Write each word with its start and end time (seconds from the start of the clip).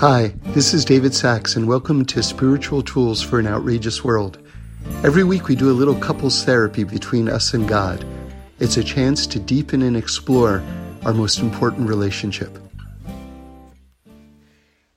Hi, 0.00 0.28
this 0.54 0.72
is 0.72 0.86
David 0.86 1.12
Sacks, 1.12 1.56
and 1.56 1.68
welcome 1.68 2.06
to 2.06 2.22
Spiritual 2.22 2.82
Tools 2.82 3.20
for 3.20 3.38
an 3.38 3.46
Outrageous 3.46 4.02
World. 4.02 4.38
Every 5.04 5.24
week 5.24 5.46
we 5.46 5.54
do 5.54 5.70
a 5.70 5.76
little 5.76 5.94
couples 5.94 6.42
therapy 6.42 6.84
between 6.84 7.28
us 7.28 7.52
and 7.52 7.68
God. 7.68 8.02
It's 8.60 8.78
a 8.78 8.82
chance 8.82 9.26
to 9.26 9.38
deepen 9.38 9.82
and 9.82 9.98
explore 9.98 10.62
our 11.04 11.12
most 11.12 11.40
important 11.40 11.86
relationship. 11.86 12.58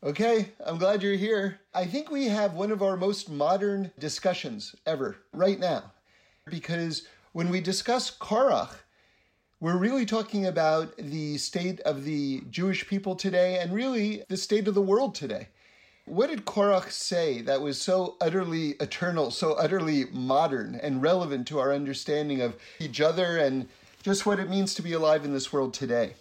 Okay, 0.02 0.54
I'm 0.66 0.78
glad 0.78 1.04
you're 1.04 1.16
here. 1.16 1.60
I 1.74 1.84
think 1.84 2.10
we 2.10 2.28
have 2.28 2.54
one 2.54 2.72
of 2.72 2.82
our 2.82 2.96
most 2.96 3.30
modern 3.30 3.92
discussions 4.00 4.74
ever 4.86 5.18
right 5.34 5.60
now 5.60 5.92
because 6.46 7.08
when 7.34 7.50
we 7.50 7.60
discuss 7.60 8.10
Korach, 8.10 8.70
we're 9.64 9.78
really 9.78 10.06
talking 10.06 10.46
about 10.46 10.94
the 10.98 11.38
state 11.38 11.80
of 11.82 12.04
the 12.04 12.42
Jewish 12.50 12.86
people 12.86 13.16
today 13.16 13.60
and 13.60 13.72
really 13.72 14.22
the 14.28 14.36
state 14.36 14.68
of 14.68 14.74
the 14.74 14.82
world 14.82 15.16
today. 15.16 15.48
What 16.04 16.30
did 16.30 16.44
Korach 16.44 16.92
say 16.92 17.40
that 17.44 17.62
was 17.62 17.80
so 17.80 18.18
utterly 18.20 18.72
eternal, 18.82 19.32
so 19.32 19.54
utterly 19.54 20.04
modern 20.12 20.76
and 20.76 21.02
relevant 21.02 21.48
to 21.48 21.60
our 21.60 21.72
understanding 21.72 22.42
of 22.42 22.58
each 22.78 23.00
other 23.00 23.38
and 23.38 23.70
just 24.02 24.26
what 24.26 24.38
it 24.38 24.50
means 24.50 24.74
to 24.74 24.82
be 24.82 24.92
alive 24.92 25.24
in 25.24 25.32
this 25.32 25.54
world 25.54 25.74
today? 25.74 26.16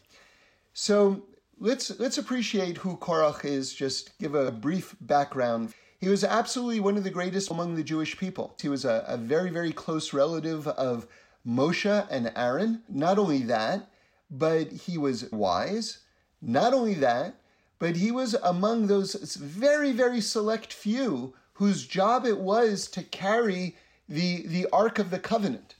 So 0.73 1.25
let's 1.59 1.99
let's 1.99 2.19
appreciate 2.19 2.77
who 2.77 2.97
Korach 2.97 3.45
is, 3.45 3.75
just 3.75 4.17
give 4.21 4.37
a 4.37 4.53
brief 4.53 4.95
background. 5.01 5.75
He 5.99 6.09
was 6.09 6.23
absolutely 6.23 6.79
one 6.79 6.97
of 6.97 7.03
the 7.03 7.11
greatest 7.11 7.51
among 7.51 7.75
the 7.75 7.83
Jewish 7.83 8.17
people. 8.17 8.55
He 8.63 8.69
was 8.69 8.85
a, 8.85 9.05
a 9.09 9.17
very, 9.17 9.51
very 9.51 9.73
close 9.73 10.13
relative 10.13 10.69
of 10.69 11.09
Moshe 11.47 12.07
and 12.11 12.33
Aaron. 12.37 12.83
Not 12.89 13.19
only 13.19 13.43
that, 13.43 13.89
but 14.31 14.71
he 14.73 14.97
was 14.99 15.31
wise. 15.31 15.99
Not 16.41 16.73
only 16.73 16.95
that, 16.95 17.37
but 17.79 17.97
he 17.97 18.11
was 18.11 18.35
among 18.35 18.87
those 18.87 19.15
very, 19.37 19.93
very 19.93 20.21
select 20.21 20.73
few 20.73 21.35
whose 21.55 21.87
job 21.87 22.25
it 22.25 22.39
was 22.39 22.89
to 22.89 23.03
carry 23.03 23.77
the, 24.09 24.47
the 24.47 24.67
Ark 24.73 24.99
of 24.99 25.11
the 25.11 25.19
Covenant. 25.19 25.75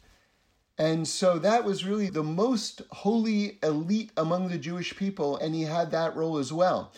And 0.79 1.07
so 1.07 1.39
that 1.39 1.65
was 1.65 1.85
really 1.85 2.09
the 2.09 2.23
most 2.23 2.83
holy 2.91 3.59
elite 3.63 4.11
among 4.17 4.49
the 4.49 4.59
Jewish 4.59 4.97
people, 4.97 5.37
and 5.37 5.55
he 5.55 5.63
had 5.63 5.91
that 5.91 6.17
role 6.17 6.39
as 6.39 6.53
well. 6.53 6.93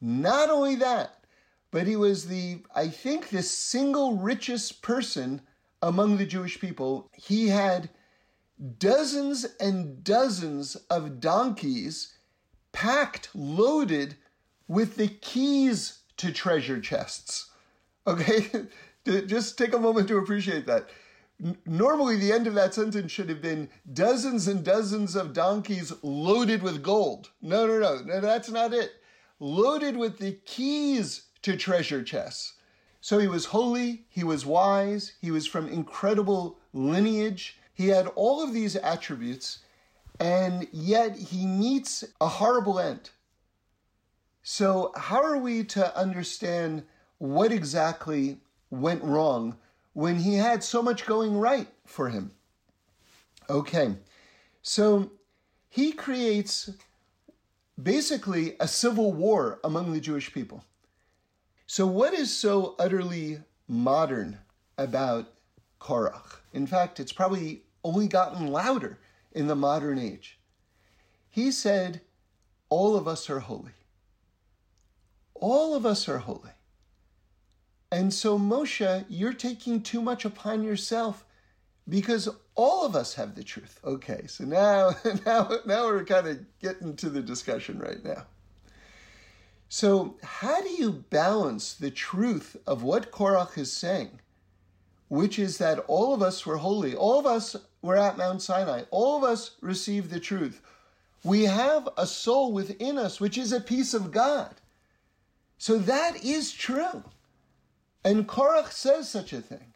Not 0.00 0.50
only 0.50 0.74
that, 0.76 1.24
but 1.70 1.86
he 1.86 1.96
was 1.96 2.26
the, 2.26 2.58
I 2.74 2.88
think, 2.88 3.28
the 3.28 3.42
single 3.42 4.16
richest 4.16 4.82
person 4.82 5.40
among 5.80 6.16
the 6.16 6.26
Jewish 6.26 6.60
people. 6.60 7.08
He 7.14 7.48
had 7.48 7.88
dozens 8.78 9.44
and 9.58 10.04
dozens 10.04 10.76
of 10.88 11.20
donkeys 11.20 12.14
packed, 12.72 13.28
loaded 13.34 14.16
with 14.68 14.96
the 14.96 15.08
keys 15.08 16.00
to 16.16 16.32
treasure 16.32 16.80
chests. 16.80 17.50
Okay? 18.06 18.46
Just 19.04 19.58
take 19.58 19.74
a 19.74 19.78
moment 19.78 20.08
to 20.08 20.18
appreciate 20.18 20.66
that. 20.66 20.88
Normally, 21.66 22.16
the 22.16 22.32
end 22.32 22.46
of 22.46 22.54
that 22.54 22.72
sentence 22.72 23.10
should 23.10 23.28
have 23.28 23.42
been 23.42 23.68
dozens 23.92 24.46
and 24.46 24.64
dozens 24.64 25.16
of 25.16 25.32
donkeys 25.32 25.92
loaded 26.02 26.62
with 26.62 26.84
gold. 26.84 27.30
No, 27.40 27.66
no, 27.66 27.80
no, 27.80 28.00
no, 28.04 28.20
that's 28.20 28.48
not 28.48 28.72
it. 28.72 28.92
Loaded 29.40 29.96
with 29.96 30.18
the 30.18 30.38
keys 30.44 31.24
to 31.42 31.56
treasure 31.56 32.04
chests. 32.04 32.54
So 33.00 33.18
he 33.18 33.26
was 33.26 33.46
holy, 33.46 34.04
he 34.08 34.22
was 34.22 34.46
wise, 34.46 35.14
he 35.20 35.32
was 35.32 35.48
from 35.48 35.68
incredible 35.68 36.60
lineage, 36.72 37.58
he 37.74 37.88
had 37.88 38.06
all 38.08 38.42
of 38.42 38.52
these 38.52 38.76
attributes, 38.76 39.58
and 40.20 40.68
yet 40.72 41.16
he 41.16 41.46
meets 41.46 42.04
a 42.20 42.28
horrible 42.28 42.78
end. 42.78 43.10
So, 44.42 44.92
how 44.96 45.22
are 45.22 45.38
we 45.38 45.64
to 45.64 45.96
understand 45.96 46.84
what 47.18 47.52
exactly 47.52 48.38
went 48.70 49.02
wrong 49.04 49.56
when 49.92 50.18
he 50.18 50.34
had 50.34 50.64
so 50.64 50.82
much 50.82 51.06
going 51.06 51.36
right 51.36 51.68
for 51.86 52.08
him? 52.08 52.32
Okay, 53.48 53.94
so 54.62 55.10
he 55.68 55.92
creates 55.92 56.70
basically 57.80 58.56
a 58.60 58.68
civil 58.68 59.12
war 59.12 59.60
among 59.64 59.92
the 59.92 60.00
Jewish 60.00 60.32
people. 60.32 60.64
So, 61.66 61.86
what 61.86 62.12
is 62.12 62.36
so 62.36 62.74
utterly 62.78 63.38
modern 63.68 64.38
about 64.76 65.32
Korach? 65.82 66.36
In 66.52 66.66
fact, 66.66 67.00
it's 67.00 67.12
probably 67.12 67.62
only 67.82 68.06
gotten 68.06 68.46
louder 68.46 68.98
in 69.32 69.48
the 69.48 69.56
modern 69.56 69.98
age. 69.98 70.38
He 71.28 71.50
said, 71.50 72.02
All 72.68 72.96
of 72.96 73.08
us 73.08 73.28
are 73.28 73.40
holy. 73.40 73.72
All 75.34 75.74
of 75.74 75.84
us 75.84 76.08
are 76.08 76.18
holy. 76.18 76.50
And 77.90 78.14
so, 78.14 78.38
Moshe, 78.38 79.04
you're 79.08 79.32
taking 79.32 79.82
too 79.82 80.00
much 80.00 80.24
upon 80.24 80.62
yourself 80.62 81.24
because 81.88 82.28
all 82.54 82.86
of 82.86 82.94
us 82.94 83.14
have 83.14 83.34
the 83.34 83.42
truth. 83.42 83.80
Okay, 83.84 84.26
so 84.28 84.44
now, 84.44 84.92
now, 85.26 85.50
now 85.66 85.86
we're 85.86 86.04
kind 86.04 86.28
of 86.28 86.38
getting 86.60 86.94
to 86.96 87.10
the 87.10 87.22
discussion 87.22 87.78
right 87.78 88.02
now. 88.04 88.26
So, 89.68 90.16
how 90.22 90.60
do 90.60 90.68
you 90.68 90.92
balance 90.92 91.72
the 91.74 91.90
truth 91.90 92.56
of 92.66 92.82
what 92.82 93.10
Korach 93.10 93.56
is 93.58 93.72
saying 93.72 94.20
which 95.12 95.38
is 95.38 95.58
that 95.58 95.78
all 95.88 96.14
of 96.14 96.22
us 96.22 96.46
were 96.46 96.56
holy. 96.56 96.94
All 96.94 97.18
of 97.18 97.26
us 97.26 97.54
were 97.82 97.98
at 97.98 98.16
Mount 98.16 98.40
Sinai. 98.40 98.84
All 98.90 99.18
of 99.18 99.24
us 99.24 99.56
received 99.60 100.08
the 100.08 100.18
truth. 100.18 100.62
We 101.22 101.42
have 101.42 101.86
a 101.98 102.06
soul 102.06 102.50
within 102.50 102.96
us 102.96 103.20
which 103.20 103.36
is 103.36 103.52
a 103.52 103.60
piece 103.60 103.92
of 103.92 104.10
God. 104.10 104.54
So 105.58 105.76
that 105.76 106.24
is 106.24 106.50
true. 106.50 107.04
And 108.02 108.26
Korach 108.26 108.72
says 108.72 109.10
such 109.10 109.34
a 109.34 109.42
thing. 109.42 109.74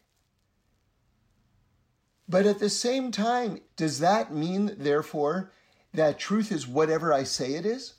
But 2.27 2.47
at 2.47 2.57
the 2.57 2.67
same 2.67 3.11
time, 3.11 3.61
does 3.75 3.99
that 3.99 4.33
mean, 4.33 4.75
therefore, 4.75 5.51
that 5.93 6.17
truth 6.17 6.51
is 6.51 6.67
whatever 6.67 7.13
I 7.13 7.21
say 7.21 7.53
it 7.53 7.65
is? 7.67 7.93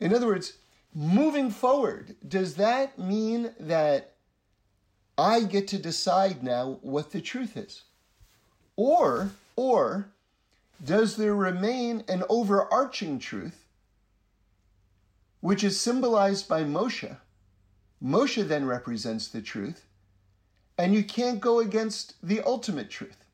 In 0.00 0.14
other 0.14 0.26
words, 0.26 0.54
moving 0.94 1.50
forward, 1.50 2.16
does 2.26 2.54
that 2.54 2.98
mean 2.98 3.52
that 3.60 4.14
I 5.18 5.40
get 5.40 5.66
to 5.68 5.78
decide 5.78 6.44
now 6.44 6.78
what 6.80 7.10
the 7.10 7.20
truth 7.20 7.56
is. 7.56 7.82
Or, 8.76 9.32
or 9.56 10.06
does 10.82 11.16
there 11.16 11.34
remain 11.34 12.04
an 12.08 12.22
overarching 12.28 13.18
truth 13.18 13.64
which 15.40 15.64
is 15.64 15.80
symbolized 15.80 16.48
by 16.48 16.62
Moshe? 16.62 17.16
Moshe 18.02 18.46
then 18.46 18.64
represents 18.64 19.26
the 19.26 19.42
truth, 19.42 19.84
and 20.78 20.94
you 20.94 21.02
can't 21.02 21.40
go 21.40 21.58
against 21.58 22.14
the 22.22 22.40
ultimate 22.42 22.88
truth. 22.88 23.24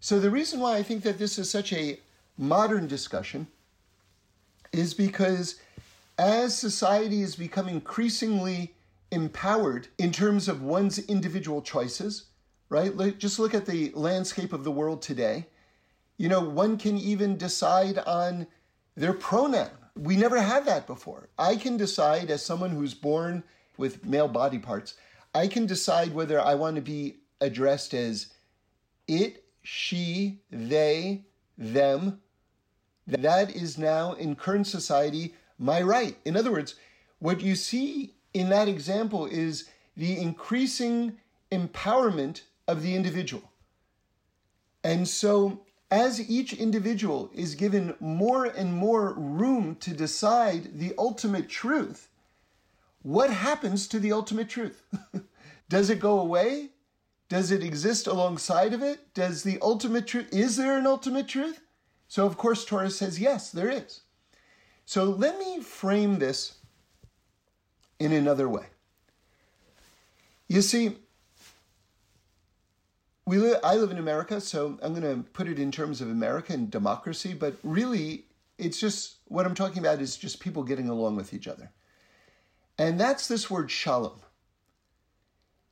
So, 0.00 0.18
the 0.18 0.30
reason 0.30 0.58
why 0.58 0.76
I 0.76 0.82
think 0.82 1.02
that 1.04 1.18
this 1.18 1.38
is 1.38 1.48
such 1.50 1.72
a 1.72 2.00
modern 2.36 2.88
discussion 2.88 3.46
is 4.72 4.94
because 4.94 5.60
as 6.18 6.56
society 6.56 7.20
has 7.20 7.36
become 7.36 7.68
increasingly 7.68 8.74
empowered 9.10 9.88
in 9.98 10.12
terms 10.12 10.48
of 10.48 10.62
one's 10.62 10.98
individual 10.98 11.62
choices, 11.62 12.26
right? 12.68 13.18
Just 13.18 13.38
look 13.38 13.54
at 13.54 13.66
the 13.66 13.90
landscape 13.94 14.52
of 14.52 14.64
the 14.64 14.70
world 14.70 15.02
today. 15.02 15.46
You 16.16 16.28
know, 16.28 16.40
one 16.40 16.76
can 16.76 16.98
even 16.98 17.36
decide 17.36 17.98
on 17.98 18.46
their 18.96 19.12
pronoun. 19.12 19.70
We 19.96 20.16
never 20.16 20.40
had 20.40 20.64
that 20.66 20.86
before. 20.86 21.28
I 21.38 21.56
can 21.56 21.76
decide, 21.76 22.30
as 22.30 22.44
someone 22.44 22.70
who's 22.70 22.94
born 22.94 23.44
with 23.76 24.04
male 24.04 24.28
body 24.28 24.58
parts, 24.58 24.94
I 25.34 25.46
can 25.46 25.66
decide 25.66 26.14
whether 26.14 26.40
I 26.40 26.54
want 26.54 26.76
to 26.76 26.82
be 26.82 27.20
addressed 27.40 27.94
as 27.94 28.28
it, 29.06 29.44
she, 29.62 30.40
they, 30.50 31.24
them. 31.56 32.20
That 33.06 33.54
is 33.54 33.78
now 33.78 34.12
in 34.12 34.36
current 34.36 34.66
society 34.66 35.34
my 35.58 35.82
right. 35.82 36.16
In 36.24 36.36
other 36.36 36.52
words, 36.52 36.74
what 37.18 37.40
you 37.40 37.56
see 37.56 38.14
in 38.34 38.48
that 38.50 38.68
example 38.68 39.26
is 39.26 39.68
the 39.96 40.18
increasing 40.18 41.18
empowerment 41.50 42.42
of 42.66 42.82
the 42.82 42.94
individual. 42.94 43.50
And 44.84 45.08
so, 45.08 45.62
as 45.90 46.30
each 46.30 46.52
individual 46.52 47.30
is 47.34 47.54
given 47.54 47.94
more 47.98 48.44
and 48.44 48.72
more 48.72 49.14
room 49.14 49.74
to 49.76 49.92
decide 49.92 50.78
the 50.78 50.94
ultimate 50.98 51.48
truth, 51.48 52.08
what 53.02 53.30
happens 53.30 53.88
to 53.88 53.98
the 53.98 54.12
ultimate 54.12 54.48
truth? 54.48 54.82
Does 55.68 55.90
it 55.90 55.98
go 55.98 56.20
away? 56.20 56.70
Does 57.28 57.50
it 57.50 57.62
exist 57.62 58.06
alongside 58.06 58.72
of 58.72 58.82
it? 58.82 59.12
Does 59.14 59.42
the 59.42 59.58
ultimate 59.60 60.06
truth, 60.06 60.28
is 60.32 60.56
there 60.56 60.78
an 60.78 60.86
ultimate 60.86 61.28
truth? 61.28 61.60
So, 62.06 62.24
of 62.24 62.36
course, 62.38 62.64
Torah 62.64 62.90
says 62.90 63.20
yes, 63.20 63.50
there 63.50 63.68
is. 63.68 64.00
So, 64.86 65.04
let 65.04 65.38
me 65.38 65.60
frame 65.60 66.18
this 66.18 66.57
in 67.98 68.12
another 68.12 68.48
way. 68.48 68.66
You 70.48 70.62
see, 70.62 70.96
we 73.26 73.38
li- 73.38 73.56
I 73.62 73.74
live 73.74 73.90
in 73.90 73.98
America, 73.98 74.40
so 74.40 74.78
I'm 74.82 74.94
going 74.94 75.02
to 75.02 75.28
put 75.30 75.48
it 75.48 75.58
in 75.58 75.70
terms 75.70 76.00
of 76.00 76.08
America 76.08 76.52
and 76.54 76.70
democracy, 76.70 77.34
but 77.34 77.56
really, 77.62 78.24
it's 78.56 78.80
just 78.80 79.16
what 79.26 79.44
I'm 79.44 79.54
talking 79.54 79.78
about 79.78 80.00
is 80.00 80.16
just 80.16 80.40
people 80.40 80.62
getting 80.62 80.88
along 80.88 81.16
with 81.16 81.34
each 81.34 81.46
other. 81.46 81.70
And 82.78 82.98
that's 82.98 83.28
this 83.28 83.50
word 83.50 83.70
shalom. 83.70 84.20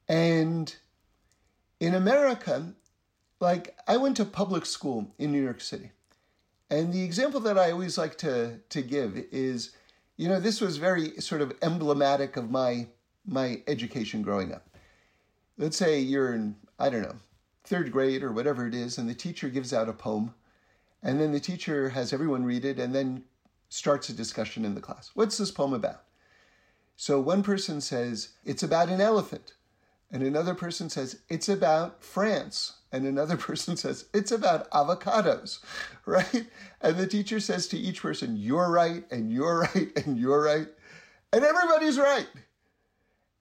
And 0.09 0.75
in 1.81 1.95
America, 1.95 2.75
like 3.41 3.77
I 3.89 3.97
went 3.97 4.17
to 4.19 4.25
public 4.25 4.67
school 4.67 5.15
in 5.19 5.33
New 5.33 5.43
York 5.43 5.61
City. 5.61 5.93
And 6.69 6.93
the 6.93 7.03
example 7.03 7.41
that 7.41 7.59
I 7.59 7.71
always 7.71 7.97
like 7.97 8.19
to, 8.19 8.59
to 8.69 8.83
give 8.83 9.17
is, 9.31 9.71
you 10.17 10.29
know, 10.29 10.41
this 10.41 10.61
was 10.61 10.77
very 10.79 11.21
sort 11.21 11.41
of 11.41 11.53
emblematic 11.63 12.37
of 12.37 12.51
my 12.51 12.89
my 13.27 13.63
education 13.67 14.23
growing 14.23 14.53
up. 14.53 14.69
Let's 15.59 15.77
say 15.77 15.99
you're 15.99 16.35
in, 16.35 16.55
I 16.79 16.91
don't 16.91 17.03
know, 17.03 17.17
third 17.65 17.91
grade 17.91 18.23
or 18.23 18.31
whatever 18.31 18.67
it 18.67 18.75
is, 18.75 18.99
and 18.99 19.09
the 19.09 19.15
teacher 19.15 19.49
gives 19.49 19.73
out 19.73 19.89
a 19.89 19.93
poem, 19.93 20.35
and 21.03 21.21
then 21.21 21.33
the 21.33 21.41
teacher 21.41 21.89
has 21.89 22.13
everyone 22.13 22.45
read 22.45 22.65
it 22.65 22.79
and 22.79 22.95
then 22.95 23.25
starts 23.69 24.09
a 24.09 24.13
discussion 24.13 24.65
in 24.65 24.75
the 24.75 24.81
class. 24.81 25.11
What's 25.15 25.39
this 25.39 25.51
poem 25.51 25.73
about? 25.73 26.03
So 26.97 27.21
one 27.21 27.43
person 27.43 27.81
says, 27.81 28.31
it's 28.45 28.63
about 28.63 28.89
an 28.89 29.01
elephant. 29.01 29.55
And 30.11 30.23
another 30.23 30.55
person 30.55 30.89
says, 30.89 31.21
it's 31.29 31.49
about 31.49 32.03
France. 32.03 32.75
And 32.93 33.07
another 33.07 33.37
person 33.49 33.77
says, 33.77 34.07
it's 34.15 34.33
about 34.33 34.71
avocados, 34.71 35.61
right? 36.07 36.47
And 36.81 36.97
the 36.97 37.07
teacher 37.07 37.41
says 37.41 37.67
to 37.69 37.79
each 37.79 38.03
person, 38.03 38.37
you're 38.37 38.71
right, 38.71 39.05
and 39.11 39.33
you're 39.33 39.61
right, 39.75 39.91
and 39.97 40.19
you're 40.19 40.43
right. 40.43 40.69
And 41.33 41.45
everybody's 41.45 41.99
right. 41.99 42.29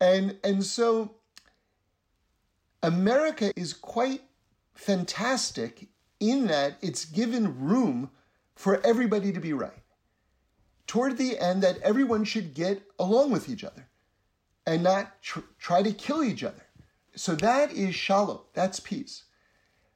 And, 0.02 0.38
and 0.44 0.64
so 0.64 1.16
America 2.84 3.54
is 3.56 3.74
quite 3.74 4.22
fantastic 4.74 5.88
in 6.20 6.48
that 6.48 6.78
it's 6.82 7.06
given 7.06 7.60
room 7.60 8.10
for 8.56 8.86
everybody 8.86 9.32
to 9.32 9.40
be 9.40 9.54
right. 9.54 9.72
Toward 10.88 11.18
the 11.18 11.40
end, 11.40 11.64
that 11.64 11.80
everyone 11.80 12.24
should 12.24 12.54
get 12.54 12.84
along 13.00 13.32
with 13.32 13.50
each 13.50 13.64
other 13.64 13.88
and 14.66 14.84
not 14.84 15.22
tr- 15.22 15.40
try 15.60 15.84
to 15.84 15.92
kill 15.92 16.24
each 16.24 16.44
other. 16.44 16.66
So 17.16 17.36
that 17.36 17.72
is 17.72 17.96
shalom, 17.96 18.40
that's 18.54 18.80
peace. 18.80 19.24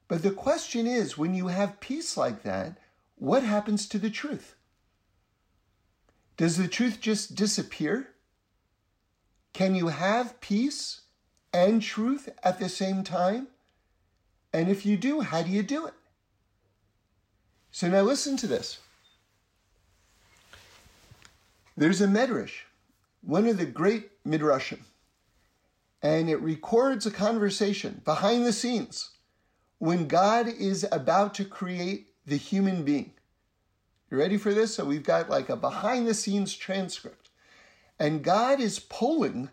But 0.07 0.23
the 0.23 0.31
question 0.31 0.87
is 0.87 1.17
when 1.17 1.33
you 1.33 1.47
have 1.47 1.79
peace 1.79 2.17
like 2.17 2.43
that, 2.43 2.77
what 3.15 3.43
happens 3.43 3.87
to 3.89 3.99
the 3.99 4.09
truth? 4.09 4.55
Does 6.37 6.57
the 6.57 6.67
truth 6.67 7.01
just 7.01 7.35
disappear? 7.35 8.11
Can 9.53 9.75
you 9.75 9.89
have 9.89 10.39
peace 10.39 11.01
and 11.53 11.81
truth 11.81 12.29
at 12.43 12.59
the 12.59 12.69
same 12.69 13.03
time? 13.03 13.47
And 14.53 14.69
if 14.69 14.85
you 14.85 14.97
do, 14.97 15.21
how 15.21 15.41
do 15.41 15.49
you 15.49 15.63
do 15.63 15.85
it? 15.85 15.93
So 17.71 17.87
now 17.87 18.01
listen 18.01 18.37
to 18.37 18.47
this. 18.47 18.79
There's 21.77 22.01
a 22.01 22.07
medrash, 22.07 22.63
one 23.21 23.47
of 23.47 23.57
the 23.57 23.65
great 23.65 24.08
midrashim, 24.29 24.79
and 26.01 26.29
it 26.29 26.41
records 26.41 27.05
a 27.05 27.11
conversation 27.11 28.01
behind 28.05 28.45
the 28.45 28.53
scenes 28.53 29.11
when 29.79 30.07
God 30.07 30.47
is 30.47 30.85
about 30.91 31.33
to 31.35 31.45
create 31.45 32.09
the 32.25 32.37
human 32.37 32.83
being. 32.83 33.13
You 34.11 34.17
ready 34.17 34.37
for 34.37 34.53
this? 34.53 34.75
So 34.75 34.85
we've 34.85 35.03
got 35.03 35.29
like 35.29 35.49
a 35.49 35.55
behind 35.55 36.07
the 36.07 36.13
scenes 36.13 36.55
transcript. 36.55 37.29
And 37.99 38.23
God 38.23 38.59
is 38.59 38.79
pulling 38.79 39.49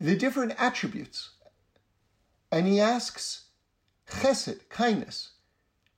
the 0.00 0.16
different 0.16 0.54
attributes. 0.58 1.30
And 2.50 2.66
he 2.66 2.80
asks, 2.80 3.44
Chesed, 4.08 4.68
kindness, 4.68 5.30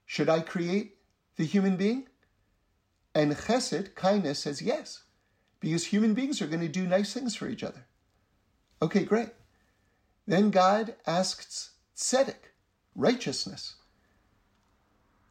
should 0.05 0.29
I 0.29 0.39
create 0.39 0.97
the 1.35 1.45
human 1.45 1.75
being? 1.75 2.07
And 3.13 3.35
Chesed, 3.35 3.95
kindness, 3.95 4.39
says 4.39 4.61
yes, 4.61 5.03
because 5.59 5.85
human 5.85 6.13
beings 6.13 6.41
are 6.41 6.47
going 6.47 6.61
to 6.61 6.67
do 6.67 6.85
nice 6.85 7.13
things 7.13 7.35
for 7.35 7.47
each 7.47 7.63
other. 7.63 7.85
Okay, 8.81 9.03
great. 9.03 9.29
Then 10.27 10.49
God 10.49 10.95
asks 11.05 11.71
Tzedek, 11.95 12.51
righteousness. 12.95 13.75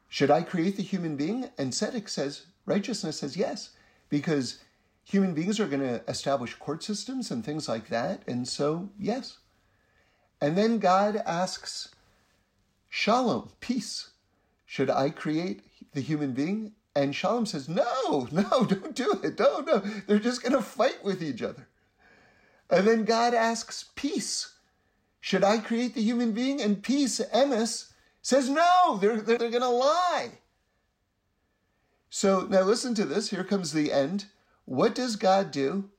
Should 0.09 0.31
I 0.31 0.43
create 0.43 0.76
the 0.76 0.82
human 0.82 1.17
being? 1.17 1.50
And 1.59 1.73
Tzedek 1.73 2.09
says, 2.09 2.47
righteousness 2.67 3.19
says 3.19 3.37
yes, 3.37 3.71
because 4.09 4.61
human 5.03 5.35
beings 5.35 5.61
are 5.61 5.67
going 5.67 5.81
to 5.81 6.03
establish 6.09 6.55
court 6.55 6.82
systems 6.82 7.31
and 7.31 7.44
things 7.44 7.69
like 7.69 7.88
that. 7.88 8.23
And 8.26 8.47
so, 8.47 8.91
yes. 8.99 9.38
And 10.41 10.56
then 10.56 10.79
God 10.79 11.17
asks, 11.26 11.94
Shalom, 12.88 13.50
peace. 13.61 14.11
Should 14.65 14.88
I 14.88 15.11
create 15.11 15.62
the 15.93 16.00
human 16.00 16.32
being? 16.32 16.73
And 16.96 17.14
Shalom 17.14 17.46
says, 17.46 17.69
No, 17.69 18.29
no, 18.31 18.43
don't 18.69 18.94
do 18.94 19.20
it. 19.23 19.38
No, 19.38 19.61
no. 19.61 19.79
They're 20.06 20.19
just 20.19 20.43
going 20.43 20.52
to 20.52 20.62
fight 20.62 21.05
with 21.05 21.23
each 21.23 21.43
other. 21.43 21.69
And 22.70 22.87
then 22.87 23.05
God 23.05 23.35
asks, 23.35 23.91
Peace. 23.94 24.55
Should 25.20 25.44
I 25.44 25.58
create 25.58 25.94
the 25.94 26.02
human 26.02 26.32
being? 26.32 26.61
And 26.61 26.82
peace, 26.82 27.20
Emes, 27.35 27.93
says, 28.23 28.49
No, 28.49 28.99
they're, 29.00 29.20
they're, 29.20 29.38
they're 29.38 29.50
going 29.50 29.62
to 29.62 29.69
lie. 29.69 30.32
So 32.11 32.46
now 32.49 32.62
listen 32.62 32.94
to 32.94 33.05
this. 33.05 33.31
Here 33.31 33.44
comes 33.44 33.73
the 33.73 33.93
end. 33.93 34.26
What 34.67 34.94
does 34.94 35.17
God 35.17 35.50
do? 35.50 35.90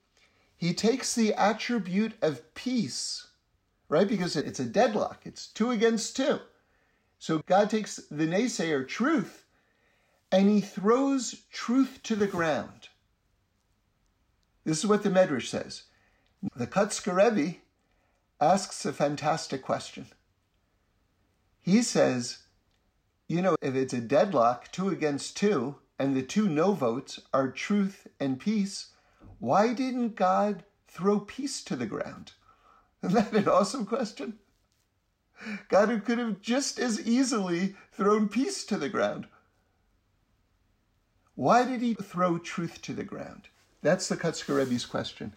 He 0.58 0.74
takes 0.74 1.14
the 1.14 1.34
attribute 1.34 2.14
of 2.22 2.54
peace, 2.56 3.28
right? 3.90 4.08
Because 4.08 4.36
it's 4.36 4.60
a 4.60 4.66
deadlock, 4.66 5.22
it's 5.26 5.48
two 5.48 5.72
against 5.72 6.16
two. 6.16 6.40
So 7.20 7.42
God 7.46 7.70
takes 7.70 7.98
the 8.10 8.26
naysayer, 8.26 8.88
truth, 8.88 9.45
and 10.32 10.50
he 10.50 10.62
throws 10.62 11.44
truth 11.52 12.00
to 12.04 12.16
the 12.16 12.28
ground. 12.28 12.90
This 14.64 14.80
is 14.80 14.88
what 14.88 15.04
the 15.04 15.10
Medrash 15.10 15.48
says. 15.48 15.84
The 16.56 16.68
Kotzker 16.68 17.60
asks 18.42 18.86
a 18.86 18.94
fantastic 18.94 19.62
question. 19.62 20.08
He 21.62 21.82
says, 21.82 22.40
you 23.28 23.42
know, 23.42 23.56
if 23.62 23.76
it's 23.76 23.94
a 23.94 24.02
deadlock, 24.02 24.72
two 24.72 24.90
against 24.90 25.38
two, 25.38 25.76
and 25.98 26.16
the 26.16 26.22
two 26.22 26.50
no 26.50 26.74
votes 26.74 27.20
are 27.34 27.50
truth 27.50 28.08
and 28.20 28.40
peace, 28.40 28.92
why 29.40 29.74
didn't 29.74 30.16
God 30.16 30.64
throw 30.88 31.20
peace 31.20 31.64
to 31.64 31.76
the 31.76 31.86
ground? 31.86 32.34
Isn't 33.04 33.16
that 33.16 33.34
an 33.34 33.48
awesome 33.48 33.86
question? 33.86 34.40
God 35.70 36.04
could 36.06 36.18
have 36.18 36.42
just 36.42 36.80
as 36.80 37.06
easily 37.06 37.76
thrown 37.92 38.30
peace 38.30 38.64
to 38.66 38.78
the 38.78 38.90
ground. 38.90 39.28
Why 41.36 41.66
did 41.66 41.82
he 41.82 41.94
throw 41.94 42.38
truth 42.38 42.82
to 42.84 42.94
the 42.94 43.04
ground? 43.04 43.50
That's 43.82 44.08
the 44.08 44.18
Kotzker 44.18 44.58
Rebbe's 44.58 44.86
question. 44.86 45.34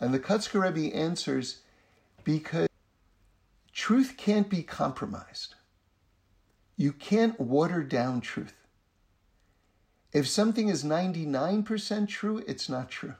And 0.00 0.12
the 0.12 0.18
Kotzker 0.18 0.60
Rebbe 0.60 0.94
answers 0.94 1.60
because 2.24 2.68
truth 3.72 4.14
can't 4.16 4.50
be 4.50 4.62
compromised. 4.62 5.54
You 6.76 6.92
can't 6.92 7.40
water 7.40 7.82
down 7.82 8.20
truth. 8.20 8.54
If 10.12 10.28
something 10.28 10.68
is 10.68 10.84
99% 10.84 12.08
true, 12.08 12.42
it's 12.46 12.68
not 12.68 12.90
true. 12.90 13.14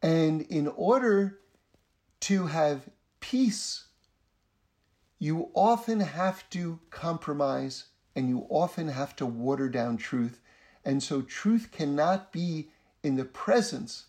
And 0.00 0.42
in 0.42 0.68
order 0.68 1.40
to 2.20 2.46
have 2.46 2.88
peace, 3.20 3.84
you 5.18 5.50
often 5.54 6.00
have 6.00 6.48
to 6.50 6.78
compromise 6.90 7.86
and 8.18 8.28
you 8.28 8.44
often 8.50 8.88
have 8.88 9.14
to 9.14 9.24
water 9.24 9.68
down 9.68 9.96
truth. 9.96 10.40
And 10.84 11.00
so 11.00 11.22
truth 11.22 11.68
cannot 11.70 12.32
be 12.32 12.70
in 13.04 13.14
the 13.14 13.24
presence, 13.24 14.06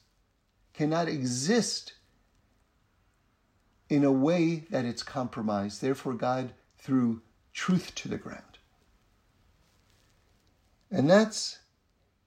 cannot 0.74 1.08
exist 1.08 1.94
in 3.88 4.04
a 4.04 4.12
way 4.12 4.66
that 4.72 4.84
it's 4.84 5.04
compromised. 5.04 5.80
Therefore, 5.80 6.16
God 6.16 6.54
threw 6.80 7.22
truth 7.54 7.94
to 7.96 8.08
the 8.08 8.18
ground. 8.18 8.58
And 10.90 11.08
that's 11.08 11.60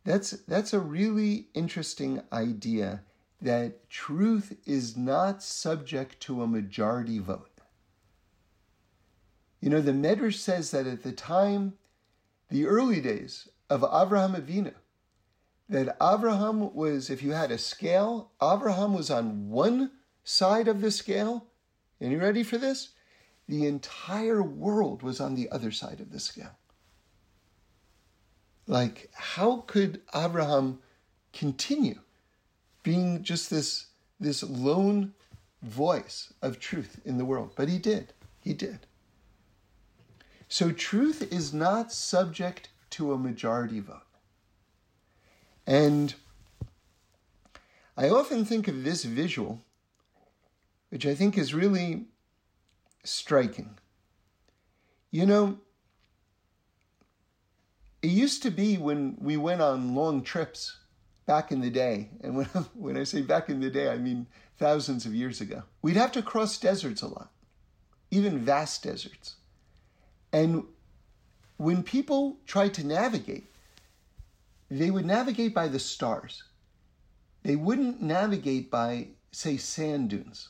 that's 0.04 0.30
that's 0.30 0.72
a 0.72 0.78
really 0.78 1.48
interesting 1.52 2.22
idea 2.32 3.02
that 3.40 3.90
truth 3.90 4.56
is 4.66 4.96
not 4.96 5.42
subject 5.42 6.20
to 6.20 6.44
a 6.44 6.46
majority 6.46 7.18
vote. 7.18 7.51
You 9.62 9.70
know, 9.70 9.80
the 9.80 9.92
Medrash 9.92 10.38
says 10.38 10.72
that 10.72 10.88
at 10.88 11.04
the 11.04 11.12
time, 11.12 11.74
the 12.50 12.66
early 12.66 13.00
days 13.00 13.48
of 13.70 13.82
Avraham 13.82 14.34
Avinu, 14.34 14.74
that 15.68 15.96
Avraham 16.00 16.74
was, 16.74 17.08
if 17.08 17.22
you 17.22 17.30
had 17.30 17.52
a 17.52 17.58
scale, 17.58 18.32
Avraham 18.40 18.94
was 18.94 19.08
on 19.08 19.48
one 19.48 19.92
side 20.24 20.66
of 20.66 20.80
the 20.80 20.90
scale. 20.90 21.46
And 22.00 22.10
you 22.10 22.18
ready 22.18 22.42
for 22.42 22.58
this? 22.58 22.90
The 23.48 23.66
entire 23.66 24.42
world 24.42 25.04
was 25.04 25.20
on 25.20 25.36
the 25.36 25.48
other 25.50 25.70
side 25.70 26.00
of 26.00 26.10
the 26.10 26.18
scale. 26.18 26.58
Like, 28.66 29.10
how 29.14 29.58
could 29.68 30.00
Abraham 30.12 30.80
continue 31.32 32.00
being 32.82 33.22
just 33.22 33.48
this, 33.48 33.86
this 34.18 34.42
lone 34.42 35.14
voice 35.62 36.32
of 36.42 36.58
truth 36.58 37.00
in 37.04 37.16
the 37.16 37.24
world? 37.24 37.52
But 37.54 37.68
he 37.68 37.78
did. 37.78 38.12
He 38.40 38.54
did. 38.54 38.86
So 40.52 40.70
truth 40.70 41.32
is 41.32 41.54
not 41.54 41.94
subject 41.94 42.68
to 42.90 43.14
a 43.14 43.18
majority 43.18 43.80
vote. 43.80 44.02
And 45.66 46.14
I 47.96 48.10
often 48.10 48.44
think 48.44 48.68
of 48.68 48.84
this 48.84 49.04
visual, 49.04 49.62
which 50.90 51.06
I 51.06 51.14
think 51.14 51.38
is 51.38 51.54
really 51.54 52.04
striking. 53.02 53.78
You 55.10 55.24
know, 55.24 55.58
it 58.02 58.08
used 58.08 58.42
to 58.42 58.50
be 58.50 58.76
when 58.76 59.16
we 59.18 59.38
went 59.38 59.62
on 59.62 59.94
long 59.94 60.22
trips 60.22 60.80
back 61.24 61.50
in 61.50 61.62
the 61.62 61.70
day, 61.70 62.10
and 62.20 62.36
when, 62.36 62.46
when 62.74 62.98
I 62.98 63.04
say 63.04 63.22
back 63.22 63.48
in 63.48 63.60
the 63.60 63.70
day, 63.70 63.88
I 63.88 63.96
mean 63.96 64.26
thousands 64.58 65.06
of 65.06 65.14
years 65.14 65.40
ago, 65.40 65.62
we'd 65.80 65.96
have 65.96 66.12
to 66.12 66.20
cross 66.20 66.58
deserts 66.58 67.00
a 67.00 67.08
lot, 67.08 67.30
even 68.10 68.44
vast 68.44 68.82
deserts. 68.82 69.36
And 70.32 70.64
when 71.58 71.82
people 71.82 72.38
tried 72.46 72.74
to 72.74 72.86
navigate, 72.86 73.44
they 74.70 74.90
would 74.90 75.04
navigate 75.04 75.54
by 75.54 75.68
the 75.68 75.78
stars. 75.78 76.44
They 77.42 77.56
wouldn't 77.56 78.00
navigate 78.00 78.70
by, 78.70 79.08
say, 79.32 79.56
sand 79.56 80.10
dunes. 80.10 80.48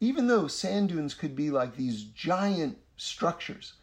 Even 0.00 0.26
though 0.26 0.48
sand 0.48 0.88
dunes 0.88 1.14
could 1.14 1.36
be 1.36 1.50
like 1.50 1.76
these 1.76 2.02
giant 2.02 2.78
structures, 2.96 3.74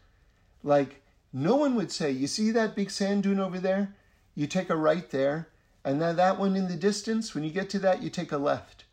like 0.62 1.02
no 1.32 1.56
one 1.56 1.74
would 1.74 1.90
say, 1.90 2.10
You 2.10 2.26
see 2.26 2.50
that 2.50 2.76
big 2.76 2.90
sand 2.90 3.22
dune 3.22 3.40
over 3.40 3.58
there? 3.58 3.94
You 4.34 4.46
take 4.46 4.68
a 4.68 4.76
right 4.76 5.08
there, 5.10 5.48
and 5.84 6.00
then 6.00 6.16
that 6.16 6.38
one 6.38 6.56
in 6.56 6.68
the 6.68 6.76
distance, 6.76 7.34
when 7.34 7.44
you 7.44 7.50
get 7.50 7.70
to 7.70 7.78
that, 7.80 8.02
you 8.02 8.10
take 8.10 8.32
a 8.32 8.38
left. 8.38 8.84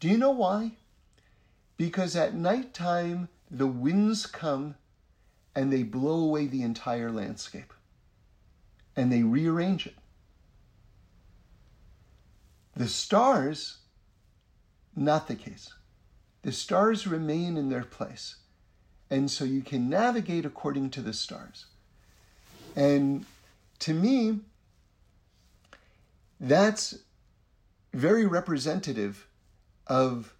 Do 0.00 0.08
you 0.08 0.16
know 0.16 0.30
why? 0.30 0.72
Because 1.76 2.16
at 2.16 2.34
nighttime, 2.34 3.28
the 3.50 3.66
winds 3.66 4.26
come 4.26 4.76
and 5.54 5.72
they 5.72 5.82
blow 5.82 6.18
away 6.24 6.46
the 6.46 6.62
entire 6.62 7.10
landscape 7.10 7.72
and 8.96 9.12
they 9.12 9.22
rearrange 9.22 9.86
it. 9.86 9.94
The 12.76 12.88
stars, 12.88 13.78
not 14.96 15.28
the 15.28 15.36
case. 15.36 15.72
The 16.42 16.52
stars 16.52 17.06
remain 17.06 17.56
in 17.56 17.68
their 17.68 17.84
place. 17.84 18.36
And 19.10 19.30
so 19.30 19.44
you 19.44 19.62
can 19.62 19.88
navigate 19.88 20.44
according 20.44 20.90
to 20.90 21.00
the 21.00 21.12
stars. 21.12 21.66
And 22.74 23.24
to 23.80 23.94
me, 23.94 24.40
that's 26.40 26.98
very 27.92 28.26
representative 28.26 29.28
of 29.86 30.34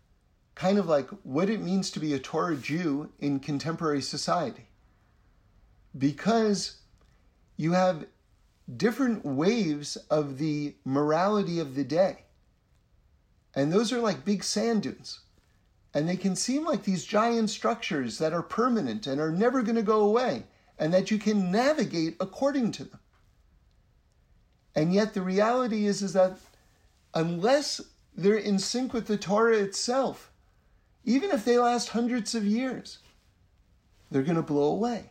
kind 0.54 0.78
of 0.78 0.86
like 0.86 1.08
what 1.22 1.48
it 1.48 1.60
means 1.60 1.90
to 1.92 2.00
be 2.00 2.14
a 2.14 2.18
Torah 2.18 2.56
Jew 2.56 3.10
in 3.20 3.40
contemporary 3.40 4.02
society. 4.02 4.68
Because 5.96 6.76
you 7.56 7.72
have 7.72 8.06
different 8.76 9.24
waves 9.24 9.96
of 10.10 10.38
the 10.38 10.74
morality 10.84 11.58
of 11.60 11.74
the 11.74 11.84
day. 11.84 12.24
And 13.54 13.72
those 13.72 13.92
are 13.92 14.00
like 14.00 14.24
big 14.24 14.42
sand 14.42 14.82
dunes. 14.82 15.20
And 15.92 16.08
they 16.08 16.16
can 16.16 16.34
seem 16.34 16.64
like 16.64 16.82
these 16.82 17.04
giant 17.04 17.50
structures 17.50 18.18
that 18.18 18.32
are 18.32 18.42
permanent 18.42 19.06
and 19.06 19.20
are 19.20 19.30
never 19.30 19.62
going 19.62 19.76
to 19.76 19.82
go 19.82 20.00
away, 20.00 20.44
and 20.76 20.92
that 20.92 21.10
you 21.12 21.18
can 21.18 21.52
navigate 21.52 22.16
according 22.18 22.72
to 22.72 22.84
them. 22.84 22.98
And 24.74 24.92
yet 24.92 25.14
the 25.14 25.22
reality 25.22 25.86
is, 25.86 26.02
is 26.02 26.14
that 26.14 26.38
unless 27.14 27.80
they're 28.16 28.36
in 28.36 28.58
sync 28.58 28.92
with 28.92 29.06
the 29.06 29.16
Torah 29.16 29.58
itself, 29.58 30.32
even 31.04 31.30
if 31.30 31.44
they 31.44 31.58
last 31.58 31.90
hundreds 31.90 32.34
of 32.34 32.44
years, 32.44 32.98
they're 34.10 34.22
going 34.22 34.34
to 34.34 34.42
blow 34.42 34.72
away. 34.72 35.10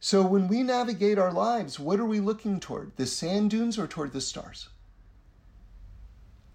So 0.00 0.22
when 0.22 0.48
we 0.48 0.62
navigate 0.62 1.18
our 1.18 1.30
lives, 1.30 1.78
what 1.78 2.00
are 2.00 2.06
we 2.06 2.20
looking 2.20 2.58
toward? 2.58 2.96
The 2.96 3.04
sand 3.06 3.50
dunes 3.50 3.78
or 3.78 3.86
toward 3.86 4.14
the 4.14 4.22
stars? 4.22 4.70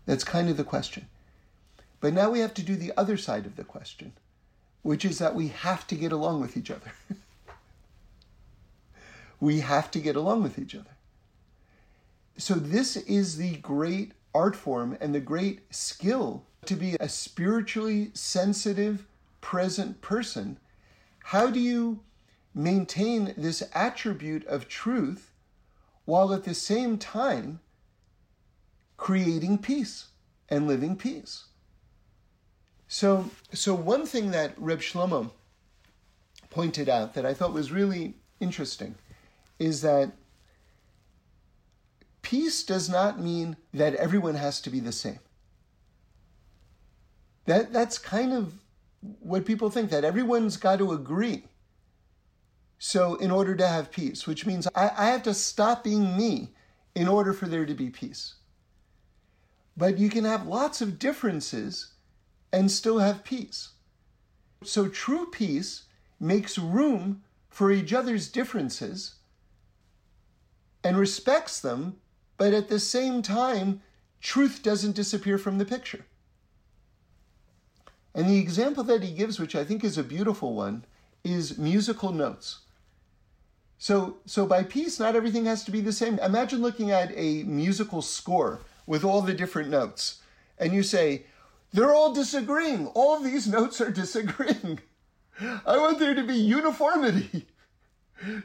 That's 0.07 0.23
kind 0.23 0.49
of 0.49 0.57
the 0.57 0.63
question. 0.63 1.07
But 2.01 2.13
now 2.13 2.31
we 2.31 2.39
have 2.39 2.55
to 2.55 2.63
do 2.63 2.75
the 2.75 2.91
other 2.97 3.17
side 3.17 3.45
of 3.45 3.55
the 3.55 3.63
question, 3.63 4.13
which 4.81 5.05
is 5.05 5.19
that 5.19 5.35
we 5.35 5.49
have 5.49 5.85
to 5.87 5.95
get 5.95 6.11
along 6.11 6.41
with 6.41 6.57
each 6.57 6.71
other. 6.71 6.91
we 9.39 9.59
have 9.59 9.91
to 9.91 9.99
get 9.99 10.15
along 10.15 10.41
with 10.41 10.57
each 10.57 10.73
other. 10.73 10.97
So, 12.37 12.55
this 12.55 12.97
is 12.97 13.37
the 13.37 13.55
great 13.57 14.11
art 14.33 14.55
form 14.55 14.97
and 14.99 15.15
the 15.15 15.21
great 15.21 15.73
skill 15.73 16.43
to 16.65 16.75
be 16.75 16.97
a 16.99 17.07
spiritually 17.07 18.11
sensitive, 18.13 19.05
present 19.39 20.01
person. 20.01 20.57
How 21.23 21.49
do 21.49 21.59
you 21.59 22.01
maintain 22.55 23.33
this 23.35 23.61
attribute 23.73 24.47
of 24.47 24.69
truth 24.69 25.33
while 26.05 26.33
at 26.33 26.45
the 26.45 26.53
same 26.53 26.97
time 26.97 27.59
creating 28.97 29.57
peace 29.57 30.07
and 30.47 30.67
living 30.67 30.95
peace. 30.95 31.45
So, 32.87 33.29
so 33.51 33.75
one 33.75 34.05
thing 34.05 34.31
that 34.31 34.53
Reb 34.57 34.79
Shlomo 34.79 35.31
pointed 36.49 36.87
out 36.87 37.13
that 37.15 37.25
I 37.25 37.33
thought 37.33 37.51
was 37.51 37.71
really 37.71 38.13
interesting 38.39 38.95
is 39.59 39.81
that 39.81 40.11
peace 42.21 42.63
does 42.63 42.89
not 42.89 43.19
mean 43.19 43.57
that 43.73 43.95
everyone 43.95 44.35
has 44.35 44.61
to 44.61 44.69
be 44.69 44.79
the 44.79 44.91
same. 44.91 45.19
That, 47.45 47.73
that's 47.73 47.97
kind 47.97 48.31
of 48.33 48.53
what 49.19 49.45
people 49.45 49.69
think, 49.69 49.91
that 49.91 50.03
everyone's 50.03 50.57
got 50.57 50.79
to 50.79 50.93
agree. 50.93 51.43
So, 52.77 53.15
in 53.15 53.31
order 53.31 53.55
to 53.55 53.67
have 53.67 53.91
peace, 53.91 54.27
which 54.27 54.45
means 54.45 54.67
I, 54.75 54.91
I 54.97 55.05
have 55.07 55.23
to 55.23 55.33
stop 55.33 55.83
being 55.83 56.17
me 56.17 56.51
in 56.93 57.07
order 57.07 57.33
for 57.33 57.47
there 57.47 57.65
to 57.65 57.73
be 57.73 57.89
peace. 57.89 58.35
But 59.77 59.97
you 59.97 60.09
can 60.09 60.23
have 60.23 60.47
lots 60.47 60.81
of 60.81 60.99
differences 60.99 61.93
and 62.51 62.71
still 62.71 62.99
have 62.99 63.23
peace. 63.23 63.69
So 64.63 64.87
true 64.87 65.27
peace 65.31 65.83
makes 66.19 66.57
room 66.57 67.23
for 67.49 67.71
each 67.71 67.93
other's 67.93 68.29
differences 68.29 69.15
and 70.83 70.97
respects 70.97 71.59
them, 71.59 71.97
but 72.37 72.53
at 72.53 72.69
the 72.69 72.79
same 72.79 73.21
time, 73.21 73.81
truth 74.21 74.61
doesn't 74.63 74.95
disappear 74.95 75.37
from 75.37 75.57
the 75.57 75.65
picture. 75.65 76.05
And 78.13 78.29
the 78.29 78.37
example 78.37 78.83
that 78.85 79.03
he 79.03 79.13
gives, 79.13 79.39
which 79.39 79.55
I 79.55 79.65
think 79.65 79.83
is 79.83 79.97
a 79.97 80.03
beautiful 80.03 80.53
one, 80.53 80.85
is 81.23 81.57
musical 81.57 82.11
notes. 82.11 82.59
So, 83.77 84.17
so 84.25 84.45
by 84.45 84.63
peace, 84.63 84.99
not 84.99 85.15
everything 85.15 85.45
has 85.45 85.63
to 85.65 85.71
be 85.71 85.81
the 85.81 85.91
same. 85.91 86.17
Imagine 86.19 86.61
looking 86.61 86.91
at 86.91 87.11
a 87.15 87.43
musical 87.43 88.01
score 88.01 88.61
with 88.85 89.03
all 89.03 89.21
the 89.21 89.33
different 89.33 89.69
notes, 89.69 90.21
and 90.57 90.73
you 90.73 90.83
say, 90.83 91.25
they're 91.73 91.93
all 91.93 92.13
disagreeing. 92.13 92.87
All 92.87 93.19
these 93.19 93.47
notes 93.47 93.81
are 93.81 93.91
disagreeing. 93.91 94.79
I 95.65 95.77
want 95.77 95.99
there 95.99 96.15
to 96.15 96.23
be 96.23 96.35
uniformity. 96.35 97.47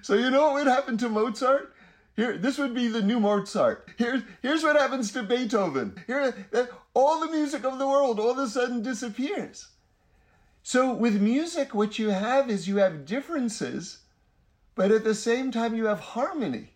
So 0.02 0.14
you 0.14 0.30
know 0.30 0.48
what 0.48 0.54
would 0.54 0.66
happen 0.66 0.98
to 0.98 1.08
Mozart? 1.08 1.72
Here, 2.16 2.36
this 2.36 2.58
would 2.58 2.74
be 2.74 2.88
the 2.88 3.00
new 3.00 3.20
Mozart. 3.20 3.88
Here's, 3.96 4.22
here's 4.42 4.64
what 4.64 4.74
happens 4.74 5.12
to 5.12 5.22
Beethoven. 5.22 5.94
Here, 6.08 6.34
eh, 6.52 6.66
all 6.92 7.20
the 7.20 7.30
music 7.30 7.64
of 7.64 7.78
the 7.78 7.86
world 7.86 8.18
all 8.18 8.32
of 8.32 8.38
a 8.38 8.48
sudden 8.48 8.82
disappears. 8.82 9.68
So 10.64 10.92
with 10.92 11.22
music, 11.22 11.72
what 11.72 12.00
you 12.00 12.10
have 12.10 12.50
is 12.50 12.68
you 12.68 12.78
have 12.78 13.06
differences, 13.06 13.98
but 14.80 14.90
at 14.90 15.04
the 15.04 15.14
same 15.14 15.52
time 15.52 15.74
you 15.74 15.84
have 15.84 16.00
harmony. 16.00 16.70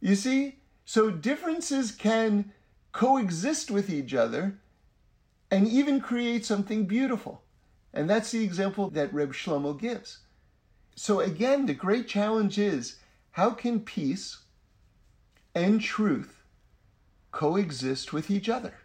You 0.00 0.14
see, 0.14 0.56
so 0.86 1.10
differences 1.10 1.92
can 1.92 2.50
coexist 2.92 3.70
with 3.70 3.90
each 3.90 4.14
other 4.14 4.58
and 5.50 5.68
even 5.68 6.00
create 6.00 6.46
something 6.46 6.86
beautiful. 6.86 7.42
And 7.92 8.08
that's 8.08 8.30
the 8.30 8.42
example 8.42 8.88
that 8.88 9.12
Reb 9.12 9.34
Shlomo 9.34 9.78
gives. 9.78 10.20
So 10.94 11.20
again, 11.20 11.66
the 11.66 11.74
great 11.74 12.08
challenge 12.08 12.56
is 12.56 13.00
how 13.32 13.50
can 13.50 13.80
peace 13.80 14.38
and 15.54 15.78
truth 15.78 16.42
coexist 17.32 18.14
with 18.14 18.30
each 18.30 18.48
other? 18.48 18.78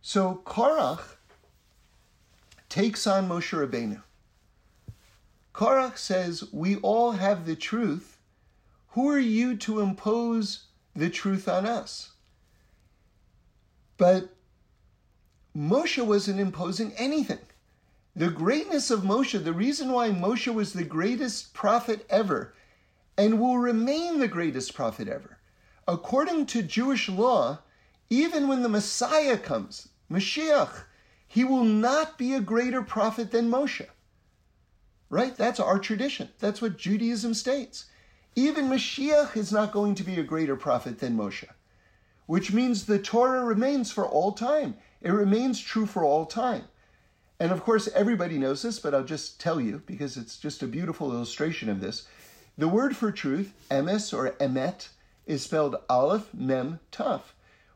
So 0.00 0.40
Korach 0.46 1.16
takes 2.70 3.06
on 3.06 3.28
Moshe 3.28 3.52
Rabbeinu. 3.52 4.00
Korach 5.56 5.96
says, 5.96 6.52
We 6.52 6.76
all 6.76 7.12
have 7.12 7.46
the 7.46 7.56
truth 7.56 8.18
who 8.88 9.08
are 9.08 9.18
you 9.18 9.56
to 9.56 9.80
impose 9.80 10.64
the 10.94 11.08
truth 11.08 11.48
on 11.48 11.64
us? 11.64 12.12
But 13.96 14.28
Moshe 15.56 16.04
wasn't 16.04 16.40
imposing 16.40 16.92
anything. 16.98 17.38
The 18.14 18.28
greatness 18.28 18.90
of 18.90 19.00
Moshe, 19.00 19.42
the 19.42 19.52
reason 19.54 19.92
why 19.92 20.10
Moshe 20.10 20.52
was 20.52 20.74
the 20.74 20.84
greatest 20.84 21.54
prophet 21.54 22.04
ever 22.10 22.54
and 23.16 23.40
will 23.40 23.56
remain 23.56 24.18
the 24.18 24.28
greatest 24.28 24.74
prophet 24.74 25.08
ever, 25.08 25.38
according 25.88 26.44
to 26.46 26.62
Jewish 26.62 27.08
law, 27.08 27.60
even 28.10 28.46
when 28.46 28.62
the 28.62 28.68
Messiah 28.68 29.38
comes, 29.38 29.88
Mashiach, 30.10 30.84
he 31.26 31.44
will 31.44 31.64
not 31.64 32.18
be 32.18 32.34
a 32.34 32.40
greater 32.40 32.82
prophet 32.82 33.30
than 33.30 33.50
Moshe. 33.50 33.86
Right? 35.08 35.36
That's 35.36 35.60
our 35.60 35.78
tradition. 35.78 36.30
That's 36.40 36.60
what 36.60 36.78
Judaism 36.78 37.34
states 37.34 37.86
even 38.36 38.68
Mashiach 38.68 39.34
is 39.34 39.50
not 39.50 39.72
going 39.72 39.94
to 39.94 40.04
be 40.04 40.20
a 40.20 40.22
greater 40.22 40.56
prophet 40.56 40.98
than 40.98 41.16
Moshe, 41.16 41.48
which 42.26 42.52
means 42.52 42.84
the 42.84 42.98
Torah 42.98 43.42
remains 43.42 43.90
for 43.90 44.06
all 44.06 44.32
time. 44.32 44.76
It 45.00 45.10
remains 45.10 45.58
true 45.58 45.86
for 45.86 46.04
all 46.04 46.26
time. 46.26 46.64
And 47.40 47.50
of 47.50 47.62
course, 47.62 47.88
everybody 47.94 48.36
knows 48.36 48.60
this, 48.60 48.78
but 48.78 48.94
I'll 48.94 49.04
just 49.04 49.40
tell 49.40 49.58
you 49.58 49.82
because 49.86 50.18
it's 50.18 50.36
just 50.38 50.62
a 50.62 50.66
beautiful 50.66 51.12
illustration 51.12 51.70
of 51.70 51.80
this. 51.80 52.06
The 52.58 52.68
word 52.68 52.94
for 52.94 53.10
truth, 53.10 53.54
emes 53.70 54.12
or 54.12 54.32
emet, 54.32 54.88
is 55.26 55.42
spelled 55.42 55.76
aleph, 55.88 56.32
mem, 56.34 56.80
taf. 56.92 57.22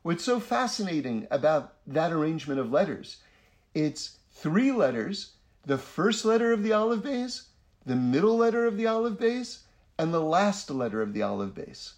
What's 0.03 0.25
so 0.25 0.41
fascinating 0.41 1.27
about 1.31 1.75
that 1.87 2.13
arrangement 2.13 2.61
of 2.61 2.71
letters? 2.71 3.19
It's 3.75 4.19
three 4.31 4.73
letters, 4.73 5.33
the 5.65 5.79
first 5.79 6.25
letter 6.25 6.53
of 6.53 6.63
the 6.63 6.73
aleph 6.73 7.01
Beis, 7.01 7.43
the 7.85 7.97
middle 7.97 8.37
letter 8.37 8.67
of 8.67 8.77
the 8.77 8.87
aleph 8.87 9.19
Beis, 9.19 9.61
and 9.99 10.13
the 10.15 10.23
last 10.23 10.71
letter 10.71 11.03
of 11.03 11.13
the 11.13 11.23
aleph 11.23 11.51
Beis, 11.51 11.93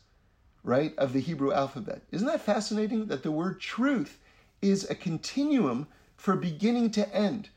right, 0.65 0.97
of 0.99 1.13
the 1.13 1.21
Hebrew 1.21 1.53
alphabet. 1.53 2.03
Isn't 2.11 2.27
that 2.27 2.43
fascinating 2.43 3.07
that 3.07 3.23
the 3.23 3.31
word 3.31 3.61
truth 3.61 4.19
is 4.61 4.89
a 4.89 4.95
continuum 4.95 5.87
for 6.17 6.35
beginning 6.37 6.91
to 6.93 7.15
end? 7.15 7.51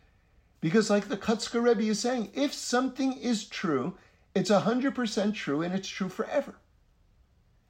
Because, 0.62 0.90
like 0.90 1.08
the 1.08 1.18
Kotzker 1.18 1.62
Rebbe 1.64 1.84
is 1.84 2.00
saying, 2.00 2.32
if 2.34 2.54
something 2.54 3.14
is 3.14 3.46
true, 3.46 3.96
it's 4.34 4.50
100% 4.50 5.34
true 5.34 5.62
and 5.62 5.74
it's 5.74 5.88
true 5.88 6.10
forever. 6.10 6.56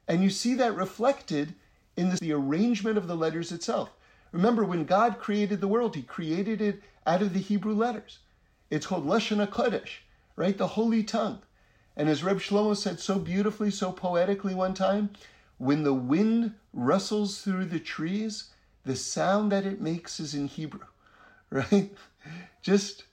And 0.08 0.22
you 0.22 0.30
see 0.30 0.54
that 0.54 0.74
reflected 0.74 1.54
in 1.96 2.10
the 2.10 2.32
arrangement 2.32 2.98
of 2.98 3.06
the 3.06 3.16
letters 3.16 3.52
itself. 3.52 3.90
Remember, 4.32 4.64
when 4.64 4.84
God 4.84 5.18
created 5.18 5.60
the 5.60 5.68
world, 5.68 5.94
He 5.94 6.02
created 6.02 6.60
it 6.60 6.82
out 7.06 7.22
of 7.22 7.32
the 7.32 7.40
Hebrew 7.40 7.74
letters. 7.74 8.18
It's 8.70 8.86
called 8.86 9.06
Lashon 9.06 9.46
HaKodesh, 9.46 9.98
right? 10.34 10.56
The 10.56 10.66
holy 10.68 11.02
tongue. 11.02 11.40
And 11.96 12.08
as 12.08 12.22
Reb 12.22 12.38
Shlomo 12.38 12.76
said 12.76 13.00
so 13.00 13.18
beautifully, 13.18 13.70
so 13.70 13.92
poetically 13.92 14.54
one 14.54 14.74
time, 14.74 15.10
when 15.58 15.82
the 15.82 15.94
wind 15.94 16.54
rustles 16.72 17.40
through 17.40 17.66
the 17.66 17.80
trees, 17.80 18.50
the 18.84 18.96
sound 18.96 19.50
that 19.52 19.64
it 19.64 19.80
makes 19.80 20.20
is 20.20 20.34
in 20.34 20.46
Hebrew, 20.46 20.86
right? 21.50 21.90
Just, 22.60 23.04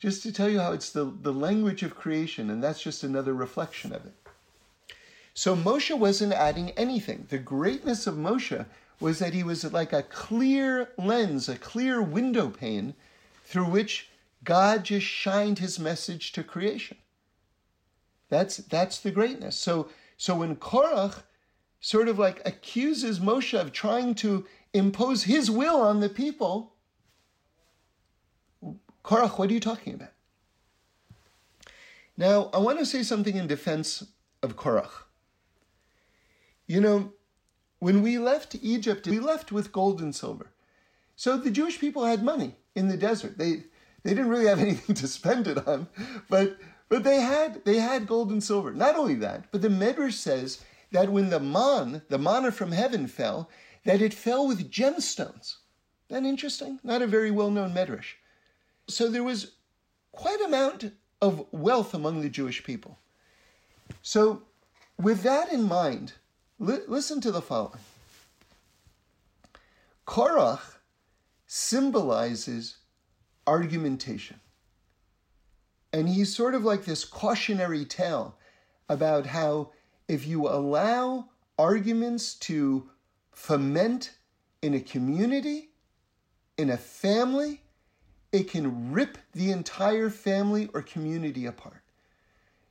just 0.00 0.22
to 0.22 0.32
tell 0.32 0.48
you 0.48 0.58
how 0.58 0.72
it's 0.72 0.90
the, 0.90 1.04
the 1.04 1.32
language 1.32 1.82
of 1.82 1.94
creation, 1.94 2.50
and 2.50 2.62
that's 2.62 2.82
just 2.82 3.04
another 3.04 3.34
reflection 3.34 3.92
of 3.92 4.04
it. 4.04 4.14
So 5.34 5.56
Moshe 5.56 5.96
wasn't 5.96 6.32
adding 6.32 6.70
anything. 6.70 7.26
The 7.28 7.38
greatness 7.38 8.06
of 8.06 8.14
Moshe 8.14 8.66
was 9.00 9.18
that 9.18 9.34
he 9.34 9.42
was 9.42 9.64
like 9.72 9.92
a 9.92 10.02
clear 10.02 10.90
lens, 10.96 11.48
a 11.48 11.56
clear 11.56 12.00
window 12.00 12.48
pane 12.48 12.94
through 13.44 13.66
which 13.66 14.08
God 14.44 14.84
just 14.84 15.06
shined 15.06 15.58
his 15.58 15.78
message 15.78 16.32
to 16.32 16.44
creation. 16.44 16.98
That's 18.28 18.58
that's 18.58 18.98
the 19.00 19.10
greatness. 19.10 19.56
So 19.56 19.88
so 20.16 20.36
when 20.36 20.56
Korach 20.56 21.22
sort 21.80 22.08
of 22.08 22.18
like 22.18 22.40
accuses 22.46 23.20
Moshe 23.20 23.58
of 23.58 23.72
trying 23.72 24.14
to 24.16 24.46
impose 24.72 25.24
his 25.24 25.50
will 25.50 25.80
on 25.80 26.00
the 26.00 26.08
people, 26.08 26.72
Korach, 29.04 29.38
what 29.38 29.50
are 29.50 29.54
you 29.54 29.60
talking 29.60 29.94
about? 29.94 30.12
Now, 32.16 32.48
I 32.54 32.58
want 32.58 32.78
to 32.78 32.86
say 32.86 33.02
something 33.02 33.36
in 33.36 33.46
defense 33.46 34.04
of 34.42 34.56
Korach. 34.56 35.04
You 36.66 36.80
know, 36.80 37.12
when 37.80 38.02
we 38.02 38.18
left 38.18 38.56
Egypt, 38.62 39.06
we 39.06 39.18
left 39.18 39.52
with 39.52 39.72
gold 39.72 40.00
and 40.00 40.14
silver. 40.14 40.52
So 41.16 41.36
the 41.36 41.50
Jewish 41.50 41.78
people 41.78 42.04
had 42.04 42.22
money 42.22 42.56
in 42.74 42.88
the 42.88 42.96
desert. 42.96 43.36
They 43.36 43.64
they 44.04 44.10
didn't 44.10 44.28
really 44.28 44.46
have 44.46 44.58
anything 44.68 44.94
to 44.94 45.08
spend 45.08 45.48
it 45.48 45.66
on, 45.66 45.88
but 46.28 46.58
but 46.88 47.02
they 47.02 47.20
had 47.20 47.64
they 47.64 47.78
had 47.78 48.06
gold 48.06 48.30
and 48.30 48.42
silver. 48.42 48.72
Not 48.72 48.96
only 48.96 49.14
that, 49.16 49.50
but 49.50 49.62
the 49.62 49.68
Medrash 49.68 50.12
says 50.12 50.62
that 50.92 51.10
when 51.10 51.30
the 51.30 51.40
man, 51.40 52.02
the 52.08 52.18
manna 52.18 52.52
from 52.52 52.70
heaven 52.70 53.08
fell, 53.08 53.50
that 53.84 54.00
it 54.00 54.14
fell 54.14 54.46
with 54.46 54.70
gemstones. 54.70 55.56
That 56.08 56.22
interesting? 56.22 56.78
Not 56.84 57.02
a 57.02 57.06
very 57.06 57.30
well-known 57.30 57.74
Medrash. 57.74 58.14
So 58.86 59.08
there 59.08 59.24
was 59.24 59.52
quite 60.12 60.40
amount 60.40 60.92
of 61.20 61.46
wealth 61.50 61.94
among 61.94 62.20
the 62.20 62.28
Jewish 62.28 62.62
people. 62.62 62.98
So 64.02 64.42
with 65.00 65.22
that 65.22 65.52
in 65.52 65.62
mind, 65.64 66.12
listen 66.58 67.20
to 67.22 67.32
the 67.32 67.42
following. 67.42 67.80
Korach 70.06 70.76
symbolizes 71.46 72.76
argumentation. 73.46 74.40
And 75.92 76.08
he's 76.08 76.34
sort 76.34 76.54
of 76.54 76.64
like 76.64 76.84
this 76.84 77.04
cautionary 77.04 77.84
tale 77.84 78.36
about 78.88 79.26
how 79.26 79.70
if 80.08 80.26
you 80.26 80.48
allow 80.48 81.28
arguments 81.58 82.34
to 82.34 82.90
foment 83.32 84.12
in 84.60 84.74
a 84.74 84.80
community, 84.80 85.70
in 86.58 86.70
a 86.70 86.76
family, 86.76 87.62
it 88.32 88.50
can 88.50 88.92
rip 88.92 89.18
the 89.32 89.50
entire 89.50 90.10
family 90.10 90.68
or 90.74 90.82
community 90.82 91.46
apart. 91.46 91.82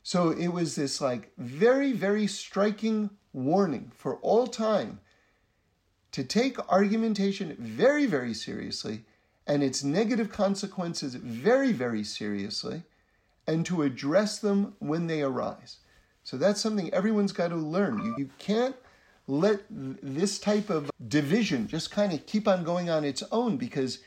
So 0.03 0.31
it 0.31 0.49
was 0.49 0.75
this 0.75 0.99
like 0.99 1.31
very, 1.37 1.93
very 1.93 2.27
striking 2.27 3.09
warning 3.31 3.91
for 3.95 4.17
all 4.17 4.47
time 4.47 4.99
to 6.11 6.23
take 6.23 6.57
argumentation 6.69 7.55
very, 7.57 8.05
very 8.05 8.33
seriously 8.33 9.05
and 9.45 9.63
its 9.63 9.83
negative 9.83 10.31
consequences 10.31 11.15
very, 11.15 11.71
very 11.71 12.03
seriously 12.03 12.83
and 13.47 13.65
to 13.65 13.81
address 13.81 14.39
them 14.39 14.75
when 14.79 15.07
they 15.07 15.21
arise. 15.21 15.77
So 16.23 16.37
that's 16.37 16.61
something 16.61 16.93
everyone's 16.93 17.33
got 17.33 17.49
to 17.49 17.55
learn. 17.55 18.03
You, 18.03 18.15
you 18.17 18.29
can't 18.39 18.75
let 19.27 19.61
this 19.69 20.39
type 20.39 20.69
of 20.69 20.89
division 21.07 21.67
just 21.67 21.91
kind 21.91 22.13
of 22.13 22.25
keep 22.25 22.47
on 22.47 22.63
going 22.63 22.89
on 22.89 23.03
its 23.03 23.23
own 23.31 23.57
because 23.57 23.99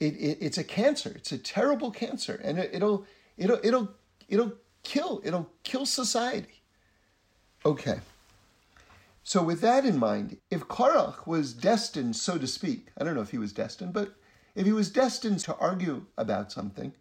it, 0.00 0.14
it, 0.14 0.38
it's 0.40 0.58
a 0.58 0.64
cancer. 0.64 1.12
It's 1.16 1.32
a 1.32 1.38
terrible 1.38 1.90
cancer, 1.90 2.40
and 2.44 2.58
it, 2.58 2.70
it'll 2.72 3.04
it'll 3.36 3.58
it'll 3.64 3.88
it'll 4.28 4.52
kill. 4.84 5.20
It'll 5.24 5.50
kill 5.64 5.86
society. 5.86 6.62
Okay. 7.64 8.00
So, 9.24 9.42
with 9.42 9.60
that 9.60 9.84
in 9.84 9.98
mind, 9.98 10.38
if 10.50 10.62
Korach 10.68 11.26
was 11.26 11.52
destined, 11.52 12.16
so 12.16 12.38
to 12.38 12.46
speak, 12.46 12.86
I 12.96 13.04
don't 13.04 13.14
know 13.14 13.20
if 13.20 13.30
he 13.30 13.38
was 13.38 13.52
destined, 13.52 13.92
but 13.92 14.14
if 14.58 14.66
he 14.66 14.72
was 14.72 14.90
destined 14.90 15.38
to 15.38 15.54
argue 15.58 16.06
about 16.16 16.50
something, 16.50 16.92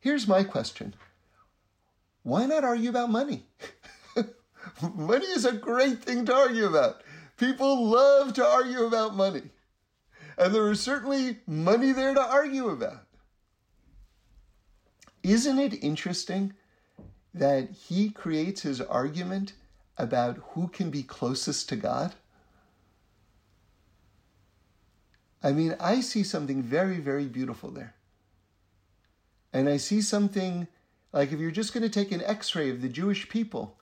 here's 0.00 0.26
my 0.26 0.42
question 0.42 0.94
Why 2.24 2.46
not 2.46 2.64
argue 2.64 2.90
about 2.90 3.12
money? 3.12 3.46
money 4.96 5.26
is 5.26 5.44
a 5.44 5.52
great 5.52 6.02
thing 6.02 6.26
to 6.26 6.34
argue 6.34 6.66
about. 6.66 7.02
People 7.36 7.86
love 7.86 8.34
to 8.34 8.44
argue 8.44 8.86
about 8.86 9.14
money. 9.14 9.50
And 10.36 10.52
there 10.52 10.68
is 10.68 10.80
certainly 10.80 11.38
money 11.46 11.92
there 11.92 12.12
to 12.12 12.20
argue 12.20 12.70
about. 12.70 13.06
Isn't 15.22 15.60
it 15.60 15.84
interesting 15.84 16.54
that 17.32 17.70
he 17.70 18.10
creates 18.10 18.62
his 18.62 18.80
argument 18.80 19.52
about 19.96 20.38
who 20.54 20.66
can 20.66 20.90
be 20.90 21.04
closest 21.04 21.68
to 21.68 21.76
God? 21.76 22.14
I 25.42 25.52
mean, 25.52 25.74
I 25.80 26.00
see 26.00 26.22
something 26.22 26.62
very, 26.62 26.98
very 26.98 27.26
beautiful 27.26 27.70
there. 27.70 27.94
And 29.52 29.68
I 29.68 29.78
see 29.78 30.00
something 30.00 30.68
like 31.12 31.32
if 31.32 31.40
you're 31.40 31.50
just 31.50 31.72
going 31.72 31.82
to 31.82 31.88
take 31.88 32.12
an 32.12 32.22
x 32.22 32.54
ray 32.54 32.70
of 32.70 32.82
the 32.82 32.88
Jewish 32.88 33.28
people, 33.28 33.78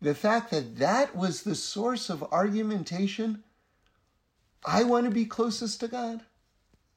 the 0.00 0.14
fact 0.14 0.50
that 0.50 0.76
that 0.78 1.16
was 1.16 1.42
the 1.42 1.54
source 1.54 2.08
of 2.08 2.22
argumentation, 2.32 3.42
I 4.64 4.84
want 4.84 5.04
to 5.04 5.10
be 5.10 5.26
closest 5.26 5.80
to 5.80 5.88
God. 5.88 6.20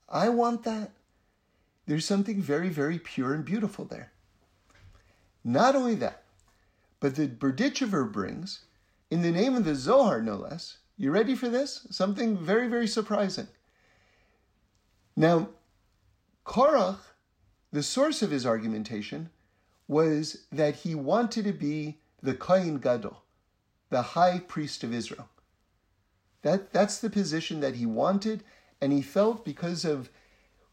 I 0.08 0.30
want 0.30 0.64
that. 0.64 0.92
There's 1.86 2.06
something 2.06 2.42
very, 2.42 2.70
very 2.70 3.00
pure 3.00 3.34
and 3.34 3.44
beautiful 3.44 3.86
there. 3.86 4.12
Not 5.44 5.76
only 5.76 5.96
that, 5.96 6.24
but 7.00 7.16
the 7.16 7.28
Berdichever 7.28 8.12
brings, 8.12 8.66
in 9.10 9.22
the 9.22 9.32
name 9.32 9.56
of 9.56 9.64
the 9.64 9.76
Zohar, 9.76 10.22
no 10.22 10.36
less. 10.36 10.78
You 10.98 11.12
ready 11.12 11.36
for 11.36 11.48
this? 11.48 11.88
Something 11.90 12.38
very, 12.38 12.68
very 12.68 12.88
surprising. 12.88 13.48
Now, 15.20 15.50
Korach, 16.46 17.00
the 17.72 17.82
source 17.82 18.22
of 18.22 18.30
his 18.30 18.46
argumentation, 18.46 19.32
was 19.88 20.44
that 20.52 20.76
he 20.76 20.94
wanted 20.94 21.46
to 21.46 21.54
be 21.54 21.98
the 22.22 22.36
Kohen 22.36 22.78
Gadol, 22.78 23.24
the 23.90 24.04
high 24.14 24.38
priest 24.38 24.84
of 24.84 24.94
Israel. 24.94 25.28
That, 26.44 26.72
that's 26.72 27.00
the 27.00 27.10
position 27.10 27.62
that 27.62 27.76
he 27.76 27.86
wanted, 27.88 28.44
and 28.80 28.94
he 28.94 29.02
felt 29.02 29.44
because 29.44 29.84
of 29.84 30.10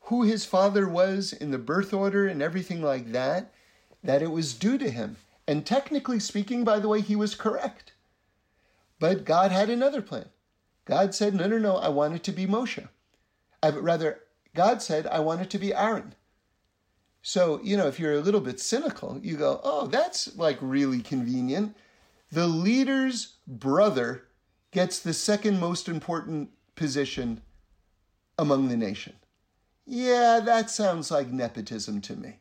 who 0.02 0.24
his 0.24 0.44
father 0.44 0.86
was 0.86 1.32
in 1.32 1.50
the 1.50 1.56
birth 1.56 1.94
order 1.94 2.26
and 2.26 2.42
everything 2.42 2.82
like 2.82 3.12
that, 3.12 3.50
that 4.02 4.20
it 4.20 4.30
was 4.30 4.52
due 4.52 4.76
to 4.76 4.90
him. 4.90 5.16
And 5.48 5.64
technically 5.64 6.20
speaking, 6.20 6.64
by 6.64 6.80
the 6.80 6.88
way, 6.88 7.00
he 7.00 7.16
was 7.16 7.34
correct. 7.34 7.92
But 9.00 9.24
God 9.24 9.52
had 9.52 9.70
another 9.70 10.02
plan. 10.02 10.26
God 10.84 11.14
said, 11.14 11.34
no, 11.34 11.46
no, 11.46 11.56
no, 11.56 11.76
I 11.76 11.88
want 11.88 12.14
it 12.14 12.22
to 12.24 12.32
be 12.32 12.46
Moshe. 12.46 12.84
Uh, 12.84 12.88
I, 13.62 13.70
rather, 13.70 14.20
God 14.54 14.82
said, 14.82 15.06
I 15.06 15.20
want 15.20 15.40
it 15.42 15.50
to 15.50 15.58
be 15.58 15.74
Aaron. 15.74 16.14
So, 17.22 17.60
you 17.62 17.76
know, 17.76 17.86
if 17.86 17.98
you're 17.98 18.12
a 18.12 18.20
little 18.20 18.40
bit 18.40 18.60
cynical, 18.60 19.18
you 19.22 19.36
go, 19.36 19.60
oh, 19.64 19.86
that's 19.86 20.36
like 20.36 20.58
really 20.60 21.00
convenient. 21.00 21.74
the 22.30 22.46
leader's 22.46 23.36
brother 23.46 24.24
gets 24.72 24.98
the 24.98 25.14
second 25.14 25.60
most 25.60 25.88
important 25.88 26.50
position 26.74 27.40
among 28.38 28.68
the 28.68 28.76
nation. 28.76 29.14
Yeah, 29.86 30.40
that 30.44 30.70
sounds 30.70 31.10
like 31.10 31.28
nepotism 31.30 32.00
to 32.02 32.16
me. 32.16 32.40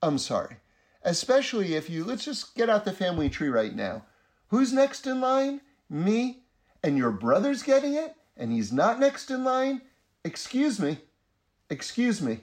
I'm 0.00 0.18
sorry. 0.18 0.56
Especially 1.02 1.74
if 1.74 1.90
you, 1.90 2.04
let's 2.04 2.24
just 2.24 2.54
get 2.54 2.70
out 2.70 2.84
the 2.84 2.92
family 2.92 3.28
tree 3.28 3.48
right 3.48 3.74
now. 3.74 4.04
Who's 4.48 4.72
next 4.72 5.06
in 5.06 5.20
line? 5.20 5.60
Me? 5.90 6.44
And 6.84 6.96
your 6.96 7.10
brother's 7.10 7.62
getting 7.62 7.94
it? 7.94 8.14
And 8.36 8.52
he's 8.52 8.72
not 8.72 9.00
next 9.00 9.30
in 9.30 9.42
line? 9.42 9.82
Excuse 10.24 10.78
me. 10.78 10.98
Excuse 11.72 12.20
me. 12.20 12.40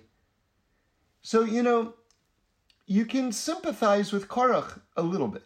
So, 1.22 1.44
you 1.44 1.62
know, 1.62 1.94
you 2.88 3.06
can 3.06 3.32
sympathize 3.32 4.12
with 4.12 4.28
Korach 4.28 4.82
a 4.98 5.04
little 5.04 5.28
bit, 5.28 5.44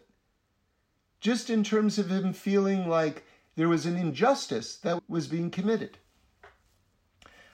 just 1.20 1.50
in 1.50 1.66
terms 1.66 2.00
of 2.00 2.10
him 2.10 2.32
feeling 2.32 2.88
like 2.88 3.26
there 3.58 3.68
was 3.68 3.86
an 3.86 3.98
injustice 3.98 4.78
that 4.78 5.04
was 5.10 5.28
being 5.28 5.52
committed. 5.52 5.98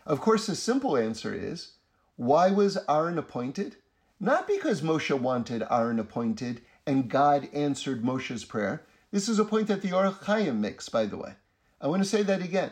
Of 0.06 0.22
course, 0.22 0.46
the 0.46 0.56
simple 0.56 0.96
answer 0.96 1.34
is 1.34 1.72
why 2.16 2.52
was 2.52 2.78
Aaron 2.88 3.18
appointed? 3.18 3.78
Not 4.20 4.48
because 4.48 4.84
Moshe 4.84 5.20
wanted 5.20 5.64
Aaron 5.72 5.98
appointed 5.98 6.62
and 6.86 7.10
God 7.10 7.50
answered 7.54 8.04
Moshe's 8.04 8.46
prayer. 8.46 8.86
This 9.10 9.28
is 9.28 9.40
a 9.40 9.46
point 9.46 9.68
that 9.68 9.82
the 9.82 9.94
Or 9.94 10.12
Chaim 10.12 10.62
makes, 10.62 10.90
by 10.90 11.08
the 11.08 11.18
way. 11.18 11.34
I 11.82 11.88
want 11.88 12.04
to 12.04 12.10
say 12.10 12.22
that 12.22 12.44
again. 12.44 12.70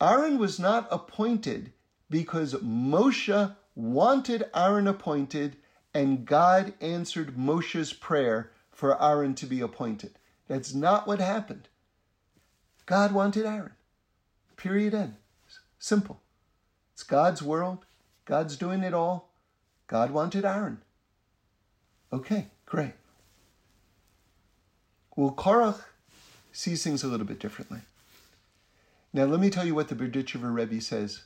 Aaron 0.00 0.38
was 0.38 0.58
not 0.58 0.88
appointed 0.90 1.72
because 2.08 2.54
Moshe 2.54 3.54
wanted 3.74 4.44
Aaron 4.54 4.86
appointed 4.86 5.56
and 5.92 6.26
God 6.26 6.74
answered 6.80 7.36
Moshe's 7.36 7.92
prayer 7.92 8.50
for 8.70 9.02
Aaron 9.02 9.34
to 9.36 9.46
be 9.46 9.60
appointed. 9.60 10.18
That's 10.48 10.74
not 10.74 11.06
what 11.06 11.20
happened. 11.20 11.68
God 12.84 13.12
wanted 13.12 13.46
Aaron. 13.46 13.72
Period 14.56 14.94
end. 14.94 15.16
Simple. 15.78 16.20
It's 16.92 17.02
God's 17.02 17.42
world. 17.42 17.84
God's 18.24 18.56
doing 18.56 18.82
it 18.82 18.94
all. 18.94 19.30
God 19.86 20.10
wanted 20.10 20.44
Aaron. 20.44 20.82
Okay, 22.12 22.48
great. 22.66 22.92
Well, 25.16 25.32
Korach 25.32 25.82
sees 26.52 26.84
things 26.84 27.02
a 27.02 27.08
little 27.08 27.26
bit 27.26 27.40
differently. 27.40 27.80
Now, 29.12 29.24
let 29.24 29.40
me 29.40 29.50
tell 29.50 29.66
you 29.66 29.74
what 29.74 29.88
the 29.88 29.94
Berditchever 29.94 30.52
Rebbe 30.52 30.80
says. 30.80 31.22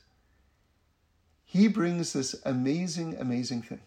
He 1.52 1.66
brings 1.66 2.12
this 2.12 2.36
amazing, 2.44 3.16
amazing 3.18 3.62
thing. 3.62 3.80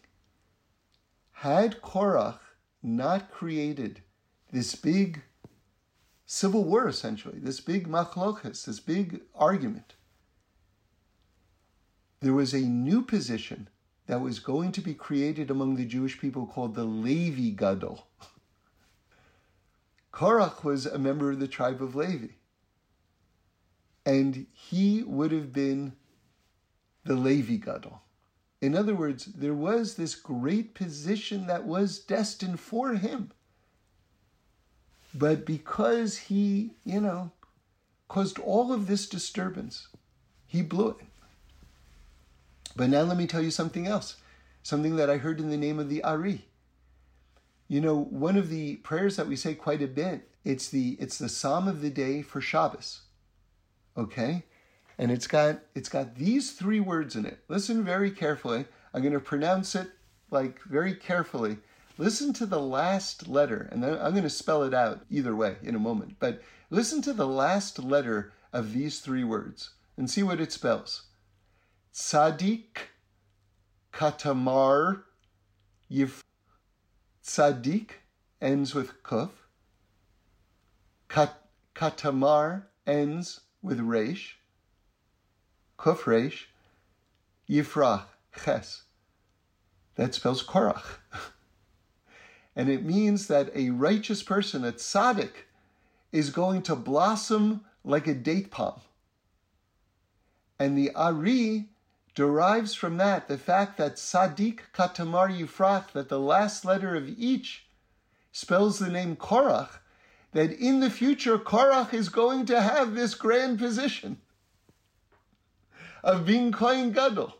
Had 1.31 1.81
Korach 1.81 2.39
not 2.83 3.31
created 3.31 4.01
this 4.51 4.75
big 4.75 5.21
civil 6.25 6.65
war, 6.65 6.89
essentially, 6.89 7.39
this 7.39 7.61
big 7.61 7.87
machlokas, 7.87 8.65
this 8.65 8.81
big 8.81 9.21
argument, 9.33 9.93
there 12.19 12.33
was 12.33 12.53
a 12.53 12.59
new 12.59 13.01
position 13.01 13.69
that 14.07 14.19
was 14.19 14.39
going 14.39 14.73
to 14.73 14.81
be 14.81 14.93
created 14.93 15.49
among 15.49 15.77
the 15.77 15.85
Jewish 15.85 16.19
people 16.19 16.45
called 16.45 16.75
the 16.75 16.83
Levi 16.83 17.55
Gadol. 17.55 18.05
Korach 20.11 20.65
was 20.65 20.85
a 20.85 20.99
member 20.99 21.31
of 21.31 21.39
the 21.39 21.47
tribe 21.47 21.81
of 21.81 21.95
Levi. 21.95 22.33
And 24.05 24.47
he 24.51 25.01
would 25.03 25.31
have 25.31 25.53
been 25.53 25.93
the 27.05 27.15
Levi 27.15 27.55
Gadol. 27.55 28.01
In 28.61 28.75
other 28.75 28.95
words, 28.95 29.25
there 29.25 29.53
was 29.53 29.95
this 29.95 30.15
great 30.15 30.73
position 30.73 31.47
that 31.47 31.65
was 31.65 31.99
destined 31.99 32.59
for 32.59 32.93
him. 32.93 33.31
But 35.13 35.45
because 35.45 36.17
he, 36.17 36.71
you 36.85 37.01
know, 37.01 37.31
caused 38.07 38.39
all 38.39 38.71
of 38.71 38.87
this 38.87 39.07
disturbance, 39.07 39.89
he 40.47 40.61
blew 40.61 40.89
it. 40.89 41.05
But 42.75 42.89
now 42.89 43.01
let 43.01 43.17
me 43.17 43.27
tell 43.27 43.41
you 43.41 43.51
something 43.51 43.85
else, 43.85 44.15
something 44.63 44.95
that 44.95 45.09
I 45.09 45.17
heard 45.17 45.39
in 45.39 45.49
the 45.49 45.57
name 45.57 45.77
of 45.77 45.89
the 45.89 46.03
Ari. 46.03 46.45
You 47.67 47.81
know, 47.81 47.97
one 47.97 48.37
of 48.37 48.49
the 48.49 48.77
prayers 48.77 49.15
that 49.17 49.27
we 49.27 49.35
say 49.35 49.53
quite 49.55 49.81
a 49.81 49.87
bit, 49.87 50.29
it's 50.43 50.69
the 50.69 50.97
it's 50.99 51.17
the 51.17 51.29
psalm 51.29 51.67
of 51.67 51.81
the 51.81 51.89
day 51.89 52.21
for 52.21 52.41
Shabbos. 52.41 53.01
Okay? 53.97 54.43
And 54.97 55.11
it's 55.11 55.27
got 55.27 55.59
it's 55.75 55.89
got 55.89 56.15
these 56.15 56.51
three 56.51 56.79
words 56.79 57.15
in 57.15 57.25
it. 57.25 57.39
Listen 57.47 57.83
very 57.83 58.11
carefully. 58.11 58.65
I'm 58.93 59.01
going 59.01 59.13
to 59.13 59.19
pronounce 59.19 59.75
it 59.75 59.89
like 60.29 60.61
very 60.63 60.93
carefully. 60.93 61.57
Listen 61.97 62.33
to 62.33 62.45
the 62.45 62.59
last 62.59 63.27
letter, 63.27 63.69
and 63.71 63.83
then 63.83 63.93
I'm 63.99 64.11
going 64.11 64.23
to 64.23 64.29
spell 64.29 64.63
it 64.63 64.73
out 64.73 65.05
either 65.09 65.35
way 65.35 65.57
in 65.61 65.75
a 65.75 65.79
moment. 65.79 66.15
But 66.19 66.41
listen 66.69 67.01
to 67.03 67.13
the 67.13 67.27
last 67.27 67.77
letter 67.77 68.33
of 68.51 68.73
these 68.73 68.99
three 68.99 69.23
words 69.23 69.71
and 69.97 70.09
see 70.09 70.23
what 70.23 70.41
it 70.41 70.51
spells. 70.51 71.03
Tzadik 71.93 72.77
Katamar 73.93 75.03
Yif. 75.91 76.23
Tzadik 77.23 77.91
ends 78.41 78.73
with 78.73 79.03
kuf. 79.03 79.29
Kat, 81.07 81.39
katamar 81.75 82.63
ends 82.87 83.41
with 83.61 83.79
resh. 83.79 84.39
Kuf 85.83 86.07
resh. 86.07 86.47
Ches. 87.49 88.83
That 89.95 90.13
spells 90.13 90.41
Korach. 90.41 90.99
and 92.55 92.69
it 92.69 92.85
means 92.85 93.27
that 93.27 93.51
a 93.53 93.71
righteous 93.71 94.23
person, 94.23 94.63
a 94.63 94.71
tzaddik, 94.71 95.43
is 96.13 96.29
going 96.29 96.61
to 96.61 96.77
blossom 96.77 97.65
like 97.83 98.07
a 98.07 98.13
date 98.13 98.49
palm. 98.49 98.79
And 100.57 100.77
the 100.77 100.95
Ari 100.95 101.67
derives 102.15 102.73
from 102.73 102.95
that 102.95 103.27
the 103.27 103.37
fact 103.37 103.77
that 103.77 103.99
Sadik 103.99 104.71
Katamar 104.71 105.37
Yifrach, 105.37 105.91
that 105.91 106.07
the 106.07 106.19
last 106.19 106.63
letter 106.63 106.95
of 106.95 107.09
each 107.09 107.65
spells 108.31 108.79
the 108.79 108.89
name 108.89 109.17
Korach, 109.17 109.79
that 110.31 110.53
in 110.53 110.79
the 110.79 110.89
future 110.89 111.37
Korach 111.37 111.93
is 111.93 112.07
going 112.07 112.45
to 112.45 112.61
have 112.61 112.95
this 112.95 113.15
grand 113.15 113.59
position 113.59 114.21
of 116.03 116.25
being 116.25 116.51
Kohen 116.51 116.91
Gadol. 116.91 117.33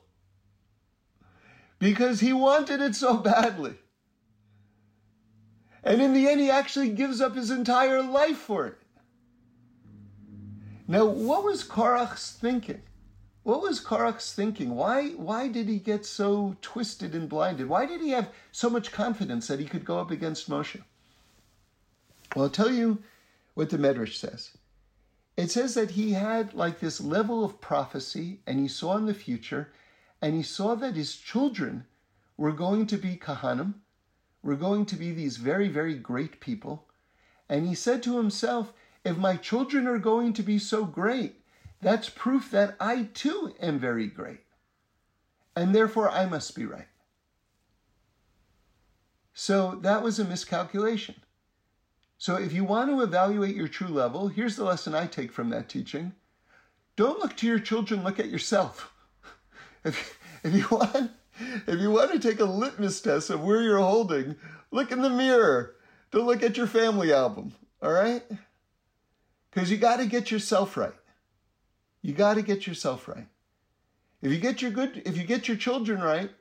Because 1.79 2.21
he 2.21 2.31
wanted 2.31 2.81
it 2.81 2.95
so 2.95 3.17
badly. 3.17 3.75
And 5.83 6.01
in 6.01 6.13
the 6.13 6.29
end, 6.29 6.39
he 6.39 6.49
actually 6.49 6.89
gives 6.89 7.19
up 7.19 7.35
his 7.35 7.51
entire 7.51 8.01
life 8.01 8.37
for 8.37 8.67
it. 8.67 8.77
Now, 10.87 11.05
what 11.05 11.43
was 11.43 11.63
Korach's 11.63 12.31
thinking? 12.31 12.81
What 13.43 13.61
was 13.61 13.81
Korach's 13.81 14.33
thinking? 14.33 14.75
Why, 14.75 15.09
why 15.09 15.49
did 15.49 15.67
he 15.67 15.77
get 15.77 16.05
so 16.05 16.55
twisted 16.61 17.13
and 17.13 17.27
blinded? 17.27 17.67
Why 17.67 17.85
did 17.85 17.99
he 17.99 18.11
have 18.11 18.29
so 18.53 18.69
much 18.69 18.93
confidence 18.93 19.47
that 19.47 19.59
he 19.59 19.65
could 19.65 19.83
go 19.83 19.99
up 19.99 20.11
against 20.11 20.49
Moshe? 20.49 20.81
Well, 22.33 22.45
I'll 22.45 22.49
tell 22.49 22.71
you 22.71 23.03
what 23.53 23.69
the 23.69 23.77
Medrash 23.77 24.15
says. 24.15 24.51
It 25.35 25.49
says 25.49 25.73
that 25.73 25.91
he 25.91 26.13
had 26.13 26.53
like 26.53 26.79
this 26.79 27.01
level 27.01 27.43
of 27.43 27.59
prophecy 27.59 28.41
and 28.45 28.59
he 28.59 28.67
saw 28.67 28.97
in 28.97 29.05
the 29.05 29.13
future 29.13 29.71
and 30.21 30.35
he 30.35 30.43
saw 30.43 30.75
that 30.75 30.95
his 30.95 31.15
children 31.15 31.85
were 32.37 32.51
going 32.51 32.87
to 32.87 32.97
be 32.97 33.17
Kahanim, 33.17 33.75
were 34.41 34.55
going 34.55 34.85
to 34.87 34.95
be 34.95 35.11
these 35.11 35.37
very, 35.37 35.67
very 35.67 35.95
great 35.95 36.39
people. 36.39 36.87
And 37.49 37.67
he 37.67 37.75
said 37.75 38.03
to 38.03 38.17
himself, 38.17 38.73
if 39.03 39.17
my 39.17 39.35
children 39.35 39.87
are 39.87 39.99
going 39.99 40.33
to 40.33 40.43
be 40.43 40.59
so 40.59 40.85
great, 40.85 41.41
that's 41.81 42.09
proof 42.09 42.49
that 42.51 42.75
I 42.79 43.09
too 43.13 43.53
am 43.59 43.79
very 43.79 44.07
great. 44.07 44.41
And 45.55 45.75
therefore 45.75 46.09
I 46.09 46.25
must 46.25 46.55
be 46.55 46.65
right. 46.65 46.87
So 49.33 49.79
that 49.81 50.03
was 50.03 50.19
a 50.19 50.25
miscalculation. 50.25 51.15
So 52.23 52.37
if 52.37 52.53
you 52.53 52.63
want 52.63 52.89
to 52.89 53.01
evaluate 53.01 53.53
your 53.53 53.67
true 53.67 53.89
level, 53.89 54.29
here's 54.29 54.55
the 54.55 54.63
lesson 54.63 54.95
I 54.95 55.07
take 55.07 55.29
from 55.29 55.49
that 55.49 55.67
teaching. 55.67 56.13
Don't 56.95 57.19
look 57.19 57.35
to 57.35 57.45
your 57.45 57.59
children, 57.59 58.01
look 58.01 58.17
at 58.17 58.29
yourself. 58.29 58.93
If, 59.83 60.17
if 60.41 60.53
you 60.53 60.65
want 60.71 61.11
if 61.67 61.81
you 61.81 61.91
want 61.91 62.13
to 62.13 62.19
take 62.19 62.39
a 62.39 62.45
litmus 62.45 63.01
test 63.01 63.29
of 63.29 63.43
where 63.43 63.61
you're 63.61 63.79
holding, 63.79 64.37
look 64.71 64.93
in 64.93 65.01
the 65.01 65.09
mirror. 65.09 65.75
Don't 66.11 66.25
look 66.25 66.41
at 66.41 66.55
your 66.55 66.67
family 66.67 67.11
album, 67.11 67.51
all 67.81 67.91
right? 67.91 68.23
Because 69.51 69.69
you 69.69 69.75
got 69.75 69.97
to 69.97 70.05
get 70.05 70.31
yourself 70.31 70.77
right. 70.77 70.95
You 72.01 72.13
got 72.13 72.35
to 72.35 72.41
get 72.41 72.65
yourself 72.65 73.09
right. 73.09 73.27
If 74.21 74.31
you 74.31 74.37
get 74.37 74.61
your 74.61 74.71
good, 74.71 75.01
if 75.05 75.17
you 75.17 75.25
get 75.25 75.49
your 75.49 75.57
children 75.57 76.01
right, 76.01 76.31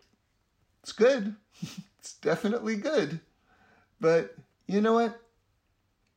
it's 0.84 0.92
good. 0.92 1.34
it's 1.98 2.14
definitely 2.22 2.76
good. 2.76 3.18
But 4.00 4.36
you 4.68 4.80
know 4.80 4.92
what? 4.92 5.18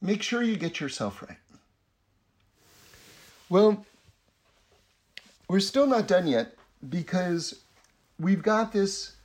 Make 0.01 0.21
sure 0.21 0.43
you 0.43 0.55
get 0.55 0.79
yourself 0.79 1.21
right. 1.21 1.37
Well, 3.49 3.85
we're 5.47 5.59
still 5.59 5.87
not 5.87 6.07
done 6.07 6.27
yet 6.27 6.55
because 6.89 7.61
we've 8.19 8.41
got 8.41 8.71
this 8.71 9.15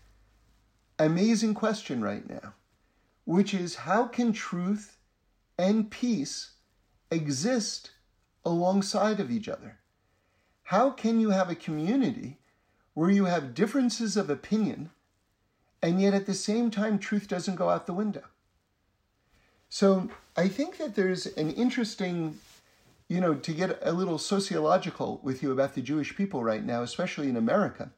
amazing 0.99 1.55
question 1.55 2.03
right 2.03 2.29
now, 2.29 2.55
which 3.25 3.55
is 3.55 3.75
how 3.75 4.07
can 4.07 4.33
truth 4.33 4.97
and 5.59 5.91
peace 5.91 6.51
exist 7.11 7.93
alongside 8.45 9.21
of 9.21 9.31
each 9.31 9.49
other? 9.49 9.79
How 10.65 10.91
can 10.91 11.19
you 11.19 11.31
have 11.31 11.51
a 11.51 11.55
community 11.55 12.39
where 12.95 13.11
you 13.11 13.25
have 13.25 13.55
differences 13.55 14.17
of 14.17 14.31
opinion 14.31 14.91
and 15.83 16.01
yet 16.01 16.15
at 16.15 16.27
the 16.27 16.35
same 16.35 16.71
time 16.71 16.99
truth 16.99 17.27
doesn't 17.27 17.57
go 17.57 17.71
out 17.71 17.87
the 17.87 17.93
window? 17.93 18.25
So 19.69 20.11
I 20.41 20.49
think 20.49 20.79
that 20.79 20.95
there's 20.95 21.27
an 21.27 21.51
interesting, 21.51 22.39
you 23.09 23.21
know, 23.21 23.35
to 23.35 23.53
get 23.53 23.79
a 23.83 23.93
little 23.93 24.17
sociological 24.17 25.21
with 25.23 25.43
you 25.43 25.53
about 25.53 25.75
the 25.75 25.83
Jewish 25.83 26.17
people 26.17 26.43
right 26.43 26.65
now, 26.65 26.81
especially 26.81 27.29
in 27.29 27.37
America. 27.37 27.91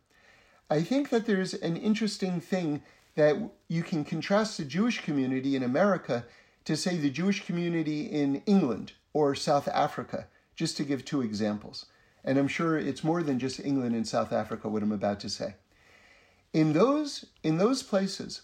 I 0.69 0.83
think 0.83 1.11
that 1.11 1.27
there's 1.27 1.55
an 1.55 1.77
interesting 1.77 2.41
thing 2.41 2.83
that 3.15 3.37
you 3.69 3.85
can 3.85 4.05
contrast 4.05 4.59
the 4.59 4.65
Jewish 4.65 5.05
community 5.05 5.55
in 5.55 5.63
America 5.63 6.25
to 6.65 6.77
say 6.77 6.97
the 6.97 7.11
Jewish 7.11 7.47
community 7.47 8.07
in 8.07 8.43
England 8.47 8.95
or 9.13 9.37
South 9.37 9.69
Africa, 9.69 10.27
just 10.57 10.77
to 10.79 10.83
give 10.83 11.05
two 11.05 11.23
examples. 11.23 11.87
And 12.25 12.39
I'm 12.39 12.49
sure 12.49 12.77
it's 12.77 13.05
more 13.05 13.23
than 13.23 13.39
just 13.39 13.61
England 13.61 13.95
and 13.95 14.09
South 14.09 14.33
Africa, 14.33 14.69
what 14.69 14.83
I'm 14.83 14.91
about 14.91 15.21
to 15.21 15.29
say. 15.29 15.55
In 16.53 16.73
those, 16.73 17.25
in 17.45 17.59
those 17.59 17.85
places, 17.85 18.41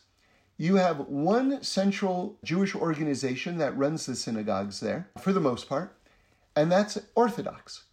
you 0.59 0.75
have 0.75 0.99
one 1.07 1.63
central 1.63 2.37
Jewish 2.43 2.75
organization 2.75 3.59
that 3.59 3.77
runs 3.79 4.07
the 4.07 4.17
synagogues 4.17 4.81
there, 4.81 5.09
for 5.21 5.33
the 5.33 5.41
most 5.41 5.69
part, 5.69 5.97
and 6.57 6.71
that's 6.71 6.99
Orthodox. 7.15 7.85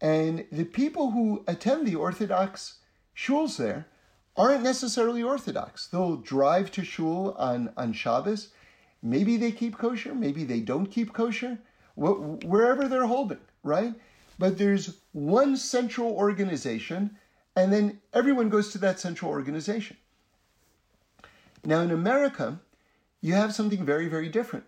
And 0.00 0.46
the 0.50 0.64
people 0.64 1.10
who 1.10 1.44
attend 1.46 1.86
the 1.86 1.94
Orthodox 1.94 2.78
shuls 3.14 3.58
there 3.58 3.86
aren't 4.34 4.64
necessarily 4.64 5.22
Orthodox. 5.22 5.86
They'll 5.86 6.16
drive 6.16 6.70
to 6.72 6.84
shul 6.84 7.34
on, 7.38 7.70
on 7.76 7.92
Shabbos. 7.92 8.48
Maybe 9.02 9.36
they 9.36 9.52
keep 9.52 9.76
kosher, 9.76 10.14
maybe 10.14 10.44
they 10.44 10.60
don't 10.60 10.86
keep 10.86 11.12
kosher, 11.12 11.58
wherever 11.96 12.88
they're 12.88 13.06
holding, 13.06 13.38
right? 13.62 13.94
But 14.38 14.56
there's 14.56 14.96
one 15.12 15.58
central 15.58 16.12
organization, 16.12 17.18
and 17.54 17.70
then 17.70 18.00
everyone 18.14 18.48
goes 18.48 18.72
to 18.72 18.78
that 18.78 18.98
central 18.98 19.30
organization. 19.30 19.98
Now, 21.64 21.80
in 21.80 21.90
America, 21.90 22.60
you 23.20 23.34
have 23.34 23.54
something 23.54 23.84
very, 23.84 24.08
very 24.08 24.28
different. 24.28 24.66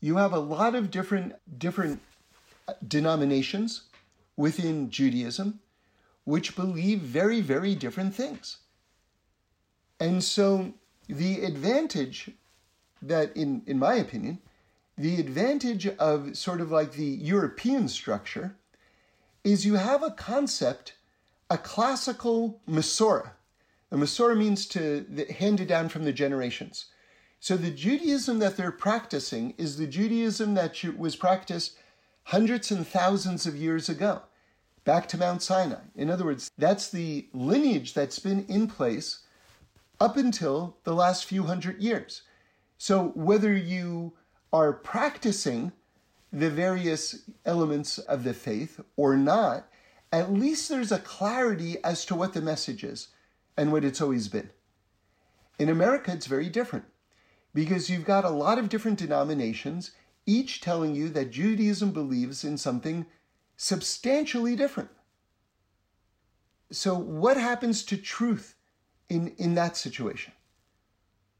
You 0.00 0.16
have 0.16 0.32
a 0.32 0.38
lot 0.38 0.74
of 0.74 0.90
different, 0.90 1.34
different 1.58 2.00
uh, 2.66 2.74
denominations 2.86 3.82
within 4.36 4.90
Judaism 4.90 5.60
which 6.24 6.56
believe 6.56 7.00
very, 7.00 7.40
very 7.40 7.74
different 7.74 8.14
things. 8.14 8.58
And 9.98 10.22
so 10.22 10.74
the 11.08 11.44
advantage 11.44 12.30
that, 13.00 13.36
in, 13.36 13.62
in 13.66 13.78
my 13.78 13.94
opinion, 13.94 14.38
the 14.96 15.18
advantage 15.18 15.86
of 15.86 16.36
sort 16.36 16.60
of 16.60 16.70
like 16.70 16.92
the 16.92 17.04
European 17.04 17.88
structure 17.88 18.54
is 19.42 19.66
you 19.66 19.74
have 19.74 20.02
a 20.02 20.10
concept, 20.10 20.94
a 21.50 21.58
classical 21.58 22.60
Masorah. 22.68 23.32
A 23.92 23.94
Masorah 23.94 24.38
means 24.38 24.64
to 24.68 25.04
hand 25.38 25.60
it 25.60 25.66
down 25.68 25.90
from 25.90 26.04
the 26.04 26.14
generations. 26.14 26.86
So 27.40 27.58
the 27.58 27.70
Judaism 27.70 28.38
that 28.38 28.56
they're 28.56 28.72
practicing 28.72 29.52
is 29.58 29.76
the 29.76 29.86
Judaism 29.86 30.54
that 30.54 30.82
was 30.96 31.14
practiced 31.14 31.76
hundreds 32.24 32.70
and 32.70 32.86
thousands 32.86 33.44
of 33.46 33.54
years 33.54 33.90
ago, 33.90 34.22
back 34.84 35.08
to 35.08 35.18
Mount 35.18 35.42
Sinai. 35.42 35.82
In 35.94 36.08
other 36.08 36.24
words, 36.24 36.50
that's 36.56 36.88
the 36.88 37.28
lineage 37.34 37.92
that's 37.92 38.18
been 38.18 38.46
in 38.46 38.66
place 38.66 39.24
up 40.00 40.16
until 40.16 40.78
the 40.84 40.94
last 40.94 41.26
few 41.26 41.42
hundred 41.42 41.82
years. 41.82 42.22
So 42.78 43.08
whether 43.08 43.54
you 43.54 44.14
are 44.54 44.72
practicing 44.72 45.70
the 46.32 46.48
various 46.48 47.28
elements 47.44 47.98
of 47.98 48.24
the 48.24 48.32
faith 48.32 48.80
or 48.96 49.18
not, 49.18 49.68
at 50.10 50.32
least 50.32 50.70
there's 50.70 50.92
a 50.92 50.98
clarity 50.98 51.76
as 51.84 52.06
to 52.06 52.14
what 52.14 52.32
the 52.32 52.40
message 52.40 52.84
is 52.84 53.08
and 53.56 53.72
what 53.72 53.84
it's 53.84 54.00
always 54.00 54.28
been. 54.28 54.50
In 55.58 55.68
America, 55.68 56.12
it's 56.12 56.26
very 56.26 56.48
different 56.48 56.84
because 57.54 57.90
you've 57.90 58.04
got 58.04 58.24
a 58.24 58.30
lot 58.30 58.58
of 58.58 58.68
different 58.68 58.98
denominations, 58.98 59.92
each 60.26 60.60
telling 60.60 60.94
you 60.94 61.08
that 61.10 61.30
Judaism 61.30 61.92
believes 61.92 62.44
in 62.44 62.56
something 62.56 63.06
substantially 63.56 64.56
different. 64.56 64.90
So, 66.70 66.96
what 66.96 67.36
happens 67.36 67.84
to 67.84 67.96
truth 67.96 68.54
in, 69.10 69.28
in 69.36 69.54
that 69.56 69.76
situation, 69.76 70.32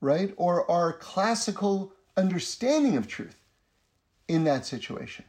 right? 0.00 0.34
Or 0.36 0.70
our 0.70 0.92
classical 0.92 1.94
understanding 2.16 2.96
of 2.96 3.08
truth 3.08 3.36
in 4.28 4.44
that 4.44 4.66
situation. 4.66 5.24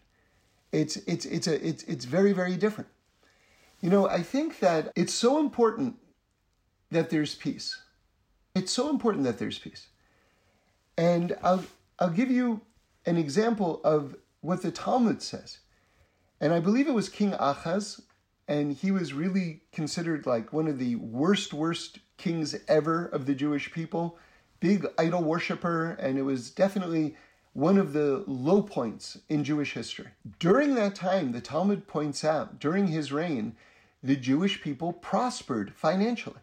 It's, 0.74 0.98
it's, 0.98 1.26
it's, 1.26 1.48
a, 1.48 1.66
it's, 1.66 1.84
it's 1.84 2.06
very, 2.06 2.34
very 2.34 2.58
different. 2.58 2.90
You 3.80 3.90
know, 3.90 4.08
I 4.10 4.24
think 4.24 4.60
that 4.60 4.92
it's 4.96 5.14
so 5.14 5.40
important 5.40 5.98
that 6.94 7.10
there's 7.10 7.36
peace. 7.36 7.82
It's 8.56 8.72
so 8.72 8.90
important 8.90 9.24
that 9.26 9.40
there's 9.40 9.60
peace. 9.60 9.88
And 10.98 11.36
I'll, 11.44 11.66
I'll 12.00 12.10
give 12.10 12.32
you 12.32 12.62
an 13.06 13.18
example 13.18 13.82
of 13.84 14.16
what 14.42 14.62
the 14.62 14.72
Talmud 14.72 15.22
says. 15.22 15.60
And 16.40 16.54
I 16.54 16.60
believe 16.60 16.88
it 16.88 16.94
was 16.94 17.10
King 17.10 17.32
Achaz, 17.32 18.02
and 18.48 18.74
he 18.74 18.92
was 18.92 19.14
really 19.14 19.62
considered 19.72 20.26
like 20.26 20.54
one 20.54 20.68
of 20.68 20.78
the 20.78 20.96
worst, 20.96 21.54
worst 21.54 22.00
kings 22.18 22.56
ever 22.68 23.06
of 23.06 23.26
the 23.26 23.36
Jewish 23.36 23.72
people, 23.72 24.18
big 24.60 24.86
idol 24.98 25.24
worshiper, 25.24 25.92
and 26.00 26.18
it 26.18 26.24
was 26.24 26.52
definitely 26.52 27.16
one 27.54 27.78
of 27.78 27.94
the 27.94 28.24
low 28.28 28.62
points 28.62 29.18
in 29.30 29.44
Jewish 29.44 29.74
history. 29.74 30.08
During 30.40 30.76
that 30.76 30.96
time, 30.96 31.32
the 31.32 31.42
Talmud 31.42 31.88
points 31.88 32.24
out, 32.24 32.60
during 32.60 32.88
his 32.88 33.12
reign, 33.12 33.56
the 34.02 34.16
Jewish 34.16 34.62
people 34.62 34.92
prospered 34.92 35.74
financially. 35.76 36.40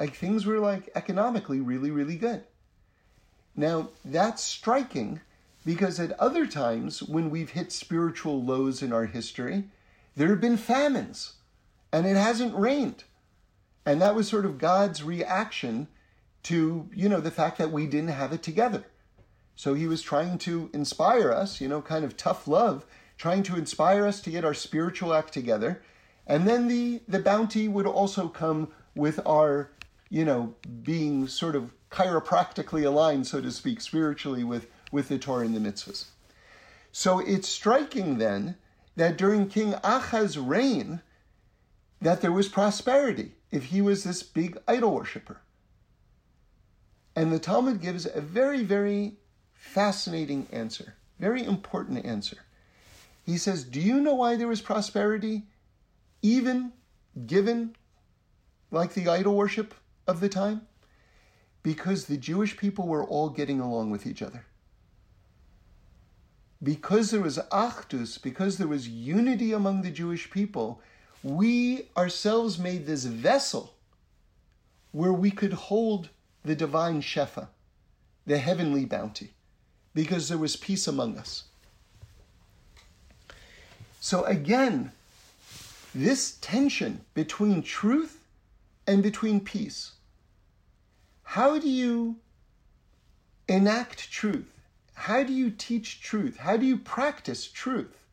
Like 0.00 0.16
things 0.16 0.46
were 0.46 0.58
like 0.58 0.88
economically 0.94 1.60
really, 1.60 1.90
really 1.90 2.16
good. 2.16 2.44
Now, 3.54 3.90
that's 4.02 4.42
striking 4.42 5.20
because 5.66 6.00
at 6.00 6.18
other 6.18 6.46
times 6.46 7.02
when 7.02 7.28
we've 7.28 7.50
hit 7.50 7.70
spiritual 7.70 8.42
lows 8.42 8.82
in 8.82 8.94
our 8.94 9.04
history, 9.04 9.64
there 10.16 10.28
have 10.28 10.40
been 10.40 10.56
famines 10.56 11.34
and 11.92 12.06
it 12.06 12.16
hasn't 12.16 12.56
rained. 12.56 13.04
And 13.84 14.00
that 14.00 14.14
was 14.14 14.26
sort 14.26 14.46
of 14.46 14.56
God's 14.56 15.02
reaction 15.02 15.88
to, 16.44 16.88
you 16.94 17.08
know, 17.10 17.20
the 17.20 17.30
fact 17.30 17.58
that 17.58 17.70
we 17.70 17.86
didn't 17.86 18.08
have 18.08 18.32
it 18.32 18.42
together. 18.42 18.86
So 19.54 19.74
he 19.74 19.86
was 19.86 20.00
trying 20.00 20.38
to 20.38 20.70
inspire 20.72 21.30
us, 21.30 21.60
you 21.60 21.68
know, 21.68 21.82
kind 21.82 22.06
of 22.06 22.16
tough 22.16 22.48
love, 22.48 22.86
trying 23.18 23.42
to 23.42 23.56
inspire 23.56 24.06
us 24.06 24.22
to 24.22 24.30
get 24.30 24.46
our 24.46 24.54
spiritual 24.54 25.12
act 25.12 25.34
together. 25.34 25.82
And 26.26 26.48
then 26.48 26.68
the, 26.68 27.02
the 27.06 27.18
bounty 27.18 27.68
would 27.68 27.86
also 27.86 28.28
come 28.28 28.68
with 28.94 29.20
our, 29.26 29.70
you 30.10 30.24
know, 30.24 30.54
being 30.82 31.28
sort 31.28 31.54
of 31.54 31.72
chiropractically 31.90 32.84
aligned, 32.84 33.26
so 33.26 33.40
to 33.40 33.50
speak, 33.50 33.80
spiritually 33.80 34.44
with, 34.44 34.66
with 34.90 35.08
the 35.08 35.18
Torah 35.18 35.46
and 35.46 35.54
the 35.54 35.60
mitzvahs. 35.60 36.06
So 36.92 37.20
it's 37.20 37.48
striking 37.48 38.18
then 38.18 38.56
that 38.96 39.16
during 39.16 39.48
King 39.48 39.74
Achaz's 39.84 40.36
reign, 40.36 41.00
that 42.00 42.20
there 42.20 42.32
was 42.32 42.48
prosperity 42.48 43.32
if 43.50 43.66
he 43.66 43.80
was 43.80 44.02
this 44.02 44.22
big 44.22 44.58
idol 44.66 44.94
worshiper. 44.94 45.40
And 47.14 47.32
the 47.32 47.38
Talmud 47.38 47.80
gives 47.80 48.06
a 48.06 48.20
very, 48.20 48.64
very 48.64 49.14
fascinating 49.54 50.46
answer, 50.52 50.94
very 51.18 51.44
important 51.44 52.04
answer. 52.04 52.38
He 53.24 53.36
says, 53.36 53.64
Do 53.64 53.80
you 53.80 54.00
know 54.00 54.14
why 54.14 54.36
there 54.36 54.48
was 54.48 54.60
prosperity, 54.60 55.42
even 56.22 56.72
given 57.26 57.76
like 58.70 58.94
the 58.94 59.08
idol 59.08 59.34
worship 59.34 59.74
of 60.10 60.20
the 60.20 60.28
time? 60.28 60.66
Because 61.62 62.06
the 62.06 62.16
Jewish 62.16 62.56
people 62.56 62.86
were 62.86 63.04
all 63.04 63.30
getting 63.30 63.60
along 63.60 63.90
with 63.90 64.06
each 64.06 64.22
other. 64.22 64.44
Because 66.62 67.10
there 67.10 67.22
was 67.22 67.38
achdus, 67.50 68.20
because 68.20 68.58
there 68.58 68.68
was 68.68 68.88
unity 68.88 69.52
among 69.52 69.82
the 69.82 69.90
Jewish 69.90 70.30
people, 70.30 70.82
we 71.22 71.88
ourselves 71.96 72.58
made 72.58 72.86
this 72.86 73.04
vessel 73.04 73.74
where 74.92 75.12
we 75.12 75.30
could 75.30 75.52
hold 75.52 76.08
the 76.44 76.56
divine 76.56 77.00
Shefa, 77.00 77.48
the 78.26 78.38
heavenly 78.38 78.84
bounty, 78.84 79.30
because 79.94 80.28
there 80.28 80.38
was 80.38 80.56
peace 80.56 80.86
among 80.88 81.16
us. 81.16 81.44
So 84.00 84.24
again, 84.24 84.92
this 85.94 86.38
tension 86.40 87.04
between 87.14 87.62
truth 87.62 88.22
and 88.86 89.02
between 89.02 89.40
peace. 89.40 89.92
How 91.34 91.60
do 91.60 91.68
you 91.68 92.16
enact 93.46 94.10
truth? 94.10 94.50
How 94.94 95.22
do 95.22 95.32
you 95.32 95.48
teach 95.52 96.02
truth? 96.02 96.38
How 96.38 96.56
do 96.56 96.66
you 96.66 96.76
practice 96.76 97.46
truth? 97.46 98.04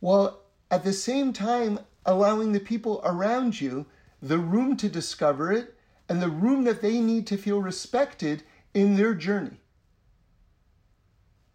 While 0.00 0.40
at 0.68 0.82
the 0.82 0.92
same 0.92 1.32
time 1.32 1.78
allowing 2.04 2.50
the 2.50 2.58
people 2.58 3.00
around 3.04 3.60
you 3.60 3.86
the 4.20 4.38
room 4.38 4.76
to 4.78 4.88
discover 4.88 5.52
it 5.52 5.76
and 6.08 6.20
the 6.20 6.28
room 6.28 6.64
that 6.64 6.82
they 6.82 6.98
need 6.98 7.24
to 7.28 7.36
feel 7.36 7.62
respected 7.62 8.42
in 8.74 8.96
their 8.96 9.14
journey. 9.14 9.60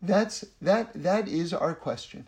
That's 0.02 0.46
that 0.62 0.94
that 1.04 1.28
is 1.28 1.52
our 1.52 1.76
question. 1.76 2.26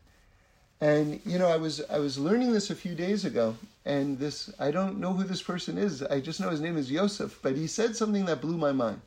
And 0.81 1.21
you 1.25 1.39
know, 1.39 1.47
I 1.47 1.55
was 1.55 1.81
I 1.89 1.99
was 1.99 2.19
learning 2.19 2.51
this 2.51 2.69
a 2.69 2.75
few 2.75 2.95
days 2.95 3.23
ago, 3.23 3.55
and 3.89 4.19
this 4.19 4.51
I 4.59 4.69
don't 4.69 4.99
know 4.99 5.13
who 5.13 5.23
this 5.23 5.41
person 5.41 5.77
is. 5.79 6.03
I 6.03 6.19
just 6.21 6.39
know 6.39 6.51
his 6.51 6.61
name 6.61 6.77
is 6.77 6.91
Yosef, 6.91 7.39
but 7.41 7.55
he 7.55 7.65
said 7.65 7.95
something 7.95 8.25
that 8.25 8.39
blew 8.39 8.55
my 8.55 8.71
mind. 8.71 9.01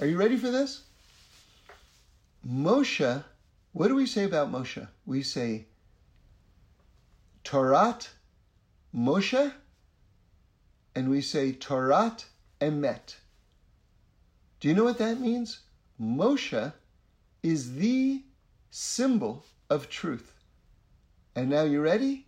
Are 0.00 0.06
you 0.06 0.16
ready 0.16 0.38
for 0.38 0.50
this? 0.50 0.84
Moshe, 2.48 3.22
what 3.72 3.88
do 3.88 3.94
we 3.94 4.06
say 4.06 4.24
about 4.24 4.50
Moshe? 4.50 4.88
We 5.04 5.22
say 5.22 5.66
Torat 7.44 8.08
Moshe, 8.94 9.52
and 10.94 11.10
we 11.10 11.20
say 11.20 11.52
Torat 11.52 12.24
Emet. 12.62 13.16
Do 14.58 14.68
you 14.68 14.74
know 14.74 14.84
what 14.84 14.98
that 14.98 15.20
means? 15.20 15.60
Moshe 16.00 16.72
is 17.42 17.74
the 17.74 18.22
symbol 18.70 19.44
of 19.68 19.90
truth. 19.90 20.32
And 21.36 21.50
now 21.50 21.64
you 21.64 21.82
ready? 21.82 22.26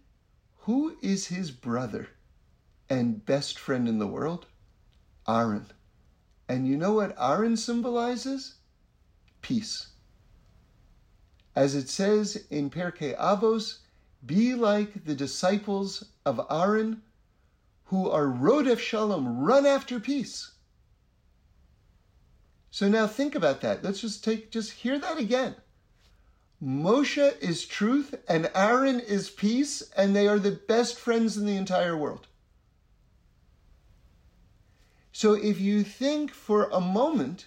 Who 0.66 0.96
is 1.00 1.28
his 1.28 1.52
brother 1.52 2.08
and 2.90 3.24
best 3.24 3.56
friend 3.56 3.88
in 3.88 4.00
the 4.00 4.06
world? 4.08 4.46
Aaron. 5.28 5.70
And 6.48 6.66
you 6.66 6.76
know 6.76 6.94
what 6.94 7.14
Aaron 7.20 7.56
symbolizes? 7.56 8.56
Peace. 9.42 9.90
As 11.54 11.76
it 11.76 11.88
says 11.88 12.46
in 12.50 12.70
Pirkei 12.70 13.16
Avos, 13.16 13.78
be 14.26 14.54
like 14.54 15.04
the 15.04 15.14
disciples 15.14 16.06
of 16.24 16.44
Aaron 16.50 17.00
who 17.84 18.10
are 18.10 18.26
Rodef 18.26 18.80
Shalom, 18.80 19.38
run 19.38 19.66
after 19.66 20.00
peace. 20.00 20.50
So 22.72 22.88
now 22.88 23.06
think 23.06 23.36
about 23.36 23.60
that. 23.60 23.84
Let's 23.84 24.00
just 24.00 24.24
take, 24.24 24.50
just 24.50 24.72
hear 24.72 24.98
that 24.98 25.18
again. 25.18 25.54
Moshe 26.62 27.38
is 27.40 27.66
truth 27.66 28.14
and 28.26 28.50
Aaron 28.54 28.98
is 28.98 29.28
peace, 29.28 29.82
and 29.94 30.16
they 30.16 30.26
are 30.26 30.38
the 30.38 30.52
best 30.52 30.98
friends 30.98 31.36
in 31.36 31.44
the 31.44 31.56
entire 31.56 31.96
world. 31.96 32.26
So 35.12 35.34
if 35.34 35.60
you 35.60 35.82
think 35.82 36.30
for 36.32 36.64
a 36.70 36.80
moment, 36.80 37.46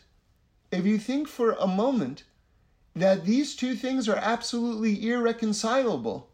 if 0.71 0.85
you 0.85 0.99
think 0.99 1.27
for 1.27 1.53
a 1.53 1.65
moment 1.65 2.23
that 2.95 3.25
these 3.25 3.55
two 3.55 3.75
things 3.75 4.07
are 4.07 4.15
absolutely 4.17 5.09
irreconcilable, 5.09 6.29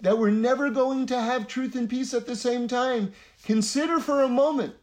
that 0.00 0.18
we're 0.18 0.30
never 0.30 0.70
going 0.70 1.06
to 1.06 1.20
have 1.20 1.46
truth 1.46 1.74
and 1.74 1.88
peace 1.88 2.12
at 2.12 2.26
the 2.26 2.36
same 2.36 2.68
time, 2.68 3.12
consider 3.44 4.00
for 4.00 4.22
a 4.22 4.28
moment 4.28 4.74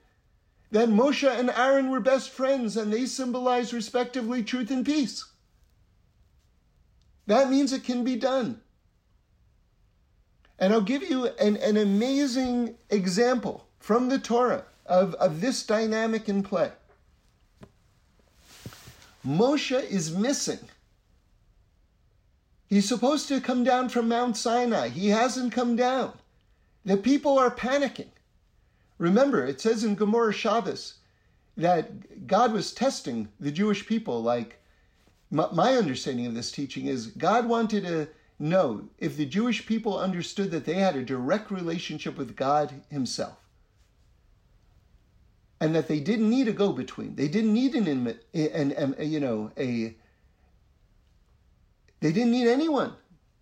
that 0.71 0.89
Moshe 0.89 1.29
and 1.29 1.49
Aaron 1.51 1.89
were 1.89 1.99
best 1.99 2.31
friends 2.31 2.75
and 2.75 2.91
they 2.91 3.05
symbolize 3.05 3.71
respectively 3.71 4.43
truth 4.43 4.71
and 4.71 4.85
peace. 4.85 5.25
That 7.27 7.49
means 7.49 7.73
it 7.73 7.83
can 7.83 8.03
be 8.03 8.15
done. 8.15 8.61
And 10.59 10.71
I'll 10.71 10.81
give 10.81 11.03
you 11.03 11.27
an, 11.39 11.57
an 11.57 11.77
amazing 11.77 12.75
example 12.89 13.67
from 13.79 14.09
the 14.09 14.19
Torah 14.19 14.63
of, 14.85 15.13
of 15.15 15.41
this 15.41 15.63
dynamic 15.63 16.29
in 16.29 16.43
play. 16.43 16.71
Moshe 19.25 19.83
is 19.89 20.15
missing. 20.15 20.59
He's 22.67 22.87
supposed 22.87 23.27
to 23.27 23.41
come 23.41 23.63
down 23.63 23.89
from 23.89 24.07
Mount 24.07 24.37
Sinai. 24.37 24.89
He 24.89 25.09
hasn't 25.09 25.51
come 25.51 25.75
down. 25.75 26.13
The 26.83 26.97
people 26.97 27.37
are 27.39 27.51
panicking. 27.51 28.09
Remember, 28.97 29.45
it 29.45 29.59
says 29.59 29.83
in 29.83 29.95
Gemara 29.95 30.31
Shabbos 30.31 30.95
that 31.57 32.27
God 32.27 32.53
was 32.53 32.73
testing 32.73 33.27
the 33.39 33.51
Jewish 33.51 33.85
people. 33.85 34.21
Like, 34.21 34.59
my, 35.31 35.73
understanding 35.73 36.25
of 36.25 36.35
this 36.35 36.51
teaching 36.51 36.87
is 36.87 37.07
God 37.07 37.47
wanted 37.47 37.83
to 37.83 38.07
know 38.37 38.87
if 38.97 39.17
the 39.17 39.25
Jewish 39.25 39.65
people 39.65 39.97
understood 39.97 40.51
that 40.51 40.65
they 40.65 40.75
had 40.75 40.95
a 40.95 41.03
direct 41.03 41.51
relationship 41.51 42.17
with 42.17 42.35
God 42.35 42.73
Himself 42.89 43.37
and 45.59 45.73
that 45.73 45.87
they 45.87 45.99
didn't 45.99 46.29
need 46.29 46.47
a 46.47 46.53
go-between. 46.53 47.15
They 47.15 47.27
didn't 47.27 47.53
need 47.53 47.75
an, 47.75 47.87
an, 48.33 48.71
an, 48.73 48.95
you 48.99 49.19
know 49.19 49.51
a. 49.57 49.95
They 52.01 52.11
didn't 52.11 52.31
need 52.31 52.47
anyone, 52.47 52.93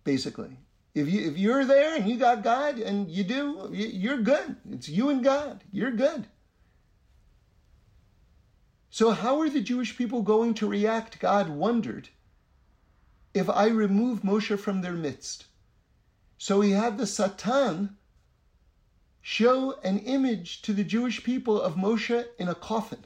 basically. 0.04 0.56
If 0.94 1.08
you 1.08 1.28
if 1.28 1.36
you're 1.36 1.64
there 1.64 1.96
and 1.96 2.08
you 2.08 2.16
got 2.16 2.44
God 2.44 2.78
and 2.78 3.10
you 3.10 3.24
do, 3.24 3.68
you're 3.72 4.22
good. 4.22 4.56
It's 4.70 4.88
you 4.88 5.10
and 5.10 5.24
God. 5.24 5.64
You're 5.72 5.90
good. 5.90 6.28
So 8.94 9.10
how 9.10 9.40
are 9.40 9.50
the 9.50 9.60
Jewish 9.60 9.96
people 9.98 10.22
going 10.22 10.54
to 10.54 10.68
react? 10.68 11.18
God 11.18 11.48
wondered. 11.48 12.10
If 13.34 13.50
I 13.50 13.66
remove 13.66 14.22
Moshe 14.22 14.56
from 14.56 14.82
their 14.82 14.92
midst. 14.92 15.46
So 16.38 16.60
he 16.60 16.70
had 16.70 16.96
the 16.96 17.04
Satan 17.04 17.96
show 19.20 19.72
an 19.82 19.98
image 19.98 20.62
to 20.62 20.72
the 20.72 20.84
Jewish 20.84 21.24
people 21.24 21.60
of 21.60 21.74
Moshe 21.74 22.24
in 22.38 22.48
a 22.48 22.54
coffin. 22.54 23.04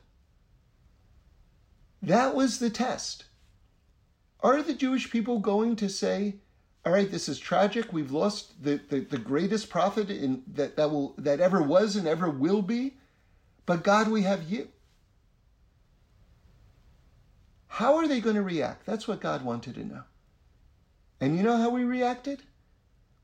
That 2.03 2.35
was 2.35 2.59
the 2.59 2.69
test. 2.69 3.25
Are 4.41 4.63
the 4.63 4.75
Jewish 4.75 5.11
people 5.11 5.39
going 5.39 5.75
to 5.77 5.89
say, 5.89 6.35
all 6.85 6.93
right, 6.93 7.11
this 7.11 7.31
is 7.31 7.39
tragic. 7.39 7.95
We've 7.95 8.13
lost 8.13 8.63
the, 8.63 8.79
the, 8.91 9.01
the, 9.01 9.17
greatest 9.17 9.71
prophet 9.71 10.11
in 10.11 10.43
that, 10.49 10.77
that 10.77 10.91
will 10.91 11.15
that 11.17 11.41
ever 11.41 11.63
was 11.63 11.97
and 11.97 12.07
ever 12.07 12.29
will 12.29 12.61
be. 12.61 12.99
But 13.65 13.83
God, 13.83 14.09
we 14.09 14.25
have 14.25 14.43
you. 14.43 14.69
How 17.69 17.97
are 17.97 18.09
they 18.09 18.21
going 18.21 18.37
to 18.37 18.43
react? 18.43 18.87
That's 18.87 19.07
what 19.07 19.21
God 19.21 19.45
wanted 19.45 19.75
to 19.77 19.85
know. 19.85 20.03
And 21.21 21.37
you 21.37 21.43
know 21.43 21.57
how 21.57 21.71
we 21.71 21.85
reacted? 21.85 22.43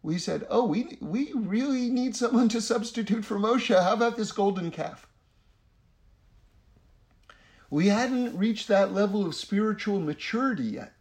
We 0.02 0.18
said, 0.18 0.46
oh, 0.50 0.66
we, 0.66 0.98
we 1.00 1.32
really 1.34 1.88
need 1.88 2.14
someone 2.14 2.48
to 2.50 2.60
substitute 2.60 3.24
for 3.24 3.38
Moshe. 3.38 3.74
How 3.74 3.94
about 3.94 4.16
this 4.16 4.32
golden 4.32 4.70
calf? 4.70 5.06
We 7.70 7.88
hadn't 7.88 8.36
reached 8.36 8.68
that 8.68 8.92
level 8.92 9.26
of 9.26 9.34
spiritual 9.34 9.98
maturity 9.98 10.64
yet 10.64 10.92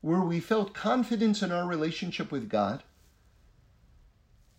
where 0.00 0.22
we 0.22 0.40
felt 0.40 0.74
confidence 0.74 1.42
in 1.42 1.52
our 1.52 1.66
relationship 1.66 2.32
with 2.32 2.48
God. 2.48 2.82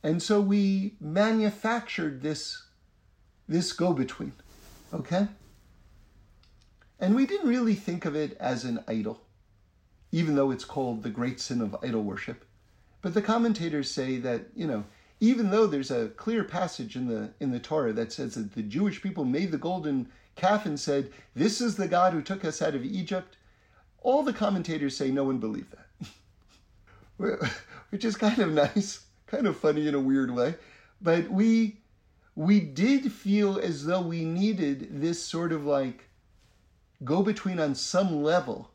And 0.02 0.22
so 0.22 0.40
we 0.40 0.96
manufactured 1.02 2.22
this, 2.22 2.64
this 3.48 3.74
go 3.74 3.94
between. 3.94 4.34
Okay? 4.94 5.28
And 7.00 7.16
we 7.16 7.26
didn't 7.26 7.50
really 7.50 7.76
think 7.76 8.06
of 8.06 8.16
it 8.16 8.38
as 8.40 8.64
an 8.64 8.84
idol, 8.88 9.22
even 10.12 10.36
though 10.36 10.52
it's 10.52 10.66
called 10.66 11.04
the 11.04 11.10
great 11.10 11.40
sin 11.40 11.62
of 11.62 11.76
idol 11.84 12.04
worship. 12.04 12.46
But 13.02 13.14
the 13.14 13.22
commentators 13.22 13.92
say 13.92 14.18
that, 14.18 14.46
you 14.56 14.68
know, 14.68 14.86
even 15.20 15.52
though 15.52 15.68
there's 15.68 15.92
a 15.92 16.10
clear 16.10 16.44
passage 16.44 16.96
in 16.96 17.08
the 17.08 17.32
in 17.40 17.52
the 17.52 17.60
Torah 17.60 17.94
that 17.94 18.12
says 18.12 18.36
that 18.36 18.54
the 18.54 18.62
Jewish 18.62 19.02
people 19.02 19.26
made 19.26 19.52
the 19.52 19.58
golden 19.58 20.10
calf 20.36 20.66
and 20.66 20.80
said, 20.80 21.12
This 21.36 21.62
is 21.62 21.76
the 21.76 21.88
God 21.88 22.14
who 22.14 22.22
took 22.22 22.44
us 22.44 22.62
out 22.62 22.76
of 22.76 22.84
Egypt, 22.84 23.38
all 24.02 24.24
the 24.24 24.34
commentators 24.34 24.98
say 24.98 25.12
no 25.12 25.24
one 25.24 25.38
believed 25.38 25.74
that, 27.18 27.52
which 27.90 28.04
is 28.04 28.16
kind 28.16 28.40
of 28.40 28.52
nice, 28.52 29.06
kind 29.28 29.48
of 29.48 29.58
funny 29.58 29.88
in 29.88 29.96
a 29.96 30.00
weird 30.00 30.32
way. 30.32 30.56
But 31.02 31.30
we 31.30 31.78
we 32.36 32.60
did 32.60 33.12
feel 33.12 33.60
as 33.60 33.86
though 33.86 34.02
we 34.02 34.26
needed 34.26 35.02
this 35.02 35.24
sort 35.24 35.52
of 35.52 35.66
like 35.66 36.10
go 37.04 37.24
between 37.24 37.60
on 37.60 37.76
some 37.76 38.24
level. 38.24 38.72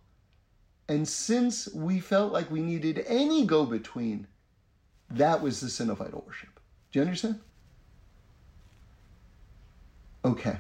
And 0.89 1.07
since 1.07 1.69
we 1.75 2.01
felt 2.01 2.33
like 2.33 2.51
we 2.51 2.61
needed 2.61 3.05
any 3.07 3.45
go 3.45 3.67
between, 3.67 4.27
that 5.11 5.43
was 5.43 5.61
the 5.61 5.69
sin 5.69 5.91
of 5.91 6.01
idol 6.01 6.25
worship. 6.27 6.61
Do 6.93 6.99
you 6.99 7.05
understand? 7.05 7.41
Okay. 10.25 10.59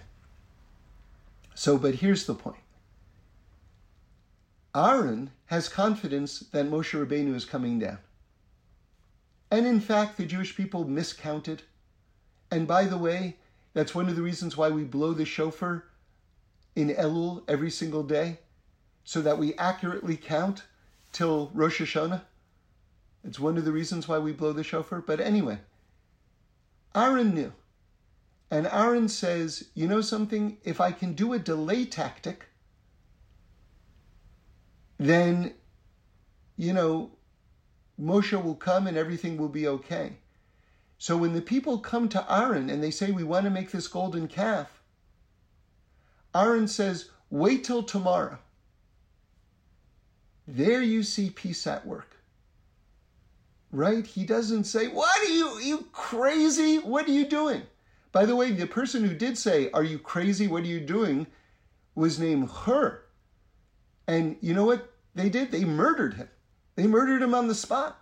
So, 1.54 1.78
but 1.78 1.96
here's 1.96 2.26
the 2.26 2.34
point 2.34 2.62
Aaron 4.74 5.30
has 5.46 5.68
confidence 5.68 6.40
that 6.52 6.70
Moshe 6.70 6.94
Rabbeinu 6.94 7.34
is 7.34 7.44
coming 7.44 7.78
down. 7.78 7.98
And 9.50 9.66
in 9.66 9.80
fact, 9.80 10.16
the 10.16 10.26
Jewish 10.26 10.54
people 10.54 10.84
miscounted. 10.84 11.62
And 12.50 12.66
by 12.66 12.84
the 12.84 12.98
way, 12.98 13.36
that's 13.72 13.94
one 13.94 14.08
of 14.08 14.16
the 14.16 14.22
reasons 14.22 14.56
why 14.56 14.68
we 14.68 14.84
blow 14.84 15.12
the 15.12 15.24
shofar 15.24 15.84
in 16.78 16.90
Elul 16.90 17.42
every 17.48 17.70
single 17.70 18.04
day, 18.04 18.38
so 19.02 19.20
that 19.20 19.36
we 19.36 19.54
accurately 19.54 20.16
count 20.16 20.62
till 21.12 21.50
Rosh 21.52 21.80
Hashanah. 21.80 22.22
It's 23.24 23.40
one 23.40 23.58
of 23.58 23.64
the 23.64 23.72
reasons 23.72 24.06
why 24.06 24.18
we 24.18 24.32
blow 24.32 24.52
the 24.52 24.62
shofar. 24.62 25.00
But 25.00 25.20
anyway, 25.20 25.58
Aaron 26.94 27.34
knew. 27.34 27.52
And 28.48 28.68
Aaron 28.68 29.08
says, 29.08 29.64
you 29.74 29.88
know 29.88 30.00
something? 30.00 30.58
If 30.62 30.80
I 30.80 30.92
can 30.92 31.14
do 31.14 31.32
a 31.32 31.38
delay 31.40 31.84
tactic, 31.84 32.46
then, 34.98 35.54
you 36.56 36.72
know, 36.72 37.10
Moshe 38.00 38.40
will 38.40 38.54
come 38.54 38.86
and 38.86 38.96
everything 38.96 39.36
will 39.36 39.48
be 39.48 39.66
okay. 39.66 40.18
So 40.96 41.16
when 41.16 41.32
the 41.32 41.42
people 41.42 41.78
come 41.78 42.08
to 42.10 42.32
Aaron 42.32 42.70
and 42.70 42.82
they 42.82 42.92
say, 42.92 43.10
We 43.10 43.24
want 43.24 43.44
to 43.44 43.50
make 43.50 43.70
this 43.72 43.88
golden 43.88 44.28
calf, 44.28 44.77
Aaron 46.38 46.68
says, 46.68 47.10
Wait 47.30 47.64
till 47.64 47.82
tomorrow. 47.82 48.38
There 50.46 50.82
you 50.82 51.02
see 51.02 51.30
peace 51.30 51.66
at 51.66 51.86
work. 51.86 52.16
Right? 53.70 54.06
He 54.06 54.24
doesn't 54.24 54.64
say, 54.64 54.88
What 54.88 55.20
are 55.20 55.30
you, 55.30 55.58
you 55.60 55.86
crazy? 55.92 56.78
What 56.78 57.06
are 57.06 57.12
you 57.12 57.26
doing? 57.26 57.62
By 58.12 58.24
the 58.24 58.36
way, 58.36 58.50
the 58.50 58.66
person 58.66 59.04
who 59.04 59.14
did 59.14 59.36
say, 59.36 59.70
Are 59.72 59.84
you 59.84 59.98
crazy? 59.98 60.46
What 60.46 60.62
are 60.62 60.68
you 60.68 60.80
doing? 60.80 61.26
was 61.94 62.18
named 62.18 62.48
Hur. 62.48 63.02
And 64.06 64.36
you 64.40 64.54
know 64.54 64.64
what 64.64 64.92
they 65.14 65.28
did? 65.28 65.50
They 65.50 65.64
murdered 65.64 66.14
him. 66.14 66.28
They 66.76 66.86
murdered 66.86 67.22
him 67.22 67.34
on 67.34 67.48
the 67.48 67.54
spot. 67.54 68.00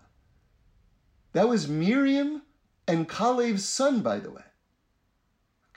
That 1.32 1.48
was 1.48 1.66
Miriam 1.66 2.42
and 2.86 3.08
Kalev's 3.08 3.64
son, 3.64 4.00
by 4.00 4.18
the 4.18 4.30
way. 4.30 4.42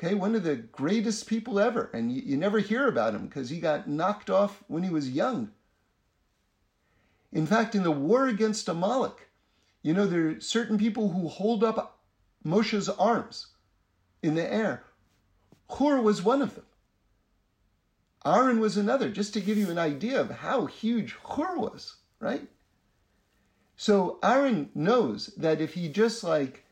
Okay, 0.01 0.13
one 0.13 0.33
of 0.33 0.43
the 0.43 0.55
greatest 0.55 1.27
people 1.27 1.59
ever. 1.59 1.89
And 1.93 2.11
you, 2.11 2.21
you 2.21 2.37
never 2.37 2.59
hear 2.59 2.87
about 2.87 3.13
him 3.13 3.27
because 3.27 3.49
he 3.49 3.59
got 3.59 3.89
knocked 3.89 4.29
off 4.29 4.63
when 4.67 4.83
he 4.83 4.89
was 4.89 5.09
young. 5.09 5.51
In 7.33 7.45
fact, 7.45 7.75
in 7.75 7.83
the 7.83 7.91
war 7.91 8.27
against 8.27 8.69
Amalek, 8.69 9.29
you 9.81 9.93
know, 9.93 10.05
there 10.05 10.29
are 10.29 10.39
certain 10.39 10.77
people 10.77 11.09
who 11.11 11.27
hold 11.27 11.63
up 11.63 11.99
Moshe's 12.43 12.87
arms 12.87 13.47
in 14.23 14.35
the 14.35 14.53
air. 14.53 14.83
Hur 15.77 16.01
was 16.01 16.23
one 16.23 16.41
of 16.41 16.55
them. 16.55 16.65
Aaron 18.25 18.59
was 18.59 18.77
another, 18.77 19.09
just 19.09 19.33
to 19.33 19.41
give 19.41 19.57
you 19.57 19.69
an 19.69 19.77
idea 19.77 20.19
of 20.19 20.29
how 20.29 20.65
huge 20.65 21.15
Hur 21.23 21.57
was, 21.57 21.97
right? 22.19 22.47
So 23.75 24.19
Aaron 24.23 24.69
knows 24.73 25.27
that 25.37 25.61
if 25.61 25.73
he 25.73 25.87
just 25.89 26.23
like 26.23 26.65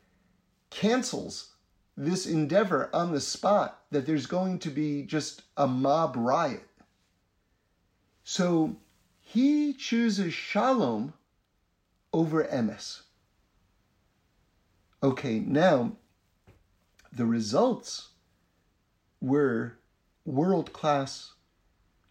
cancels 0.70 1.54
this 1.98 2.26
endeavor 2.26 2.88
on 2.92 3.12
the 3.12 3.20
spot, 3.20 3.82
that 3.90 4.06
there's 4.06 4.26
going 4.26 4.60
to 4.60 4.70
be 4.70 5.02
just 5.02 5.42
a 5.56 5.66
mob 5.66 6.14
riot. 6.16 6.62
So 8.22 8.76
he 9.20 9.72
chooses 9.72 10.32
shalom 10.32 11.12
over 12.12 12.44
emes. 12.44 13.02
Okay, 15.02 15.40
now 15.40 15.96
the 17.12 17.26
results 17.26 18.10
were 19.20 19.78
world 20.24 20.72
class 20.72 21.32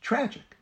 tragic. 0.01 0.57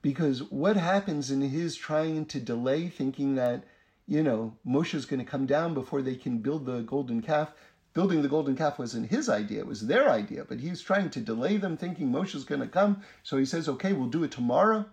Because 0.00 0.42
what 0.42 0.76
happens 0.76 1.30
in 1.30 1.40
his 1.40 1.76
trying 1.76 2.26
to 2.26 2.40
delay, 2.40 2.88
thinking 2.88 3.36
that, 3.36 3.62
you 4.08 4.24
know, 4.24 4.56
Moshe's 4.64 5.06
going 5.06 5.24
to 5.24 5.30
come 5.30 5.46
down 5.46 5.72
before 5.72 6.02
they 6.02 6.16
can 6.16 6.38
build 6.38 6.66
the 6.66 6.80
golden 6.80 7.22
calf? 7.22 7.52
Building 7.94 8.22
the 8.22 8.28
golden 8.28 8.56
calf 8.56 8.78
wasn't 8.78 9.10
his 9.10 9.28
idea, 9.28 9.60
it 9.60 9.66
was 9.66 9.86
their 9.86 10.08
idea, 10.08 10.44
but 10.48 10.60
he's 10.60 10.80
trying 10.80 11.10
to 11.10 11.20
delay 11.20 11.58
them, 11.58 11.76
thinking 11.76 12.10
Moshe's 12.10 12.44
going 12.44 12.62
to 12.62 12.66
come. 12.66 13.02
So 13.22 13.36
he 13.36 13.44
says, 13.44 13.68
okay, 13.68 13.92
we'll 13.92 14.08
do 14.08 14.24
it 14.24 14.30
tomorrow. 14.30 14.86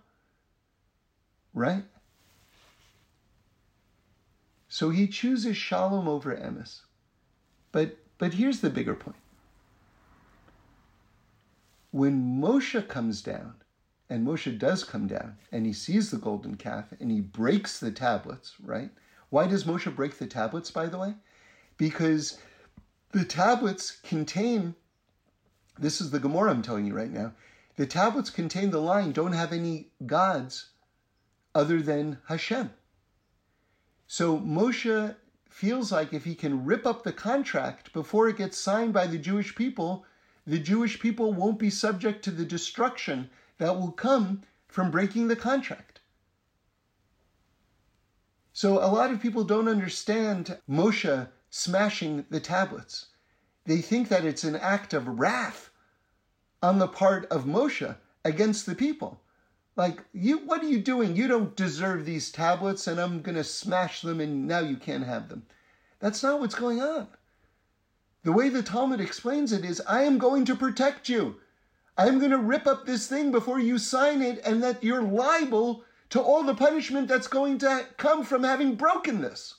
Right? 1.54 1.84
So 4.68 4.90
he 4.90 5.08
chooses 5.08 5.56
shalom 5.56 6.06
over 6.06 6.34
emes. 6.36 6.80
But 7.72 7.98
but 8.18 8.34
here's 8.34 8.60
the 8.60 8.70
bigger 8.70 8.94
point. 8.94 9.16
When 11.90 12.40
Moshe 12.40 12.86
comes 12.86 13.22
down, 13.22 13.54
and 14.08 14.26
Moshe 14.26 14.58
does 14.58 14.84
come 14.84 15.06
down, 15.06 15.38
and 15.50 15.66
he 15.66 15.72
sees 15.72 16.10
the 16.10 16.18
golden 16.18 16.56
calf, 16.56 16.92
and 17.00 17.10
he 17.10 17.20
breaks 17.20 17.80
the 17.80 17.90
tablets, 17.90 18.54
right? 18.62 18.90
Why 19.30 19.46
does 19.46 19.64
Moshe 19.64 19.94
break 19.94 20.18
the 20.18 20.26
tablets, 20.26 20.70
by 20.70 20.86
the 20.86 20.98
way? 20.98 21.14
Because 21.78 22.38
the 23.12 23.24
tablets 23.24 23.98
contain, 24.02 24.74
this 25.78 26.00
is 26.00 26.10
the 26.10 26.20
Gemara 26.20 26.50
I'm 26.50 26.62
telling 26.62 26.86
you 26.86 26.94
right 26.94 27.10
now, 27.10 27.32
the 27.76 27.86
tablets 27.86 28.30
contain 28.30 28.70
the 28.70 28.80
line, 28.80 29.12
don't 29.12 29.32
have 29.32 29.52
any 29.52 29.88
gods 30.06 30.70
other 31.54 31.80
than 31.80 32.18
Hashem. 32.28 32.70
So 34.06 34.38
Moshe 34.38 35.16
feels 35.48 35.90
like 35.90 36.12
if 36.12 36.24
he 36.24 36.34
can 36.34 36.64
rip 36.64 36.86
up 36.86 37.02
the 37.02 37.12
contract 37.12 37.92
before 37.92 38.28
it 38.28 38.36
gets 38.36 38.58
signed 38.58 38.92
by 38.92 39.06
the 39.06 39.18
Jewish 39.18 39.54
people, 39.54 40.04
the 40.46 40.58
Jewish 40.58 41.00
people 41.00 41.32
won't 41.32 41.58
be 41.58 41.70
subject 41.70 42.24
to 42.24 42.30
the 42.30 42.44
destruction 42.44 43.30
that 43.58 43.78
will 43.78 43.92
come 43.92 44.42
from 44.68 44.90
breaking 44.90 45.28
the 45.28 45.36
contract. 45.36 46.00
So 48.52 48.78
a 48.78 48.90
lot 48.90 49.10
of 49.10 49.20
people 49.20 49.44
don't 49.44 49.68
understand 49.68 50.58
Moshe 50.68 51.28
smashing 51.50 52.24
the 52.30 52.40
tablets. 52.40 53.06
They 53.66 53.80
think 53.82 54.08
that 54.08 54.24
it's 54.24 54.44
an 54.44 54.56
act 54.56 54.94
of 54.94 55.20
wrath 55.20 55.70
on 56.62 56.78
the 56.78 56.88
part 56.88 57.26
of 57.26 57.44
Moshe 57.44 57.96
against 58.24 58.66
the 58.66 58.74
people. 58.74 59.20
Like, 59.76 60.04
you, 60.12 60.38
what 60.38 60.62
are 60.62 60.68
you 60.68 60.80
doing? 60.80 61.16
You 61.16 61.28
don't 61.28 61.56
deserve 61.56 62.04
these 62.04 62.30
tablets, 62.30 62.86
and 62.86 63.00
I'm 63.00 63.22
going 63.22 63.36
to 63.36 63.44
smash 63.44 64.02
them, 64.02 64.20
and 64.20 64.46
now 64.46 64.60
you 64.60 64.76
can't 64.76 65.04
have 65.04 65.28
them. 65.28 65.46
That's 66.00 66.22
not 66.22 66.40
what's 66.40 66.54
going 66.54 66.80
on. 66.80 67.08
The 68.22 68.32
way 68.32 68.48
the 68.48 68.62
Talmud 68.62 69.00
explains 69.00 69.52
it 69.52 69.64
is 69.64 69.80
I 69.88 70.02
am 70.02 70.18
going 70.18 70.44
to 70.46 70.56
protect 70.56 71.08
you. 71.08 71.36
I'm 71.96 72.18
going 72.18 72.30
to 72.30 72.38
rip 72.38 72.66
up 72.66 72.84
this 72.84 73.06
thing 73.06 73.30
before 73.30 73.58
you 73.58 73.78
sign 73.78 74.22
it, 74.22 74.40
and 74.44 74.62
that 74.62 74.84
you're 74.84 75.02
liable 75.02 75.84
to 76.10 76.20
all 76.20 76.42
the 76.42 76.54
punishment 76.54 77.08
that's 77.08 77.28
going 77.28 77.58
to 77.58 77.86
come 77.96 78.24
from 78.24 78.44
having 78.44 78.74
broken 78.74 79.20
this. 79.20 79.54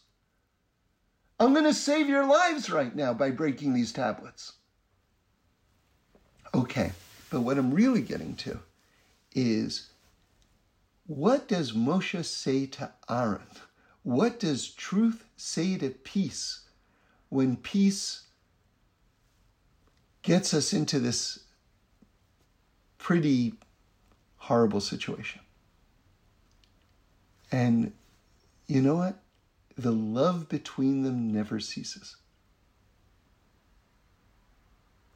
I'm 1.41 1.53
going 1.53 1.65
to 1.65 1.73
save 1.73 2.07
your 2.07 2.27
lives 2.27 2.69
right 2.69 2.95
now 2.95 3.15
by 3.15 3.31
breaking 3.31 3.73
these 3.73 3.91
tablets. 3.91 4.53
Okay, 6.53 6.91
but 7.31 7.41
what 7.41 7.57
I'm 7.57 7.73
really 7.73 8.03
getting 8.03 8.35
to 8.35 8.59
is 9.33 9.89
what 11.07 11.47
does 11.47 11.71
Moshe 11.71 12.23
say 12.25 12.67
to 12.67 12.91
Aaron? 13.09 13.41
What 14.03 14.39
does 14.39 14.69
truth 14.69 15.25
say 15.35 15.79
to 15.79 15.89
peace 15.89 16.59
when 17.29 17.55
peace 17.57 18.21
gets 20.21 20.53
us 20.53 20.73
into 20.73 20.99
this 20.99 21.39
pretty 22.99 23.55
horrible 24.37 24.79
situation? 24.79 25.41
And 27.51 27.93
you 28.67 28.83
know 28.83 28.97
what? 28.97 29.20
The 29.81 29.91
love 29.91 30.47
between 30.47 31.01
them 31.01 31.33
never 31.33 31.59
ceases. 31.59 32.17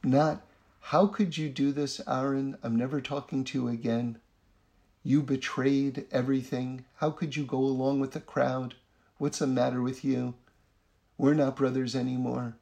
Not, 0.02 0.44
how 0.80 1.06
could 1.06 1.38
you 1.38 1.48
do 1.48 1.70
this, 1.70 2.00
Aaron? 2.08 2.58
I'm 2.64 2.74
never 2.74 3.00
talking 3.00 3.44
to 3.44 3.58
you 3.60 3.68
again. 3.68 4.18
You 5.04 5.22
betrayed 5.22 6.06
everything. 6.10 6.84
How 6.96 7.10
could 7.10 7.36
you 7.36 7.44
go 7.44 7.58
along 7.58 8.00
with 8.00 8.10
the 8.10 8.20
crowd? 8.20 8.74
What's 9.18 9.38
the 9.38 9.46
matter 9.46 9.80
with 9.80 10.04
you? 10.04 10.34
We're 11.16 11.34
not 11.34 11.54
brothers 11.54 11.94
anymore. 11.94 12.56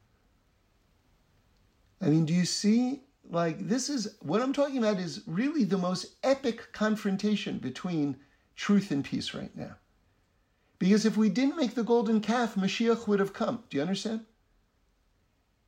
I 1.99 2.09
mean, 2.09 2.25
do 2.25 2.35
you 2.35 2.45
see? 2.45 3.01
Like, 3.31 3.67
this 3.67 3.89
is 3.89 4.15
what 4.21 4.43
I'm 4.43 4.53
talking 4.53 4.77
about 4.77 4.99
is 4.99 5.23
really 5.25 5.63
the 5.63 5.79
most 5.79 6.05
epic 6.23 6.71
confrontation 6.71 7.57
between 7.57 8.17
truth 8.55 8.91
and 8.91 9.03
peace 9.03 9.33
right 9.33 9.55
now. 9.57 9.77
Because 10.85 11.03
if 11.03 11.17
we 11.17 11.29
didn't 11.29 11.57
make 11.57 11.73
the 11.73 11.83
golden 11.83 12.21
calf, 12.21 12.53
Mashiach 12.53 13.07
would 13.07 13.19
have 13.19 13.33
come. 13.33 13.63
Do 13.71 13.77
you 13.77 13.81
understand? 13.81 14.23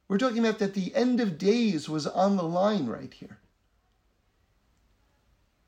We're 0.08 0.20
talking 0.20 0.46
about 0.46 0.60
that 0.60 0.76
the 0.76 0.94
end 0.94 1.20
of 1.20 1.40
days 1.40 1.90
was 1.90 2.06
on 2.06 2.38
the 2.38 2.44
line 2.44 2.86
right 2.86 3.12
here. 3.12 3.40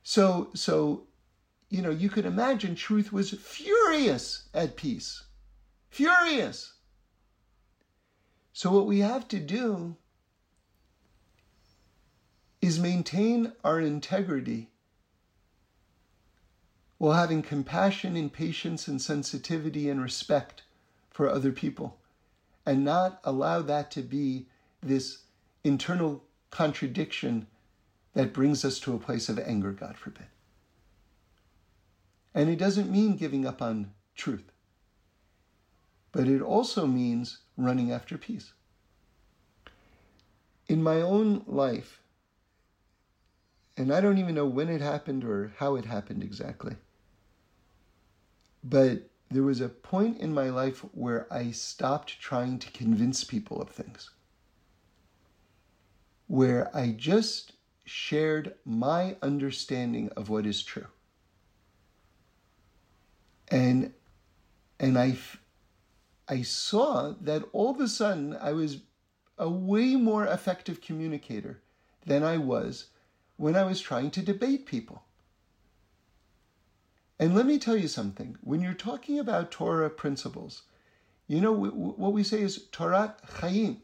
So, 0.03 0.51
so, 0.53 1.07
you 1.67 1.81
know, 1.81 1.89
you 1.89 2.09
could 2.09 2.27
imagine 2.27 2.75
truth 2.75 3.11
was 3.11 3.31
furious 3.31 4.43
at 4.53 4.75
peace. 4.75 5.23
Furious. 5.89 6.73
So, 8.53 8.69
what 8.69 8.85
we 8.85 8.99
have 8.99 9.27
to 9.29 9.39
do 9.39 9.95
is 12.61 12.77
maintain 12.77 13.53
our 13.63 13.79
integrity 13.81 14.69
while 16.99 17.13
having 17.13 17.41
compassion 17.41 18.15
and 18.17 18.31
patience 18.31 18.87
and 18.87 19.01
sensitivity 19.01 19.89
and 19.89 20.01
respect 20.01 20.63
for 21.09 21.29
other 21.29 21.51
people 21.51 21.97
and 22.65 22.83
not 22.83 23.19
allow 23.23 23.61
that 23.61 23.89
to 23.89 24.01
be 24.01 24.45
this 24.83 25.19
internal 25.63 26.21
contradiction 26.51 27.47
that 28.13 28.33
brings 28.33 28.65
us 28.65 28.79
to 28.81 28.93
a 28.93 28.99
place 28.99 29.29
of 29.29 29.39
anger, 29.39 29.71
God 29.71 29.97
forbid. 29.97 30.25
And 32.35 32.49
it 32.49 32.57
doesn't 32.57 32.91
mean 32.91 33.15
giving 33.15 33.45
up 33.45 33.61
on 33.61 33.91
truth, 34.15 34.51
but 36.11 36.27
it 36.27 36.41
also 36.41 36.85
means 36.85 37.39
running 37.55 37.93
after 37.93 38.17
peace. 38.17 38.51
In 40.67 40.83
my 40.83 41.01
own 41.01 41.43
life, 41.47 42.01
and 43.77 43.93
I 43.93 44.01
don't 44.01 44.17
even 44.17 44.35
know 44.35 44.45
when 44.45 44.67
it 44.67 44.81
happened 44.81 45.23
or 45.23 45.53
how 45.57 45.77
it 45.77 45.85
happened 45.85 46.23
exactly, 46.23 46.75
but 48.63 49.09
there 49.29 49.43
was 49.43 49.61
a 49.61 49.69
point 49.69 50.17
in 50.19 50.33
my 50.33 50.49
life 50.49 50.79
where 50.91 51.31
I 51.31 51.51
stopped 51.51 52.19
trying 52.19 52.59
to 52.59 52.71
convince 52.71 53.23
people 53.23 53.61
of 53.61 53.69
things, 53.69 54.09
where 56.27 56.75
I 56.75 56.91
just 56.91 57.53
shared 57.85 58.55
my 58.65 59.17
understanding 59.21 60.09
of 60.15 60.29
what 60.29 60.45
is 60.45 60.63
true. 60.63 60.87
And 63.49 63.93
and 64.79 64.97
I 64.97 65.17
I 66.27 66.43
saw 66.43 67.13
that 67.21 67.43
all 67.53 67.71
of 67.71 67.79
a 67.79 67.87
sudden 67.87 68.35
I 68.35 68.53
was 68.53 68.81
a 69.37 69.49
way 69.49 69.95
more 69.95 70.25
effective 70.25 70.81
communicator 70.81 71.61
than 72.05 72.23
I 72.23 72.37
was 72.37 72.89
when 73.37 73.55
I 73.55 73.63
was 73.63 73.81
trying 73.81 74.11
to 74.11 74.21
debate 74.21 74.65
people. 74.65 75.03
And 77.19 77.35
let 77.35 77.45
me 77.45 77.59
tell 77.59 77.75
you 77.75 77.89
something 77.89 78.37
when 78.41 78.61
you're 78.61 78.73
talking 78.73 79.19
about 79.19 79.51
Torah 79.51 79.89
principles, 79.89 80.63
you 81.27 81.41
know 81.41 81.51
what 81.51 82.13
we 82.13 82.23
say 82.23 82.41
is 82.41 82.67
Torah 82.71 83.15
Chaim. 83.41 83.81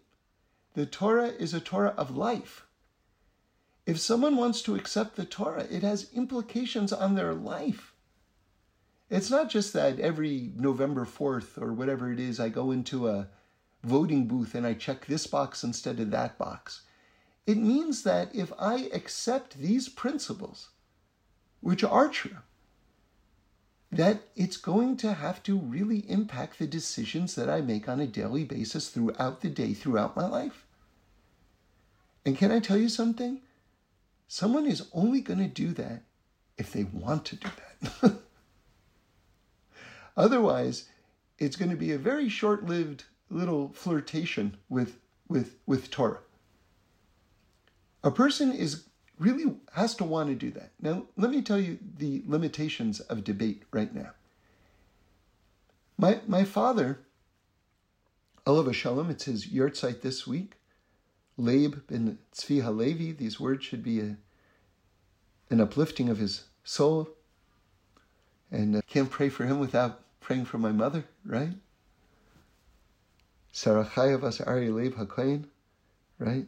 The 0.74 0.86
Torah 0.86 1.28
is 1.28 1.54
a 1.54 1.60
Torah 1.60 1.94
of 1.98 2.16
life. 2.16 2.66
If 3.86 4.00
someone 4.00 4.38
wants 4.38 4.62
to 4.64 4.76
accept 4.76 5.16
the 5.16 5.26
Torah, 5.26 5.68
it 5.70 5.84
has 5.84 6.12
implications 6.14 6.92
on 6.92 7.16
their 7.16 7.34
life. 7.34 7.94
It's 9.10 9.30
not 9.30 9.50
just 9.50 9.74
that 9.74 10.00
every 10.00 10.52
November 10.56 11.06
4th 11.06 11.62
or 11.62 11.72
whatever 11.74 12.12
it 12.12 12.20
is, 12.20 12.40
I 12.40 12.50
go 12.50 12.72
into 12.72 13.08
a 13.08 13.28
voting 13.84 14.28
booth 14.28 14.56
and 14.56 14.66
I 14.66 14.74
check 14.74 15.06
this 15.06 15.28
box 15.28 15.64
instead 15.64 16.00
of 16.00 16.10
that 16.12 16.40
box. 16.40 16.82
It 17.46 17.58
means 17.58 18.02
that 18.04 18.34
if 18.34 18.52
I 18.58 18.90
accept 18.92 19.60
these 19.60 19.88
principles, 19.88 20.70
which 21.62 21.84
are 21.84 22.10
true, 22.10 22.38
that 23.96 24.22
it's 24.36 24.58
going 24.58 24.98
to 24.98 25.14
have 25.14 25.42
to 25.44 25.58
really 25.58 26.00
impact 26.10 26.60
the 26.60 26.68
decisions 26.68 27.36
that 27.36 27.50
I 27.50 27.62
make 27.62 27.88
on 27.88 28.00
a 28.00 28.08
daily 28.08 28.44
basis 28.44 28.90
throughout 28.90 29.42
the 29.42 29.50
day, 29.50 29.74
throughout 29.74 30.16
my 30.16 30.28
life. 30.28 30.66
And 32.26 32.38
can 32.38 32.52
I 32.52 32.60
tell 32.60 32.78
you 32.78 32.90
something? 32.90 33.42
Someone 34.28 34.66
is 34.66 34.88
only 34.94 35.22
going 35.22 35.40
to 35.40 35.48
do 35.48 35.72
that 35.74 36.02
if 36.58 36.72
they 36.72 36.84
want 36.84 37.26
to 37.26 37.36
do 37.36 37.50
that. 37.82 38.14
Otherwise, 40.18 40.86
it's 41.38 41.56
going 41.56 41.72
to 41.72 41.78
be 41.78 41.92
a 41.92 41.98
very 41.98 42.28
short 42.28 42.66
lived 42.66 43.04
little 43.30 43.72
flirtation 43.74 44.58
with, 44.70 44.98
with, 45.28 45.56
with 45.66 45.92
Torah. 45.92 46.20
A 48.04 48.12
person 48.12 48.52
is 48.52 48.85
really 49.20 49.56
has 49.74 49.96
to 49.96 50.04
want 50.04 50.30
to 50.30 50.36
do 50.36 50.52
that. 50.52 50.72
Now, 50.82 51.06
let 51.18 51.32
me 51.32 51.42
tell 51.42 51.60
you 51.60 51.80
the 51.98 52.24
limitations 52.26 53.00
of 53.00 53.24
debate 53.24 53.64
right 53.72 53.94
now. 53.94 54.12
My, 55.98 56.20
my 56.28 56.44
father, 56.44 57.00
Olav 58.46 58.76
Shalom, 58.76 59.10
it's 59.10 59.26
his 59.26 59.48
yahrzeit 59.48 60.02
this 60.02 60.28
week. 60.28 60.54
Leib 61.38 61.88
ben 61.88 62.18
Tzvi 62.34 62.62
Halevi, 62.62 63.12
these 63.12 63.40
words 63.40 63.64
should 63.64 63.84
be 63.84 64.00
a, 64.00 64.18
an 65.50 65.62
uplifting 65.62 66.10
of 66.10 66.18
his 66.18 66.46
soul. 66.64 67.10
And 68.52 68.78
I 68.78 68.82
can't 68.82 69.10
pray 69.10 69.30
for 69.30 69.46
him 69.46 69.60
without 69.60 70.02
praying 70.20 70.46
for 70.46 70.58
my 70.58 70.72
mother, 70.72 71.06
right? 71.26 71.54
Sarah 73.52 73.86
Chaya 73.86 74.20
bas 74.20 74.42
Ari 74.42 74.70
Leib 74.70 74.96
HaKoin, 74.96 75.46
right? 76.20 76.46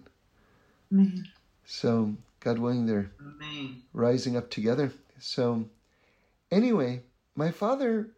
Amen. 0.92 1.28
So 1.66 2.16
God 2.48 2.60
willing, 2.60 2.86
they're 2.86 3.12
Amen. 3.20 3.82
rising 3.92 4.38
up 4.38 4.50
together. 4.50 4.94
So, 5.20 5.66
anyway, 6.50 7.02
my 7.36 7.52
father 7.52 8.12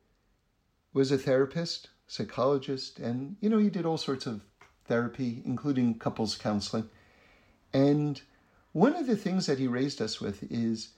was 0.94 1.12
a 1.12 1.18
therapist, 1.18 1.90
psychologist, 2.06 3.00
and, 3.00 3.38
you 3.42 3.50
know, 3.50 3.58
he 3.58 3.72
did 3.72 3.88
all 3.88 3.98
sorts 3.98 4.28
of 4.28 4.42
therapy, 4.86 5.42
including 5.46 5.98
couples 5.98 6.38
counseling. 6.38 6.88
And 7.74 8.22
one 8.72 8.96
of 8.96 9.08
the 9.08 9.18
things 9.18 9.48
that 9.48 9.58
he 9.58 9.66
raised 9.66 10.00
us 10.00 10.22
with 10.22 10.44
is 10.52 10.90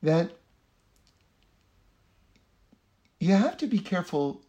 that 0.00 0.30
you 3.18 3.34
have 3.34 3.56
to 3.56 3.66
be 3.66 3.80
careful, 3.80 4.42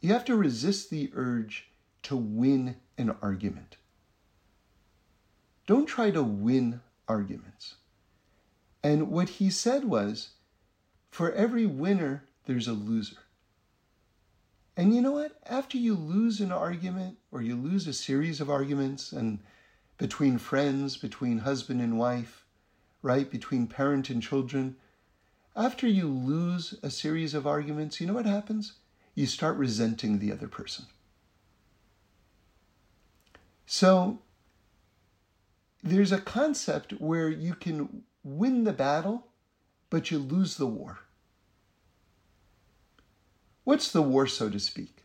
you 0.00 0.12
have 0.12 0.24
to 0.24 0.34
resist 0.34 0.90
the 0.90 1.12
urge 1.14 1.70
to 2.02 2.16
win 2.16 2.74
an 2.98 3.14
argument. 3.22 3.76
Don't 5.70 5.86
try 5.86 6.10
to 6.10 6.24
win 6.24 6.80
arguments. 7.06 7.76
And 8.82 9.08
what 9.08 9.28
he 9.28 9.50
said 9.50 9.84
was 9.84 10.30
for 11.12 11.30
every 11.30 11.64
winner, 11.64 12.24
there's 12.46 12.66
a 12.66 12.72
loser. 12.72 13.18
And 14.76 14.92
you 14.92 15.00
know 15.00 15.12
what? 15.12 15.38
After 15.46 15.78
you 15.78 15.94
lose 15.94 16.40
an 16.40 16.50
argument 16.50 17.18
or 17.30 17.40
you 17.40 17.54
lose 17.54 17.86
a 17.86 17.92
series 17.92 18.40
of 18.40 18.50
arguments 18.50 19.12
and 19.12 19.38
between 19.96 20.38
friends, 20.38 20.96
between 20.96 21.38
husband 21.38 21.80
and 21.80 21.96
wife, 21.96 22.44
right? 23.00 23.30
Between 23.30 23.68
parent 23.68 24.10
and 24.10 24.20
children, 24.20 24.74
after 25.54 25.86
you 25.86 26.08
lose 26.08 26.74
a 26.82 26.90
series 26.90 27.32
of 27.32 27.46
arguments, 27.46 28.00
you 28.00 28.08
know 28.08 28.14
what 28.14 28.26
happens? 28.26 28.72
You 29.14 29.26
start 29.26 29.56
resenting 29.56 30.18
the 30.18 30.32
other 30.32 30.48
person. 30.48 30.86
So 33.66 34.18
there's 35.82 36.12
a 36.12 36.20
concept 36.20 36.92
where 37.00 37.28
you 37.28 37.54
can 37.54 38.02
win 38.22 38.64
the 38.64 38.72
battle, 38.72 39.26
but 39.88 40.10
you 40.10 40.18
lose 40.18 40.56
the 40.56 40.66
war. 40.66 41.00
What's 43.64 43.90
the 43.90 44.02
war, 44.02 44.26
so 44.26 44.50
to 44.50 44.58
speak? 44.58 45.04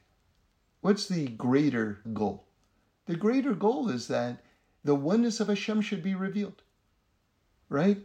What's 0.82 1.08
the 1.08 1.28
greater 1.28 2.00
goal? 2.14 2.48
The 3.06 3.16
greater 3.16 3.54
goal 3.54 3.90
is 3.90 4.08
that 4.08 4.44
the 4.84 4.96
oneness 4.96 5.40
of 5.40 5.48
Hashem 5.48 5.82
should 5.82 6.04
be 6.04 6.16
revealed, 6.16 6.62
right? 7.70 8.00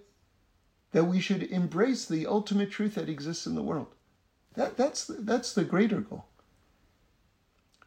That 0.93 1.05
we 1.05 1.21
should 1.21 1.43
embrace 1.45 2.07
the 2.07 2.27
ultimate 2.27 2.71
truth 2.71 2.95
that 2.95 3.09
exists 3.09 3.47
in 3.47 3.55
the 3.55 3.62
world. 3.62 3.95
That, 4.55 4.77
that's, 4.77 5.07
that's 5.07 5.53
the 5.53 5.64
greater 5.64 6.01
goal. 6.01 6.27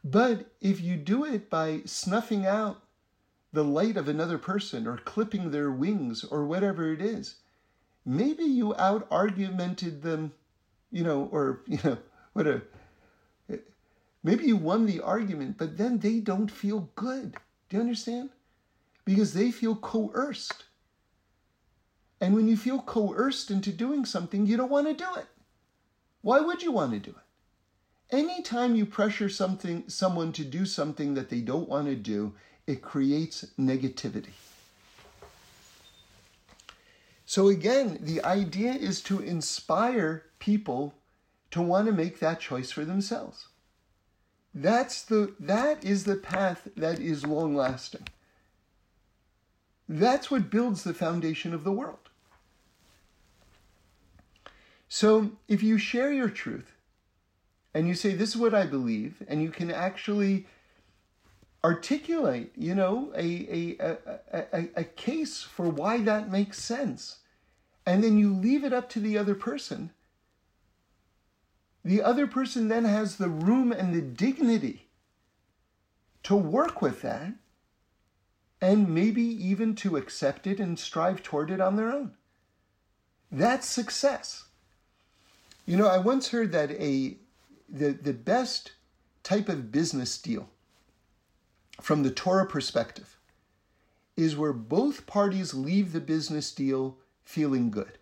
But 0.04 0.52
if 0.62 0.82
you 0.82 0.96
do 0.96 1.26
it 1.26 1.50
by 1.50 1.82
snuffing 1.86 2.46
out 2.46 2.83
the 3.54 3.64
light 3.64 3.96
of 3.96 4.10
another 4.10 4.40
person 4.40 4.88
or 4.88 4.98
clipping 4.98 5.52
their 5.52 5.72
wings 5.72 6.24
or 6.24 6.44
whatever 6.44 6.92
it 6.92 7.02
is. 7.02 7.36
Maybe 8.04 8.44
you 8.44 8.76
out 8.76 9.08
argumented 9.10 10.02
them, 10.02 10.34
you 10.92 11.04
know, 11.04 11.30
or, 11.32 11.62
you 11.68 11.80
know, 11.84 11.98
what 12.34 12.48
a, 12.48 12.62
maybe 14.24 14.46
you 14.46 14.58
won 14.58 14.88
the 14.88 15.00
argument, 15.00 15.58
but 15.58 15.78
then 15.78 16.00
they 16.00 16.20
don't 16.20 16.52
feel 16.52 16.90
good. 16.96 17.36
Do 17.70 17.78
you 17.78 17.82
understand? 17.82 18.32
Because 19.06 19.34
they 19.34 19.52
feel 19.52 19.76
coerced. 19.76 20.66
And 22.20 22.34
when 22.34 22.48
you 22.48 22.58
feel 22.58 22.82
coerced 22.82 23.52
into 23.52 23.72
doing 23.72 24.06
something, 24.06 24.46
you 24.46 24.58
don't 24.58 24.72
want 24.72 24.88
to 24.88 24.94
do 24.94 25.08
it. 25.18 25.28
Why 26.22 26.40
would 26.40 26.64
you 26.64 26.72
want 26.72 26.94
to 26.94 27.00
do 27.00 27.12
it? 27.12 28.16
Anytime 28.16 28.76
you 28.76 28.86
pressure 28.86 29.28
something, 29.28 29.84
someone 29.90 30.32
to 30.34 30.46
do 30.46 30.66
something 30.66 31.16
that 31.16 31.30
they 31.30 31.42
don't 31.42 31.68
want 31.68 31.88
to 31.88 31.96
do, 31.96 32.34
it 32.68 32.82
creates 32.82 33.46
negativity. 33.60 34.32
So, 37.26 37.48
again, 37.48 37.98
the 38.02 38.24
idea 38.24 38.74
is 38.74 39.02
to 39.04 39.20
inspire 39.20 40.26
people 40.40 40.94
to 41.52 41.62
want 41.62 41.88
to 41.88 41.92
make 41.92 42.20
that 42.20 42.40
choice 42.40 42.72
for 42.72 42.86
themselves. 42.86 43.48
That's 44.54 45.02
the, 45.02 45.34
that 45.40 45.84
is 45.84 46.04
the 46.04 46.16
path 46.16 46.68
that 46.78 47.00
is 47.00 47.26
long 47.26 47.56
lasting. 47.56 48.08
That's 49.90 50.30
what 50.30 50.50
builds 50.50 50.84
the 50.84 50.94
foundation 50.94 51.54
of 51.54 51.64
the 51.64 51.72
world. 51.72 52.10
So, 54.88 55.32
if 55.48 55.64
you 55.64 55.80
share 55.80 56.14
your 56.14 56.30
truth 56.30 56.72
and 57.74 57.88
you 57.88 57.96
say, 57.96 58.14
This 58.14 58.30
is 58.30 58.38
what 58.38 58.54
I 58.54 58.66
believe, 58.66 59.24
and 59.28 59.42
you 59.42 59.50
can 59.50 59.72
actually 59.72 60.46
articulate, 61.64 62.52
you 62.58 62.76
know, 62.76 63.12
a, 63.16 63.78
a, 63.80 63.98
a, 64.34 64.70
a, 64.76 64.84
case 64.84 65.42
for 65.42 65.70
why 65.70 66.00
that 66.02 66.30
makes 66.30 66.62
sense. 66.62 67.20
And 67.86 68.04
then 68.04 68.18
you 68.18 68.34
leave 68.34 68.64
it 68.64 68.74
up 68.74 68.90
to 68.90 69.00
the 69.00 69.18
other 69.18 69.36
person. 69.36 69.92
The 71.86 72.02
other 72.02 72.28
person 72.28 72.68
then 72.68 72.86
has 72.86 73.16
the 73.16 73.30
room 73.30 73.72
and 73.72 73.94
the 73.94 74.02
dignity 74.02 74.88
to 76.24 76.36
work 76.36 76.82
with 76.82 77.02
that 77.02 77.34
and 78.62 78.94
maybe 78.94 79.22
even 79.22 79.76
to 79.76 79.98
accept 79.98 80.48
it 80.48 80.60
and 80.60 80.80
strive 80.80 81.22
toward 81.22 81.52
it 81.52 81.60
on 81.60 81.76
their 81.76 81.92
own. 81.92 82.14
That's 83.32 83.68
success. 83.68 84.46
You 85.66 85.76
know, 85.76 85.88
I 85.88 85.98
once 85.98 86.30
heard 86.30 86.52
that 86.54 86.72
a 86.72 87.18
the, 87.68 87.92
the 87.92 88.14
best 88.14 88.74
type 89.24 89.50
of 89.50 89.72
business 89.72 90.18
deal 90.18 90.50
from 91.82 92.04
the 92.04 92.12
Torah 92.12 92.46
perspective 92.46 93.18
is 94.16 94.38
where 94.38 94.54
both 94.54 95.08
parties 95.08 95.54
leave 95.54 95.92
the 95.92 96.00
business 96.00 96.54
deal 96.54 96.98
feeling 97.24 97.72
good. 97.72 97.98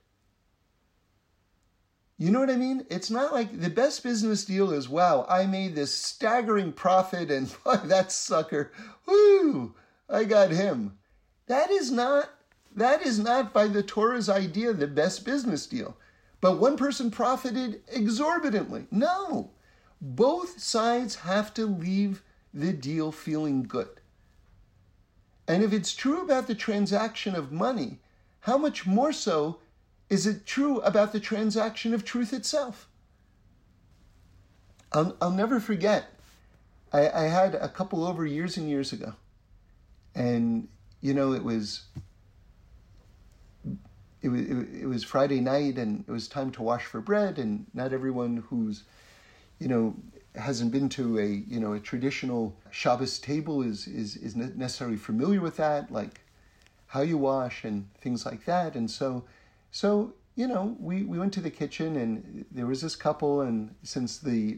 You 2.17 2.29
know 2.29 2.39
what 2.39 2.51
I 2.51 2.55
mean? 2.55 2.85
It's 2.89 3.09
not 3.09 3.33
like 3.33 3.61
the 3.61 3.69
best 3.69 4.03
business 4.03 4.45
deal 4.45 4.71
is 4.71 4.87
wow, 4.87 5.25
I 5.27 5.47
made 5.47 5.73
this 5.73 5.93
staggering 5.93 6.71
profit 6.73 7.31
and 7.31 7.47
that 7.85 8.11
sucker, 8.11 8.71
whoo, 9.07 9.73
I 10.09 10.25
got 10.25 10.51
him. 10.51 10.97
That 11.47 11.71
is 11.71 11.91
not 11.91 12.29
that 12.75 13.01
is 13.01 13.19
not 13.19 13.53
by 13.53 13.67
the 13.67 13.83
Torah's 13.83 14.29
idea 14.29 14.71
the 14.71 14.87
best 14.87 15.25
business 15.25 15.65
deal. 15.65 15.97
but 16.41 16.57
one 16.57 16.77
person 16.77 17.11
profited 17.11 17.81
exorbitantly. 17.87 18.87
No, 18.91 19.51
both 19.99 20.59
sides 20.59 21.15
have 21.15 21.53
to 21.55 21.65
leave 21.65 22.23
the 22.53 22.73
deal 22.73 23.11
feeling 23.11 23.63
good. 23.63 24.01
And 25.47 25.63
if 25.63 25.73
it's 25.73 25.93
true 25.93 26.21
about 26.21 26.47
the 26.47 26.55
transaction 26.55 27.35
of 27.35 27.51
money, 27.51 27.99
how 28.41 28.57
much 28.57 28.85
more 28.85 29.11
so 29.11 29.59
is 30.09 30.27
it 30.27 30.45
true 30.45 30.79
about 30.81 31.13
the 31.13 31.19
transaction 31.19 31.93
of 31.93 32.03
truth 32.03 32.33
itself? 32.33 32.87
I'll, 34.93 35.15
I'll 35.21 35.31
never 35.31 35.59
forget, 35.59 36.19
I, 36.91 37.09
I 37.09 37.23
had 37.23 37.55
a 37.55 37.69
couple 37.69 38.03
over 38.03 38.25
years 38.25 38.57
and 38.57 38.69
years 38.69 38.91
ago. 38.91 39.13
And, 40.13 40.67
you 40.99 41.13
know, 41.13 41.33
it 41.33 41.43
was 41.43 41.83
it 44.21 44.29
was 44.29 44.41
it 44.41 44.87
was 44.87 45.03
Friday 45.03 45.39
night 45.39 45.77
and 45.77 46.03
it 46.07 46.11
was 46.11 46.27
time 46.27 46.51
to 46.51 46.61
wash 46.61 46.85
for 46.85 47.01
bread 47.01 47.39
and 47.39 47.65
not 47.73 47.93
everyone 47.93 48.43
who's 48.49 48.83
you 49.59 49.67
know 49.67 49.95
hasn't 50.35 50.71
been 50.71 50.89
to 50.89 51.19
a 51.19 51.25
you 51.25 51.59
know 51.59 51.73
a 51.73 51.79
traditional 51.79 52.55
Shabbos 52.71 53.19
table 53.19 53.61
is 53.61 53.87
is 53.87 54.15
is 54.15 54.35
necessarily 54.35 54.97
familiar 54.97 55.41
with 55.41 55.57
that 55.57 55.91
like 55.91 56.21
how 56.87 57.01
you 57.01 57.17
wash 57.17 57.63
and 57.63 57.87
things 57.99 58.25
like 58.25 58.45
that 58.45 58.75
and 58.75 58.89
so 58.89 59.23
so 59.71 60.13
you 60.35 60.47
know 60.47 60.75
we 60.79 61.03
we 61.03 61.19
went 61.19 61.33
to 61.33 61.41
the 61.41 61.49
kitchen 61.49 61.97
and 61.97 62.45
there 62.51 62.65
was 62.65 62.81
this 62.81 62.95
couple 62.95 63.41
and 63.41 63.75
since 63.83 64.17
the 64.19 64.57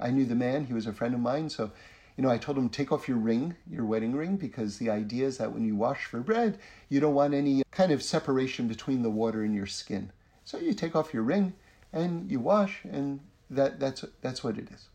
I 0.00 0.10
knew 0.10 0.24
the 0.24 0.34
man 0.34 0.66
he 0.66 0.72
was 0.72 0.86
a 0.86 0.92
friend 0.92 1.14
of 1.14 1.20
mine 1.20 1.48
so 1.48 1.72
you 2.18 2.22
know, 2.22 2.30
I 2.30 2.36
told 2.36 2.58
him, 2.58 2.68
take 2.68 2.90
off 2.90 3.06
your 3.06 3.16
ring, 3.16 3.54
your 3.70 3.84
wedding 3.84 4.12
ring, 4.12 4.36
because 4.36 4.78
the 4.78 4.90
idea 4.90 5.24
is 5.24 5.38
that 5.38 5.52
when 5.52 5.64
you 5.64 5.76
wash 5.76 6.04
for 6.04 6.18
bread, 6.18 6.58
you 6.88 6.98
don't 6.98 7.14
want 7.14 7.32
any 7.32 7.62
kind 7.70 7.92
of 7.92 8.02
separation 8.02 8.66
between 8.66 9.04
the 9.04 9.10
water 9.10 9.44
and 9.44 9.54
your 9.54 9.68
skin. 9.68 10.10
So 10.44 10.58
you 10.58 10.74
take 10.74 10.96
off 10.96 11.14
your 11.14 11.22
ring 11.22 11.52
and 11.92 12.28
you 12.28 12.40
wash, 12.40 12.80
and 12.82 13.20
that, 13.50 13.78
that's, 13.78 14.04
that's 14.20 14.42
what 14.42 14.58
it 14.58 14.68
is. 14.72 14.88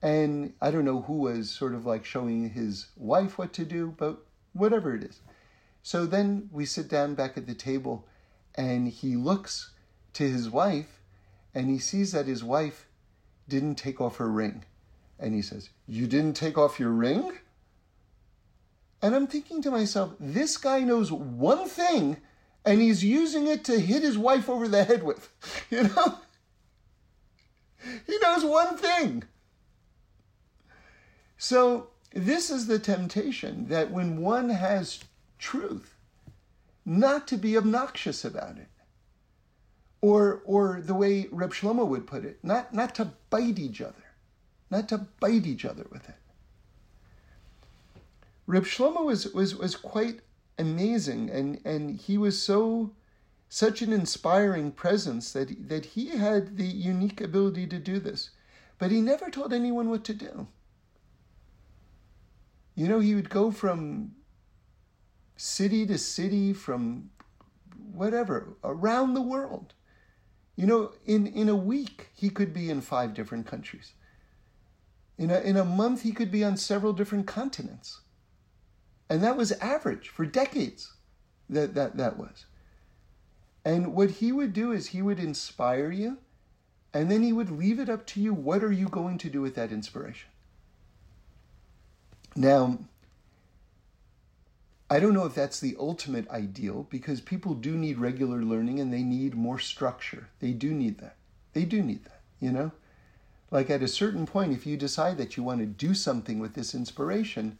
And 0.00 0.54
I 0.60 0.70
don't 0.70 0.84
know 0.84 1.02
who 1.02 1.14
was 1.14 1.50
sort 1.50 1.74
of 1.74 1.86
like 1.86 2.04
showing 2.04 2.50
his 2.50 2.86
wife 2.96 3.38
what 3.38 3.52
to 3.54 3.64
do, 3.64 3.94
but 3.96 4.24
whatever 4.52 4.94
it 4.94 5.02
is. 5.02 5.20
So 5.82 6.06
then 6.06 6.48
we 6.52 6.66
sit 6.66 6.88
down 6.88 7.14
back 7.14 7.36
at 7.36 7.46
the 7.46 7.54
table, 7.54 8.06
and 8.54 8.88
he 8.88 9.16
looks 9.16 9.72
to 10.14 10.28
his 10.28 10.50
wife, 10.50 11.00
and 11.54 11.68
he 11.68 11.78
sees 11.78 12.12
that 12.12 12.26
his 12.26 12.44
wife 12.44 12.86
didn't 13.48 13.76
take 13.76 14.00
off 14.00 14.16
her 14.16 14.30
ring. 14.30 14.64
And 15.18 15.34
he 15.34 15.42
says, 15.42 15.70
You 15.86 16.06
didn't 16.06 16.34
take 16.34 16.56
off 16.56 16.78
your 16.78 16.90
ring? 16.90 17.32
And 19.00 19.14
I'm 19.14 19.26
thinking 19.26 19.62
to 19.62 19.70
myself, 19.70 20.12
this 20.18 20.56
guy 20.56 20.80
knows 20.80 21.10
one 21.12 21.68
thing 21.68 22.18
and 22.64 22.80
he's 22.80 23.04
using 23.04 23.46
it 23.46 23.64
to 23.64 23.80
hit 23.80 24.02
his 24.02 24.18
wife 24.18 24.48
over 24.48 24.68
the 24.68 24.84
head 24.84 25.02
with. 25.02 25.30
You 25.70 25.84
know? 25.84 26.18
He 28.06 28.18
knows 28.18 28.44
one 28.44 28.76
thing. 28.76 29.22
So, 31.38 31.88
this 32.12 32.50
is 32.50 32.66
the 32.66 32.78
temptation 32.78 33.68
that 33.68 33.90
when 33.90 34.20
one 34.20 34.50
has 34.50 35.00
truth, 35.38 35.94
not 36.84 37.26
to 37.28 37.36
be 37.36 37.56
obnoxious 37.56 38.24
about 38.24 38.58
it. 38.58 38.68
Or, 40.00 40.42
or 40.44 40.80
the 40.80 40.94
way 40.94 41.28
Reb 41.30 41.52
Shlomo 41.52 41.86
would 41.86 42.06
put 42.06 42.24
it, 42.24 42.38
not, 42.42 42.74
not 42.74 42.94
to 42.96 43.12
bite 43.30 43.58
each 43.58 43.80
other 43.80 44.08
not 44.70 44.88
to 44.88 44.98
bite 45.20 45.46
each 45.46 45.64
other 45.64 45.86
with 45.90 46.08
it. 46.08 46.14
Reb 48.46 48.64
Shlomo 48.64 49.04
was, 49.04 49.32
was, 49.32 49.54
was 49.54 49.76
quite 49.76 50.20
amazing, 50.58 51.30
and, 51.30 51.60
and 51.64 51.96
he 51.96 52.18
was 52.18 52.40
so 52.40 52.92
such 53.50 53.80
an 53.80 53.94
inspiring 53.94 54.70
presence 54.70 55.32
that, 55.32 55.68
that 55.68 55.86
he 55.86 56.08
had 56.18 56.58
the 56.58 56.66
unique 56.66 57.20
ability 57.20 57.66
to 57.66 57.78
do 57.78 57.98
this. 57.98 58.30
But 58.78 58.90
he 58.90 59.00
never 59.00 59.30
told 59.30 59.54
anyone 59.54 59.88
what 59.88 60.04
to 60.04 60.14
do. 60.14 60.46
You 62.78 62.86
know, 62.86 63.00
he 63.00 63.16
would 63.16 63.28
go 63.28 63.50
from 63.50 64.12
city 65.36 65.84
to 65.86 65.98
city, 65.98 66.52
from 66.52 67.10
whatever, 67.92 68.56
around 68.62 69.14
the 69.14 69.20
world. 69.20 69.74
You 70.54 70.68
know, 70.68 70.92
in, 71.04 71.26
in 71.26 71.48
a 71.48 71.56
week, 71.56 72.10
he 72.14 72.30
could 72.30 72.54
be 72.54 72.70
in 72.70 72.80
five 72.80 73.14
different 73.14 73.48
countries. 73.48 73.94
In 75.18 75.32
a, 75.32 75.40
in 75.40 75.56
a 75.56 75.64
month, 75.64 76.02
he 76.02 76.12
could 76.12 76.30
be 76.30 76.44
on 76.44 76.56
several 76.56 76.92
different 76.92 77.26
continents. 77.26 78.02
And 79.10 79.24
that 79.24 79.36
was 79.36 79.50
average 79.50 80.08
for 80.08 80.24
decades. 80.24 80.92
That, 81.50 81.74
that, 81.74 81.96
that 81.96 82.16
was. 82.16 82.46
And 83.64 83.92
what 83.92 84.10
he 84.10 84.30
would 84.30 84.52
do 84.52 84.70
is 84.70 84.86
he 84.86 85.02
would 85.02 85.18
inspire 85.18 85.90
you, 85.90 86.18
and 86.94 87.10
then 87.10 87.24
he 87.24 87.32
would 87.32 87.50
leave 87.50 87.80
it 87.80 87.88
up 87.88 88.06
to 88.06 88.20
you. 88.20 88.32
What 88.32 88.62
are 88.62 88.70
you 88.70 88.88
going 88.88 89.18
to 89.18 89.28
do 89.28 89.40
with 89.40 89.56
that 89.56 89.72
inspiration? 89.72 90.30
Now, 92.38 92.78
I 94.88 95.00
don't 95.00 95.12
know 95.12 95.26
if 95.26 95.34
that's 95.34 95.58
the 95.58 95.74
ultimate 95.76 96.30
ideal 96.30 96.86
because 96.88 97.20
people 97.20 97.54
do 97.54 97.76
need 97.76 97.98
regular 97.98 98.42
learning 98.42 98.78
and 98.78 98.92
they 98.92 99.02
need 99.02 99.34
more 99.34 99.58
structure. 99.58 100.28
They 100.38 100.52
do 100.52 100.72
need 100.72 100.98
that. 100.98 101.16
They 101.52 101.64
do 101.64 101.82
need 101.82 102.04
that, 102.04 102.20
you 102.38 102.52
know? 102.52 102.70
Like 103.50 103.70
at 103.70 103.82
a 103.82 103.88
certain 103.88 104.24
point, 104.24 104.52
if 104.52 104.66
you 104.66 104.76
decide 104.76 105.18
that 105.18 105.36
you 105.36 105.42
want 105.42 105.58
to 105.58 105.66
do 105.66 105.94
something 105.94 106.38
with 106.38 106.54
this 106.54 106.76
inspiration, 106.76 107.58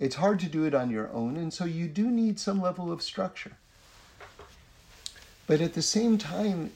it's 0.00 0.16
hard 0.16 0.40
to 0.40 0.46
do 0.46 0.64
it 0.64 0.74
on 0.74 0.88
your 0.88 1.12
own, 1.12 1.36
and 1.36 1.52
so 1.52 1.66
you 1.66 1.86
do 1.86 2.10
need 2.10 2.40
some 2.40 2.62
level 2.62 2.90
of 2.90 3.02
structure. 3.02 3.58
But 5.46 5.60
at 5.60 5.74
the 5.74 5.82
same 5.82 6.16
time, 6.16 6.72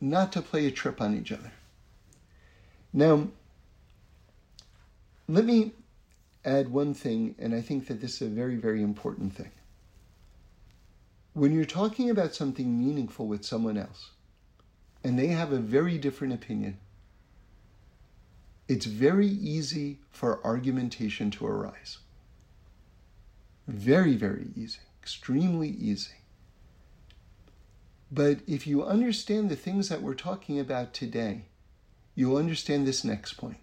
not 0.00 0.30
to 0.34 0.42
play 0.42 0.66
a 0.66 0.70
trip 0.70 1.00
on 1.00 1.16
each 1.16 1.32
other. 1.32 1.50
Now, 2.92 3.26
let 5.26 5.44
me 5.44 5.72
add 6.44 6.68
one 6.68 6.94
thing, 6.94 7.34
and 7.38 7.54
I 7.54 7.60
think 7.60 7.86
that 7.86 8.00
this 8.00 8.20
is 8.20 8.28
a 8.28 8.30
very, 8.30 8.56
very 8.56 8.82
important 8.82 9.34
thing. 9.34 9.50
When 11.32 11.52
you're 11.52 11.64
talking 11.64 12.10
about 12.10 12.34
something 12.34 12.78
meaningful 12.78 13.26
with 13.26 13.44
someone 13.44 13.76
else, 13.76 14.10
and 15.04 15.18
they 15.18 15.28
have 15.28 15.52
a 15.52 15.58
very 15.58 15.98
different 15.98 16.34
opinion, 16.34 16.78
it's 18.66 18.86
very 18.86 19.26
easy 19.28 19.98
for 20.10 20.44
argumentation 20.44 21.30
to 21.32 21.46
arise. 21.46 21.98
Very, 23.66 24.16
very 24.16 24.48
easy, 24.56 24.80
extremely 25.02 25.70
easy. 25.70 26.12
But 28.10 28.40
if 28.46 28.66
you 28.66 28.84
understand 28.84 29.50
the 29.50 29.56
things 29.56 29.88
that 29.88 30.02
we're 30.02 30.14
talking 30.14 30.58
about 30.58 30.94
today, 30.94 31.44
you'll 32.14 32.36
understand 32.36 32.86
this 32.86 33.04
next 33.04 33.34
point, 33.34 33.58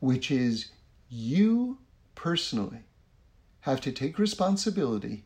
which 0.00 0.30
is 0.30 0.70
you 1.08 1.78
personally 2.14 2.84
have 3.60 3.80
to 3.80 3.92
take 3.92 4.18
responsibility 4.18 5.24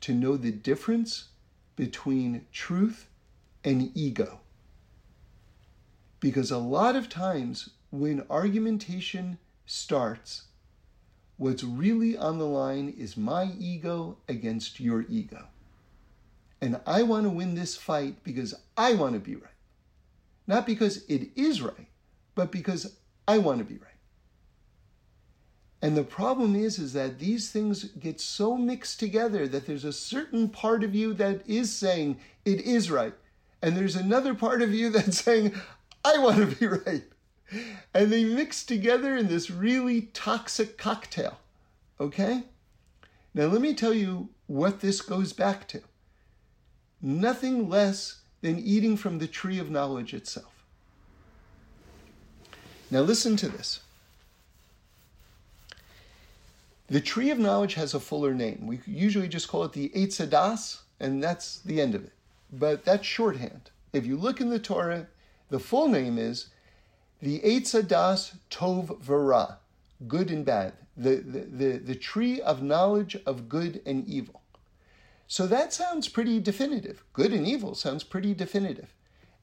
to 0.00 0.12
know 0.14 0.36
the 0.36 0.50
difference 0.50 1.28
between 1.76 2.46
truth 2.52 3.08
and 3.64 3.90
ego. 3.94 4.40
Because 6.20 6.50
a 6.50 6.58
lot 6.58 6.96
of 6.96 7.08
times 7.08 7.70
when 7.90 8.24
argumentation 8.30 9.38
starts, 9.66 10.42
what's 11.36 11.64
really 11.64 12.16
on 12.16 12.38
the 12.38 12.46
line 12.46 12.94
is 12.96 13.16
my 13.16 13.52
ego 13.58 14.18
against 14.28 14.80
your 14.80 15.04
ego. 15.08 15.46
And 16.60 16.80
I 16.86 17.02
want 17.02 17.24
to 17.24 17.30
win 17.30 17.54
this 17.54 17.76
fight 17.76 18.22
because 18.22 18.54
I 18.76 18.94
want 18.94 19.14
to 19.14 19.20
be 19.20 19.34
right. 19.34 19.50
Not 20.46 20.66
because 20.66 21.04
it 21.08 21.30
is 21.36 21.60
right, 21.60 21.88
but 22.34 22.52
because 22.52 22.96
I 23.26 23.38
want 23.38 23.58
to 23.58 23.64
be 23.64 23.74
right. 23.74 23.91
And 25.82 25.96
the 25.96 26.04
problem 26.04 26.54
is, 26.54 26.78
is 26.78 26.92
that 26.92 27.18
these 27.18 27.50
things 27.50 27.84
get 27.84 28.20
so 28.20 28.56
mixed 28.56 29.00
together 29.00 29.48
that 29.48 29.66
there's 29.66 29.84
a 29.84 29.92
certain 29.92 30.48
part 30.48 30.84
of 30.84 30.94
you 30.94 31.12
that 31.14 31.42
is 31.44 31.72
saying 31.72 32.20
it 32.44 32.60
is 32.60 32.88
right. 32.88 33.14
And 33.60 33.76
there's 33.76 33.96
another 33.96 34.32
part 34.32 34.62
of 34.62 34.72
you 34.72 34.90
that's 34.90 35.18
saying, 35.18 35.54
I 36.04 36.18
want 36.18 36.36
to 36.36 36.46
be 36.56 36.66
right. 36.86 37.02
And 37.92 38.12
they 38.12 38.24
mix 38.24 38.64
together 38.64 39.16
in 39.16 39.26
this 39.26 39.50
really 39.50 40.02
toxic 40.14 40.78
cocktail. 40.78 41.38
Okay? 42.00 42.44
Now, 43.34 43.46
let 43.46 43.60
me 43.60 43.74
tell 43.74 43.92
you 43.92 44.28
what 44.46 44.80
this 44.80 45.00
goes 45.00 45.32
back 45.32 45.66
to 45.68 45.82
nothing 47.00 47.68
less 47.68 48.20
than 48.40 48.58
eating 48.58 48.96
from 48.96 49.18
the 49.18 49.26
tree 49.26 49.58
of 49.58 49.70
knowledge 49.70 50.14
itself. 50.14 50.64
Now, 52.90 53.00
listen 53.00 53.36
to 53.38 53.48
this. 53.48 53.80
The 56.92 57.00
tree 57.00 57.30
of 57.30 57.38
knowledge 57.38 57.72
has 57.72 57.94
a 57.94 58.00
fuller 58.00 58.34
name. 58.34 58.66
We 58.66 58.80
usually 58.84 59.26
just 59.26 59.48
call 59.48 59.64
it 59.64 59.72
the 59.72 59.88
Eitz 59.96 60.20
Hadas, 60.20 60.82
and 61.00 61.24
that's 61.24 61.60
the 61.60 61.80
end 61.80 61.94
of 61.94 62.04
it. 62.04 62.12
But 62.52 62.84
that's 62.84 63.06
shorthand. 63.06 63.70
If 63.94 64.04
you 64.04 64.18
look 64.18 64.42
in 64.42 64.50
the 64.50 64.58
Torah, 64.58 65.06
the 65.48 65.58
full 65.58 65.88
name 65.88 66.18
is 66.18 66.48
the 67.22 67.40
Eitz 67.40 67.72
Hadas 67.72 68.34
Tov 68.50 69.02
V'Ra, 69.02 69.56
good 70.06 70.30
and 70.30 70.44
bad, 70.44 70.74
the, 70.94 71.16
the, 71.16 71.38
the, 71.40 71.78
the 71.78 71.94
tree 71.94 72.42
of 72.42 72.62
knowledge 72.62 73.16
of 73.24 73.48
good 73.48 73.80
and 73.86 74.06
evil. 74.06 74.42
So 75.26 75.46
that 75.46 75.72
sounds 75.72 76.08
pretty 76.08 76.40
definitive. 76.40 77.04
Good 77.14 77.32
and 77.32 77.46
evil 77.46 77.74
sounds 77.74 78.04
pretty 78.04 78.34
definitive. 78.34 78.92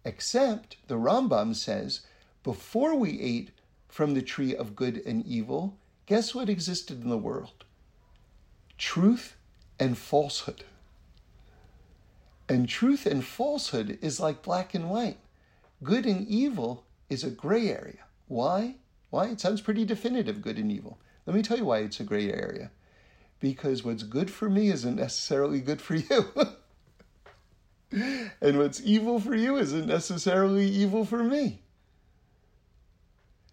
Except 0.06 0.76
the 0.88 1.00
Rambam 1.00 1.56
says 1.56 2.02
before 2.44 2.94
we 2.94 3.20
ate 3.20 3.50
from 3.88 4.14
the 4.14 4.22
tree 4.22 4.56
of 4.56 4.76
good 4.76 5.02
and 5.04 5.26
evil, 5.26 5.79
guess 6.10 6.34
what 6.34 6.50
existed 6.50 7.04
in 7.04 7.10
the 7.10 7.18
world? 7.20 7.64
Truth 8.80 9.36
and 9.80 9.96
falsehood. 9.96 10.64
And 12.50 12.68
truth 12.68 13.06
and 13.06 13.24
falsehood 13.24 14.00
is 14.02 14.20
like 14.20 14.42
black 14.42 14.74
and 14.74 14.90
white. 14.90 15.18
Good 15.84 16.08
and 16.08 16.28
evil 16.28 16.84
is 17.12 17.24
a 17.24 17.30
gray 17.30 17.70
area. 17.70 18.06
Why? 18.28 18.78
Why? 19.12 19.28
It 19.28 19.40
sounds 19.40 19.62
pretty 19.62 19.86
definitive, 19.86 20.42
good 20.42 20.58
and 20.58 20.72
evil. 20.72 20.98
Let 21.28 21.36
me 21.36 21.44
tell 21.44 21.60
you 21.60 21.66
why 21.66 21.80
it's 21.80 22.00
a 22.00 22.04
gray 22.04 22.34
area. 22.34 22.72
Because 23.40 23.84
what's 23.84 24.02
good 24.02 24.32
for 24.32 24.50
me 24.50 24.70
isn't 24.70 24.96
necessarily 24.96 25.62
good 25.62 25.80
for 25.80 25.94
you. 25.94 26.26
and 28.42 28.58
what's 28.58 28.82
evil 28.84 29.20
for 29.20 29.36
you 29.36 29.58
isn't 29.58 29.86
necessarily 29.86 30.66
evil 30.66 31.06
for 31.06 31.24
me. 31.24 31.62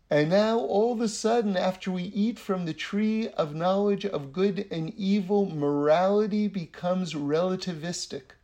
And 0.08 0.30
now, 0.30 0.58
all 0.58 0.92
of 0.92 1.00
a 1.00 1.08
sudden, 1.08 1.56
after 1.56 1.90
we 1.90 2.04
eat 2.04 2.38
from 2.38 2.64
the 2.64 2.74
tree 2.74 3.28
of 3.30 3.56
knowledge 3.56 4.06
of 4.06 4.32
good 4.32 4.68
and 4.70 4.94
evil, 4.94 5.46
morality 5.46 6.46
becomes 6.46 7.14
relativistic. 7.14 8.36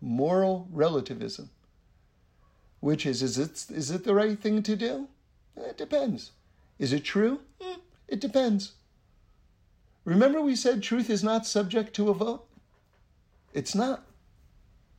Moral 0.00 0.66
relativism. 0.70 1.50
Which 2.80 3.04
is, 3.04 3.22
is 3.22 3.38
it, 3.38 3.70
is 3.70 3.90
it 3.90 4.04
the 4.04 4.14
right 4.14 4.40
thing 4.40 4.62
to 4.62 4.74
do? 4.74 5.08
It 5.56 5.76
depends. 5.76 6.32
Is 6.78 6.92
it 6.92 7.04
true? 7.04 7.40
Hmm, 7.60 7.80
it 8.08 8.20
depends. 8.20 8.72
Remember, 10.04 10.40
we 10.40 10.56
said 10.56 10.82
truth 10.82 11.10
is 11.10 11.22
not 11.22 11.46
subject 11.46 11.94
to 11.96 12.08
a 12.08 12.14
vote? 12.14 12.46
It's 13.52 13.74
not. 13.74 14.04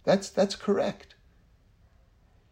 That's, 0.03 0.30
that's 0.30 0.55
correct. 0.55 1.14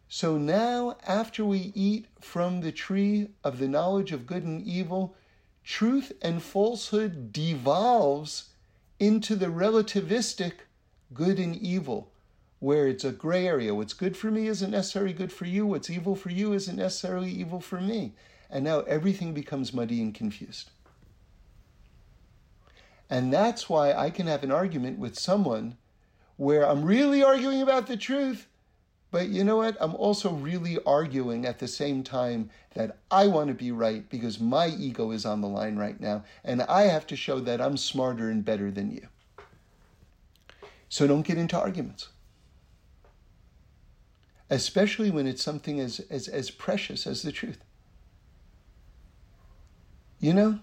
So 0.08 0.36
now, 0.36 0.96
after 1.06 1.44
we 1.44 1.72
eat 1.74 2.06
from 2.20 2.60
the 2.60 2.72
tree 2.72 3.28
of 3.42 3.58
the 3.58 3.68
knowledge 3.68 4.12
of 4.12 4.26
good 4.26 4.44
and 4.44 4.62
evil, 4.62 5.16
truth 5.64 6.12
and 6.22 6.42
falsehood 6.42 7.32
devolves 7.32 8.50
into 9.00 9.34
the 9.34 9.46
relativistic 9.46 10.52
good 11.12 11.38
and 11.38 11.56
evil, 11.56 12.12
where 12.60 12.86
it's 12.86 13.04
a 13.04 13.12
gray 13.12 13.46
area. 13.46 13.74
What's 13.74 13.92
good 13.92 14.16
for 14.16 14.30
me 14.30 14.46
isn't 14.46 14.70
necessarily 14.70 15.12
good 15.12 15.32
for 15.32 15.46
you. 15.46 15.66
What's 15.66 15.90
evil 15.90 16.16
for 16.16 16.30
you 16.30 16.52
isn't 16.52 16.76
necessarily 16.76 17.30
evil 17.30 17.60
for 17.60 17.80
me. 17.80 18.12
And 18.50 18.64
now 18.64 18.80
everything 18.80 19.34
becomes 19.34 19.74
muddy 19.74 20.00
and 20.00 20.14
confused. 20.14 20.70
And 23.10 23.32
that's 23.32 23.68
why 23.68 23.92
I 23.92 24.10
can 24.10 24.26
have 24.26 24.42
an 24.42 24.50
argument 24.50 24.98
with 24.98 25.18
someone 25.18 25.76
where 26.36 26.66
I'm 26.66 26.84
really 26.84 27.22
arguing 27.22 27.62
about 27.62 27.86
the 27.86 27.96
truth, 27.96 28.48
but 29.14 29.28
you 29.28 29.44
know 29.44 29.58
what? 29.58 29.76
I'm 29.80 29.94
also 29.94 30.32
really 30.32 30.80
arguing 30.84 31.46
at 31.46 31.60
the 31.60 31.68
same 31.68 32.02
time 32.02 32.50
that 32.74 32.98
I 33.12 33.28
want 33.28 33.46
to 33.46 33.54
be 33.54 33.70
right 33.70 34.10
because 34.10 34.40
my 34.40 34.66
ego 34.66 35.12
is 35.12 35.24
on 35.24 35.40
the 35.40 35.46
line 35.46 35.76
right 35.76 36.00
now, 36.00 36.24
and 36.42 36.62
I 36.62 36.88
have 36.88 37.06
to 37.06 37.14
show 37.14 37.38
that 37.38 37.60
I'm 37.60 37.76
smarter 37.76 38.28
and 38.28 38.44
better 38.44 38.72
than 38.72 38.90
you. 38.90 39.06
So 40.88 41.06
don't 41.06 41.22
get 41.22 41.38
into 41.38 41.56
arguments. 41.56 42.08
Especially 44.50 45.12
when 45.12 45.28
it's 45.28 45.44
something 45.44 45.78
as, 45.78 46.00
as, 46.10 46.26
as 46.26 46.50
precious 46.50 47.06
as 47.06 47.22
the 47.22 47.30
truth. 47.30 47.62
You 50.18 50.34
know? 50.34 50.58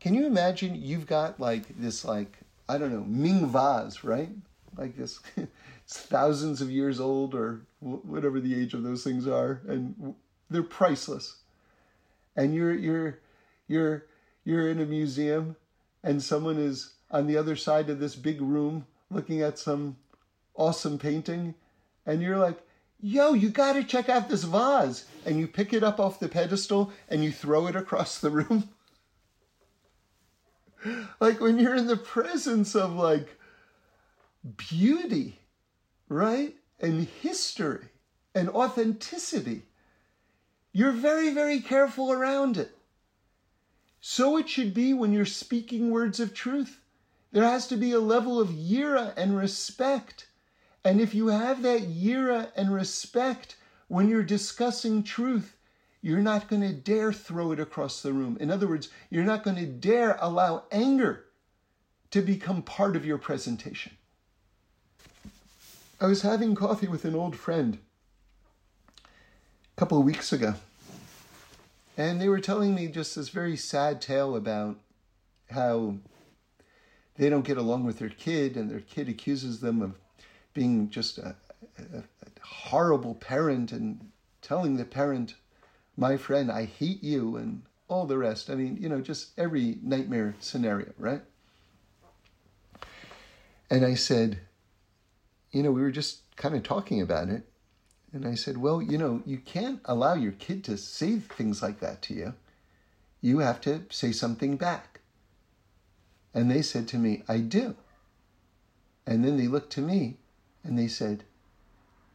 Can 0.00 0.12
you 0.12 0.26
imagine 0.26 0.74
you've 0.74 1.06
got 1.06 1.40
like 1.40 1.80
this 1.80 2.04
like 2.04 2.40
I 2.68 2.76
don't 2.76 2.92
know, 2.92 3.04
Ming 3.04 3.46
vase, 3.46 4.04
right? 4.04 4.28
Like 4.76 4.98
this, 4.98 5.20
thousands 5.98 6.60
of 6.60 6.70
years 6.70 7.00
old 7.00 7.34
or 7.34 7.62
whatever 7.80 8.40
the 8.40 8.60
age 8.60 8.74
of 8.74 8.82
those 8.82 9.04
things 9.04 9.26
are, 9.26 9.60
and 9.66 10.14
they're 10.50 10.62
priceless. 10.62 11.36
And 12.36 12.54
you're 12.54 12.74
you're 12.74 13.18
you're 13.68 14.06
you're 14.44 14.70
in 14.70 14.80
a 14.80 14.86
museum, 14.86 15.56
and 16.02 16.22
someone 16.22 16.58
is 16.58 16.94
on 17.10 17.26
the 17.26 17.36
other 17.36 17.56
side 17.56 17.90
of 17.90 18.00
this 18.00 18.16
big 18.16 18.40
room 18.40 18.86
looking 19.10 19.40
at 19.40 19.58
some 19.58 19.96
awesome 20.56 20.98
painting, 20.98 21.54
and 22.06 22.22
you're 22.22 22.38
like, 22.38 22.60
"Yo, 23.00 23.32
you 23.34 23.48
got 23.48 23.74
to 23.74 23.84
check 23.84 24.08
out 24.08 24.28
this 24.28 24.44
vase!" 24.44 25.04
And 25.24 25.38
you 25.38 25.46
pick 25.46 25.72
it 25.72 25.82
up 25.82 26.00
off 26.00 26.20
the 26.20 26.28
pedestal 26.28 26.92
and 27.08 27.24
you 27.24 27.32
throw 27.32 27.66
it 27.66 27.76
across 27.76 28.18
the 28.18 28.30
room 28.30 28.68
like 31.20 31.40
when 31.40 31.58
you're 31.58 31.76
in 31.76 31.86
the 31.86 31.96
presence 31.96 32.74
of 32.74 32.92
like 32.92 33.38
beauty, 34.56 35.38
right? 36.14 36.54
And 36.80 37.08
history 37.22 37.88
and 38.34 38.48
authenticity, 38.48 39.62
you're 40.72 40.92
very, 40.92 41.34
very 41.34 41.60
careful 41.60 42.12
around 42.12 42.56
it. 42.56 42.76
So 44.00 44.36
it 44.36 44.48
should 44.48 44.74
be 44.74 44.92
when 44.94 45.12
you're 45.12 45.26
speaking 45.26 45.90
words 45.90 46.20
of 46.20 46.34
truth. 46.34 46.80
There 47.32 47.44
has 47.44 47.66
to 47.68 47.76
be 47.76 47.92
a 47.92 48.00
level 48.00 48.38
of 48.38 48.50
yira 48.50 49.12
and 49.16 49.36
respect. 49.36 50.28
And 50.84 51.00
if 51.00 51.14
you 51.14 51.28
have 51.28 51.62
that 51.62 51.82
yira 51.82 52.50
and 52.54 52.72
respect 52.72 53.56
when 53.88 54.08
you're 54.08 54.22
discussing 54.22 55.02
truth, 55.02 55.56
you're 56.00 56.18
not 56.18 56.48
going 56.48 56.62
to 56.62 56.72
dare 56.72 57.12
throw 57.12 57.50
it 57.52 57.58
across 57.58 58.02
the 58.02 58.12
room. 58.12 58.36
In 58.38 58.50
other 58.50 58.68
words, 58.68 58.88
you're 59.10 59.24
not 59.24 59.42
going 59.42 59.56
to 59.56 59.66
dare 59.66 60.18
allow 60.20 60.64
anger 60.70 61.24
to 62.10 62.20
become 62.20 62.62
part 62.62 62.94
of 62.94 63.06
your 63.06 63.18
presentation. 63.18 63.96
I 66.00 66.06
was 66.06 66.22
having 66.22 66.56
coffee 66.56 66.88
with 66.88 67.04
an 67.04 67.14
old 67.14 67.36
friend 67.36 67.78
a 68.98 69.00
couple 69.76 69.98
of 69.98 70.04
weeks 70.04 70.32
ago, 70.32 70.54
and 71.96 72.20
they 72.20 72.28
were 72.28 72.40
telling 72.40 72.74
me 72.74 72.88
just 72.88 73.14
this 73.14 73.28
very 73.28 73.56
sad 73.56 74.00
tale 74.00 74.34
about 74.34 74.76
how 75.50 75.94
they 77.16 77.30
don't 77.30 77.44
get 77.44 77.58
along 77.58 77.84
with 77.84 78.00
their 78.00 78.08
kid, 78.08 78.56
and 78.56 78.68
their 78.68 78.80
kid 78.80 79.08
accuses 79.08 79.60
them 79.60 79.80
of 79.80 79.94
being 80.52 80.90
just 80.90 81.18
a, 81.18 81.36
a, 81.78 81.98
a 81.98 82.40
horrible 82.42 83.14
parent 83.14 83.70
and 83.70 84.10
telling 84.42 84.76
the 84.76 84.84
parent 84.84 85.34
my 85.96 86.16
friend, 86.16 86.50
I 86.50 86.64
hate 86.64 87.04
you, 87.04 87.36
and 87.36 87.62
all 87.86 88.04
the 88.04 88.18
rest. 88.18 88.50
I 88.50 88.56
mean, 88.56 88.76
you 88.80 88.88
know, 88.88 89.00
just 89.00 89.28
every 89.38 89.78
nightmare 89.80 90.34
scenario, 90.40 90.92
right? 90.98 91.22
And 93.70 93.84
I 93.84 93.94
said, 93.94 94.40
you 95.54 95.62
know, 95.62 95.70
we 95.70 95.82
were 95.82 95.92
just 95.92 96.36
kind 96.36 96.56
of 96.56 96.64
talking 96.64 97.00
about 97.00 97.28
it. 97.28 97.44
And 98.12 98.26
I 98.26 98.34
said, 98.34 98.58
well, 98.58 98.82
you 98.82 98.98
know, 98.98 99.22
you 99.24 99.38
can't 99.38 99.80
allow 99.84 100.14
your 100.14 100.32
kid 100.32 100.64
to 100.64 100.76
say 100.76 101.18
things 101.18 101.62
like 101.62 101.78
that 101.78 102.02
to 102.02 102.14
you. 102.14 102.34
You 103.20 103.38
have 103.38 103.60
to 103.62 103.82
say 103.88 104.10
something 104.10 104.56
back. 104.56 105.00
And 106.34 106.50
they 106.50 106.60
said 106.60 106.88
to 106.88 106.98
me, 106.98 107.22
I 107.28 107.38
do. 107.38 107.76
And 109.06 109.24
then 109.24 109.36
they 109.36 109.46
looked 109.46 109.72
to 109.74 109.80
me 109.80 110.16
and 110.64 110.76
they 110.76 110.88
said, 110.88 111.24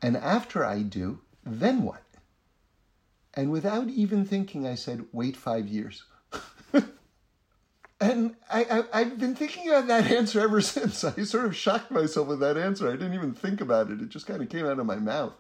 and 0.02 0.18
after 0.18 0.66
I 0.66 0.82
do, 0.82 1.20
then 1.46 1.84
what? 1.84 2.04
And 3.34 3.52
without 3.52 3.88
even 3.88 4.26
thinking, 4.26 4.68
I 4.68 4.76
said, 4.76 5.06
wait 5.14 5.38
five 5.38 5.68
years. 5.68 6.04
and 8.00 8.36
I, 8.50 8.84
I, 8.94 9.04
have 9.04 9.20
been 9.20 9.36
thinking 9.36 9.70
about 9.70 9.88
that 9.88 10.12
answer 10.12 10.40
ever 10.40 10.62
since. 10.76 11.04
I 11.04 11.24
sort 11.24 11.46
of 11.46 11.56
shocked 11.56 11.92
myself 11.92 12.28
with 12.28 12.40
that 12.40 12.58
answer. 12.58 12.88
I 12.88 12.94
didn't 12.94 13.14
even 13.14 13.34
think 13.34 13.62
about 13.62 13.90
it, 13.90 14.02
it 14.02 14.10
just 14.10 14.28
kind 14.28 14.42
of 14.42 14.50
came 14.50 14.66
out 14.66 14.80
of 14.80 14.86
my 14.86 14.96
mouth. 14.96 15.34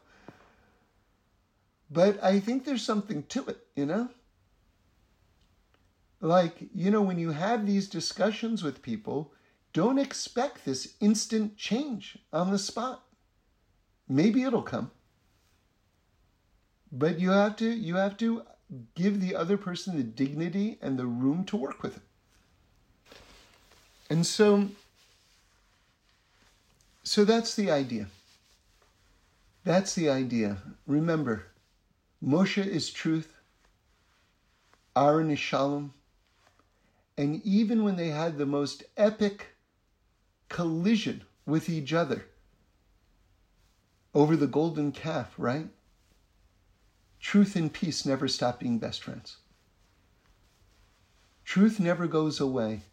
But 1.91 2.23
I 2.23 2.39
think 2.39 2.65
there's 2.65 2.83
something 2.83 3.23
to 3.23 3.45
it, 3.47 3.65
you 3.75 3.85
know? 3.85 4.09
Like, 6.21 6.57
you 6.75 6.91
know, 6.91 7.01
when 7.01 7.17
you 7.17 7.31
have 7.31 7.65
these 7.65 7.87
discussions 7.87 8.61
with 8.61 8.81
people, 8.81 9.33
don't 9.73 9.97
expect 9.97 10.65
this 10.65 10.95
instant 10.99 11.57
change 11.57 12.17
on 12.31 12.51
the 12.51 12.59
spot. 12.59 13.03
Maybe 14.07 14.43
it'll 14.43 14.61
come 14.61 14.91
but 16.91 17.19
you 17.19 17.31
have 17.31 17.55
to 17.57 17.69
you 17.69 17.95
have 17.95 18.17
to 18.17 18.43
give 18.95 19.19
the 19.21 19.35
other 19.35 19.57
person 19.57 19.95
the 19.95 20.03
dignity 20.03 20.77
and 20.81 20.97
the 20.97 21.05
room 21.05 21.43
to 21.45 21.57
work 21.57 21.83
with 21.83 21.97
it 21.97 22.03
and 24.09 24.25
so 24.25 24.69
so 27.03 27.23
that's 27.23 27.55
the 27.55 27.69
idea 27.71 28.07
that's 29.63 29.95
the 29.95 30.09
idea 30.09 30.57
remember 30.87 31.47
moshe 32.23 32.65
is 32.65 32.89
truth 32.89 33.33
aaron 34.95 35.31
is 35.31 35.39
shalom 35.39 35.93
and 37.17 37.41
even 37.45 37.83
when 37.83 37.95
they 37.95 38.09
had 38.09 38.37
the 38.37 38.45
most 38.45 38.83
epic 38.97 39.47
collision 40.47 41.21
with 41.45 41.69
each 41.69 41.93
other 41.93 42.25
over 44.13 44.35
the 44.35 44.47
golden 44.47 44.91
calf 44.91 45.33
right 45.37 45.67
Truth 47.19 47.55
and 47.55 47.71
peace 47.71 48.05
never 48.05 48.27
stop 48.27 48.59
being 48.59 48.79
best 48.79 49.03
friends. 49.03 49.37
Truth 51.43 51.79
never 51.79 52.07
goes 52.07 52.39
away. 52.39 52.83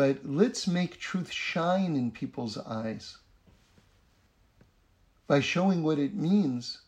But 0.00 0.24
let's 0.24 0.66
make 0.66 0.98
truth 0.98 1.30
shine 1.30 1.94
in 1.94 2.10
people's 2.10 2.56
eyes 2.56 3.18
by 5.26 5.40
showing 5.40 5.82
what 5.82 5.98
it 5.98 6.14
means 6.14 6.80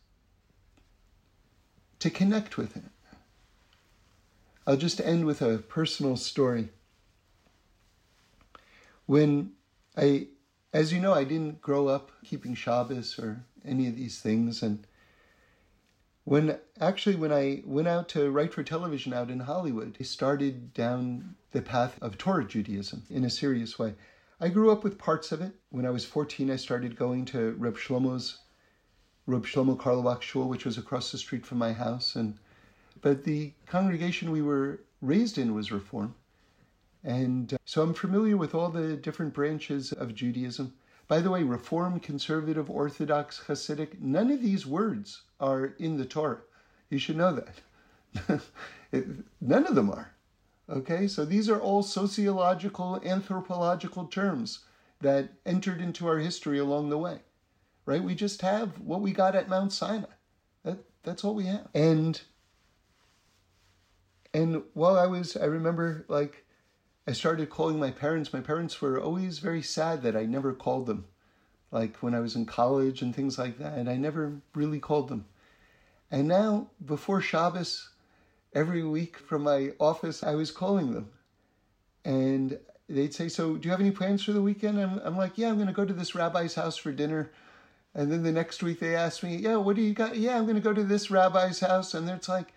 to 1.99 2.09
connect 2.09 2.57
with 2.57 2.75
it. 2.75 2.85
I'll 4.67 4.79
just 4.79 4.99
end 4.99 5.27
with 5.27 5.43
a 5.43 5.59
personal 5.59 6.17
story. 6.17 6.71
When 9.05 9.53
I, 9.95 10.29
as 10.73 10.91
you 10.91 10.99
know, 10.99 11.13
I 11.13 11.25
didn't 11.25 11.61
grow 11.61 11.89
up 11.89 12.13
keeping 12.25 12.55
Shabbos 12.55 13.19
or 13.19 13.45
any 13.63 13.89
of 13.89 13.95
these 13.95 14.21
things, 14.21 14.63
and 14.63 14.87
when 16.25 16.59
actually 16.81 17.17
when 17.17 17.31
I 17.31 17.63
went 17.67 17.89
out 17.89 18.09
to 18.11 18.31
write 18.31 18.55
for 18.55 18.63
television 18.63 19.13
out 19.13 19.29
in 19.29 19.41
Hollywood, 19.41 19.99
I 20.01 20.03
started 20.05 20.73
down 20.73 21.35
the 21.53 21.63
path 21.63 21.99
of 22.03 22.19
Torah 22.19 22.45
Judaism 22.45 23.05
in 23.09 23.25
a 23.25 23.31
serious 23.31 23.79
way. 23.79 23.95
I 24.41 24.49
grew 24.49 24.71
up 24.71 24.83
with 24.83 24.99
parts 24.99 25.31
of 25.31 25.41
it. 25.41 25.53
When 25.71 25.87
I 25.87 25.91
was 25.91 26.05
14, 26.05 26.51
I 26.51 26.57
started 26.57 26.97
going 26.97 27.25
to 27.27 27.53
Reb 27.53 27.77
Shlomo's, 27.77 28.39
Reb 29.27 29.45
Shlomo 29.45 29.77
Carlebach 29.77 30.23
Shul, 30.23 30.49
which 30.49 30.65
was 30.65 30.79
across 30.79 31.13
the 31.13 31.19
street 31.19 31.47
from 31.47 31.59
my 31.59 31.73
house. 31.73 32.17
And 32.17 32.39
but 33.01 33.25
the 33.25 33.53
congregation 33.67 34.31
we 34.31 34.43
were 34.43 34.81
raised 35.01 35.39
in 35.39 35.55
was 35.55 35.73
Reform, 35.73 36.15
and 37.05 37.55
uh, 37.55 37.59
so 37.65 37.83
I'm 37.83 37.95
familiar 37.95 38.37
with 38.37 38.55
all 38.55 38.71
the 38.71 38.97
different 38.97 39.35
branches 39.35 39.93
of 39.93 40.15
Judaism. 40.15 40.73
By 41.09 41.21
the 41.21 41.31
way, 41.31 41.43
Reform, 41.43 42.01
Conservative, 42.01 42.71
Orthodox, 42.71 43.43
Hasidic, 43.47 44.01
none 44.01 44.31
of 44.31 44.41
these 44.41 44.67
words 44.67 45.23
are 45.41 45.75
in 45.79 45.97
the 45.97 46.07
Torah. 46.07 46.43
You 46.91 46.99
should 46.99 47.17
know 47.17 47.35
that. 47.35 48.43
none 49.41 49.67
of 49.67 49.75
them 49.75 49.91
are. 49.91 50.12
Okay, 50.73 51.07
so 51.07 51.27
these 51.27 51.51
are 51.51 51.61
all 51.61 51.83
sociological, 51.83 52.99
anthropological 53.05 54.07
terms 54.07 54.61
that 55.03 55.35
entered 55.45 55.83
into 55.83 56.07
our 56.07 56.19
history 56.19 56.59
along 56.59 56.89
the 56.89 56.97
way, 56.97 57.19
right? 57.85 58.03
We 58.03 58.15
just 58.15 58.41
have 58.41 58.81
what 58.81 59.03
we 59.03 59.13
got 59.13 59.37
at 59.37 59.51
Mount 59.51 59.73
Sinai. 59.73 60.07
That, 60.65 60.79
that's 61.03 61.25
all 61.25 61.35
we 61.35 61.45
have. 61.45 61.69
And 61.75 62.21
and 64.33 64.63
while 64.73 64.99
I 64.99 65.07
was, 65.07 65.37
I 65.37 65.45
remember 65.45 66.07
like 66.09 66.47
I 67.07 67.13
started 67.13 67.51
calling 67.51 67.79
my 67.79 67.91
parents. 67.91 68.33
My 68.33 68.41
parents 68.41 68.81
were 68.81 68.99
always 68.99 69.41
very 69.41 69.63
sad 69.63 70.03
that 70.03 70.17
I 70.17 70.25
never 70.25 70.55
called 70.55 70.87
them. 70.87 71.05
Like 71.71 71.99
when 71.99 72.15
I 72.15 72.21
was 72.21 72.35
in 72.35 72.47
college 72.47 73.03
and 73.03 73.15
things 73.15 73.39
like 73.39 73.59
that, 73.59 73.89
I 73.89 73.97
never 73.97 74.41
really 74.55 74.79
called 74.79 75.09
them. 75.09 75.27
And 76.11 76.29
now, 76.29 76.71
before 76.85 77.21
Shabbos, 77.21 77.91
every 78.55 78.85
week 78.85 79.17
from 79.17 79.43
my 79.43 79.73
office, 79.81 80.23
I 80.23 80.35
was 80.35 80.51
calling 80.51 80.93
them. 80.93 81.11
And 82.05 82.59
they'd 82.89 83.15
say, 83.15 83.29
So, 83.29 83.57
do 83.57 83.67
you 83.67 83.71
have 83.71 83.81
any 83.81 83.91
plans 83.91 84.23
for 84.23 84.33
the 84.33 84.43
weekend? 84.43 84.81
I'm, 84.81 84.99
I'm 85.05 85.17
like, 85.17 85.39
Yeah, 85.39 85.49
I'm 85.49 85.57
going 85.57 85.67
to 85.69 85.73
go 85.73 85.85
to 85.85 85.93
this 85.93 86.15
rabbi's 86.15 86.55
house 86.55 86.77
for 86.77 86.93
dinner. 86.93 87.31
And 87.95 88.11
then 88.11 88.23
the 88.23 88.33
next 88.33 88.63
week 88.63 88.81
they 88.81 88.97
asked 88.97 89.23
me, 89.23 89.37
Yeah, 89.37 89.57
what 89.57 89.77
do 89.77 89.83
you 89.83 89.95
got? 89.95 90.17
Yeah, 90.17 90.37
I'm 90.37 90.45
going 90.45 90.57
to 90.57 90.63
go 90.63 90.73
to 90.73 90.85
this 90.85 91.11
rabbi's 91.11 91.61
house. 91.61 91.95
And 91.95 92.09
it's 92.09 92.29
like, 92.29 92.53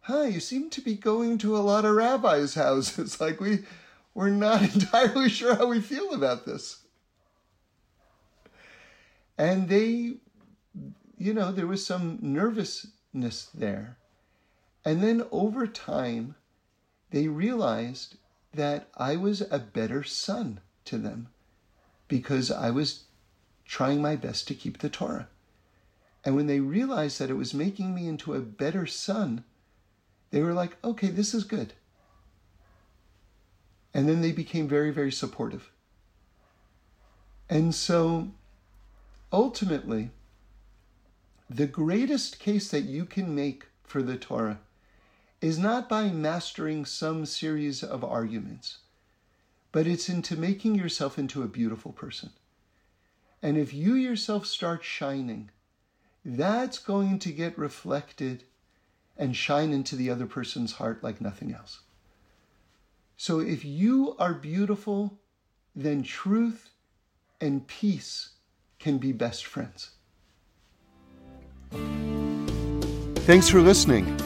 Huh, 0.00 0.22
you 0.22 0.40
seem 0.40 0.70
to 0.70 0.80
be 0.80 0.94
going 0.94 1.38
to 1.38 1.56
a 1.56 1.58
lot 1.58 1.84
of 1.84 1.96
rabbis' 1.96 2.54
houses. 2.54 3.20
like, 3.20 3.40
we, 3.40 3.64
we're 4.14 4.30
not 4.30 4.62
entirely 4.74 5.28
sure 5.28 5.56
how 5.56 5.66
we 5.66 5.80
feel 5.80 6.14
about 6.14 6.46
this. 6.46 6.82
And 9.38 9.68
they, 9.68 10.14
you 11.18 11.34
know, 11.34 11.52
there 11.52 11.66
was 11.66 11.84
some 11.84 12.18
nervousness 12.22 13.50
there. 13.52 13.98
And 14.86 15.02
then 15.02 15.24
over 15.32 15.66
time, 15.66 16.36
they 17.10 17.26
realized 17.26 18.18
that 18.54 18.88
I 18.96 19.16
was 19.16 19.40
a 19.40 19.58
better 19.58 20.04
son 20.04 20.60
to 20.84 20.96
them 20.96 21.26
because 22.06 22.52
I 22.52 22.70
was 22.70 23.02
trying 23.64 24.00
my 24.00 24.14
best 24.14 24.46
to 24.46 24.54
keep 24.54 24.78
the 24.78 24.88
Torah. 24.88 25.26
And 26.24 26.36
when 26.36 26.46
they 26.46 26.60
realized 26.60 27.18
that 27.18 27.30
it 27.30 27.34
was 27.34 27.52
making 27.52 27.96
me 27.96 28.06
into 28.06 28.34
a 28.34 28.40
better 28.40 28.86
son, 28.86 29.42
they 30.30 30.40
were 30.40 30.54
like, 30.54 30.76
okay, 30.84 31.08
this 31.08 31.34
is 31.34 31.42
good. 31.42 31.72
And 33.92 34.08
then 34.08 34.20
they 34.20 34.30
became 34.30 34.68
very, 34.68 34.92
very 34.92 35.10
supportive. 35.10 35.72
And 37.50 37.74
so 37.74 38.28
ultimately, 39.32 40.10
the 41.50 41.66
greatest 41.66 42.38
case 42.38 42.68
that 42.68 42.82
you 42.82 43.04
can 43.04 43.34
make 43.34 43.66
for 43.82 44.00
the 44.00 44.16
Torah 44.16 44.60
is 45.46 45.58
not 45.60 45.88
by 45.88 46.08
mastering 46.08 46.84
some 46.84 47.24
series 47.24 47.84
of 47.84 48.02
arguments, 48.02 48.78
but 49.70 49.86
it's 49.86 50.08
into 50.08 50.36
making 50.36 50.74
yourself 50.74 51.20
into 51.20 51.44
a 51.44 51.46
beautiful 51.46 51.92
person. 51.92 52.30
And 53.40 53.56
if 53.56 53.72
you 53.72 53.94
yourself 53.94 54.44
start 54.44 54.82
shining, 54.82 55.50
that's 56.24 56.80
going 56.80 57.20
to 57.20 57.30
get 57.30 57.56
reflected 57.56 58.42
and 59.16 59.36
shine 59.36 59.72
into 59.72 59.94
the 59.94 60.10
other 60.10 60.26
person's 60.26 60.72
heart 60.72 61.04
like 61.04 61.20
nothing 61.20 61.54
else. 61.54 61.78
So 63.16 63.38
if 63.38 63.64
you 63.64 64.16
are 64.18 64.34
beautiful, 64.34 65.16
then 65.76 66.02
truth 66.02 66.70
and 67.40 67.64
peace 67.68 68.30
can 68.80 68.98
be 68.98 69.12
best 69.12 69.46
friends. 69.46 69.90
Thanks 73.26 73.48
for 73.48 73.60
listening. 73.60 74.25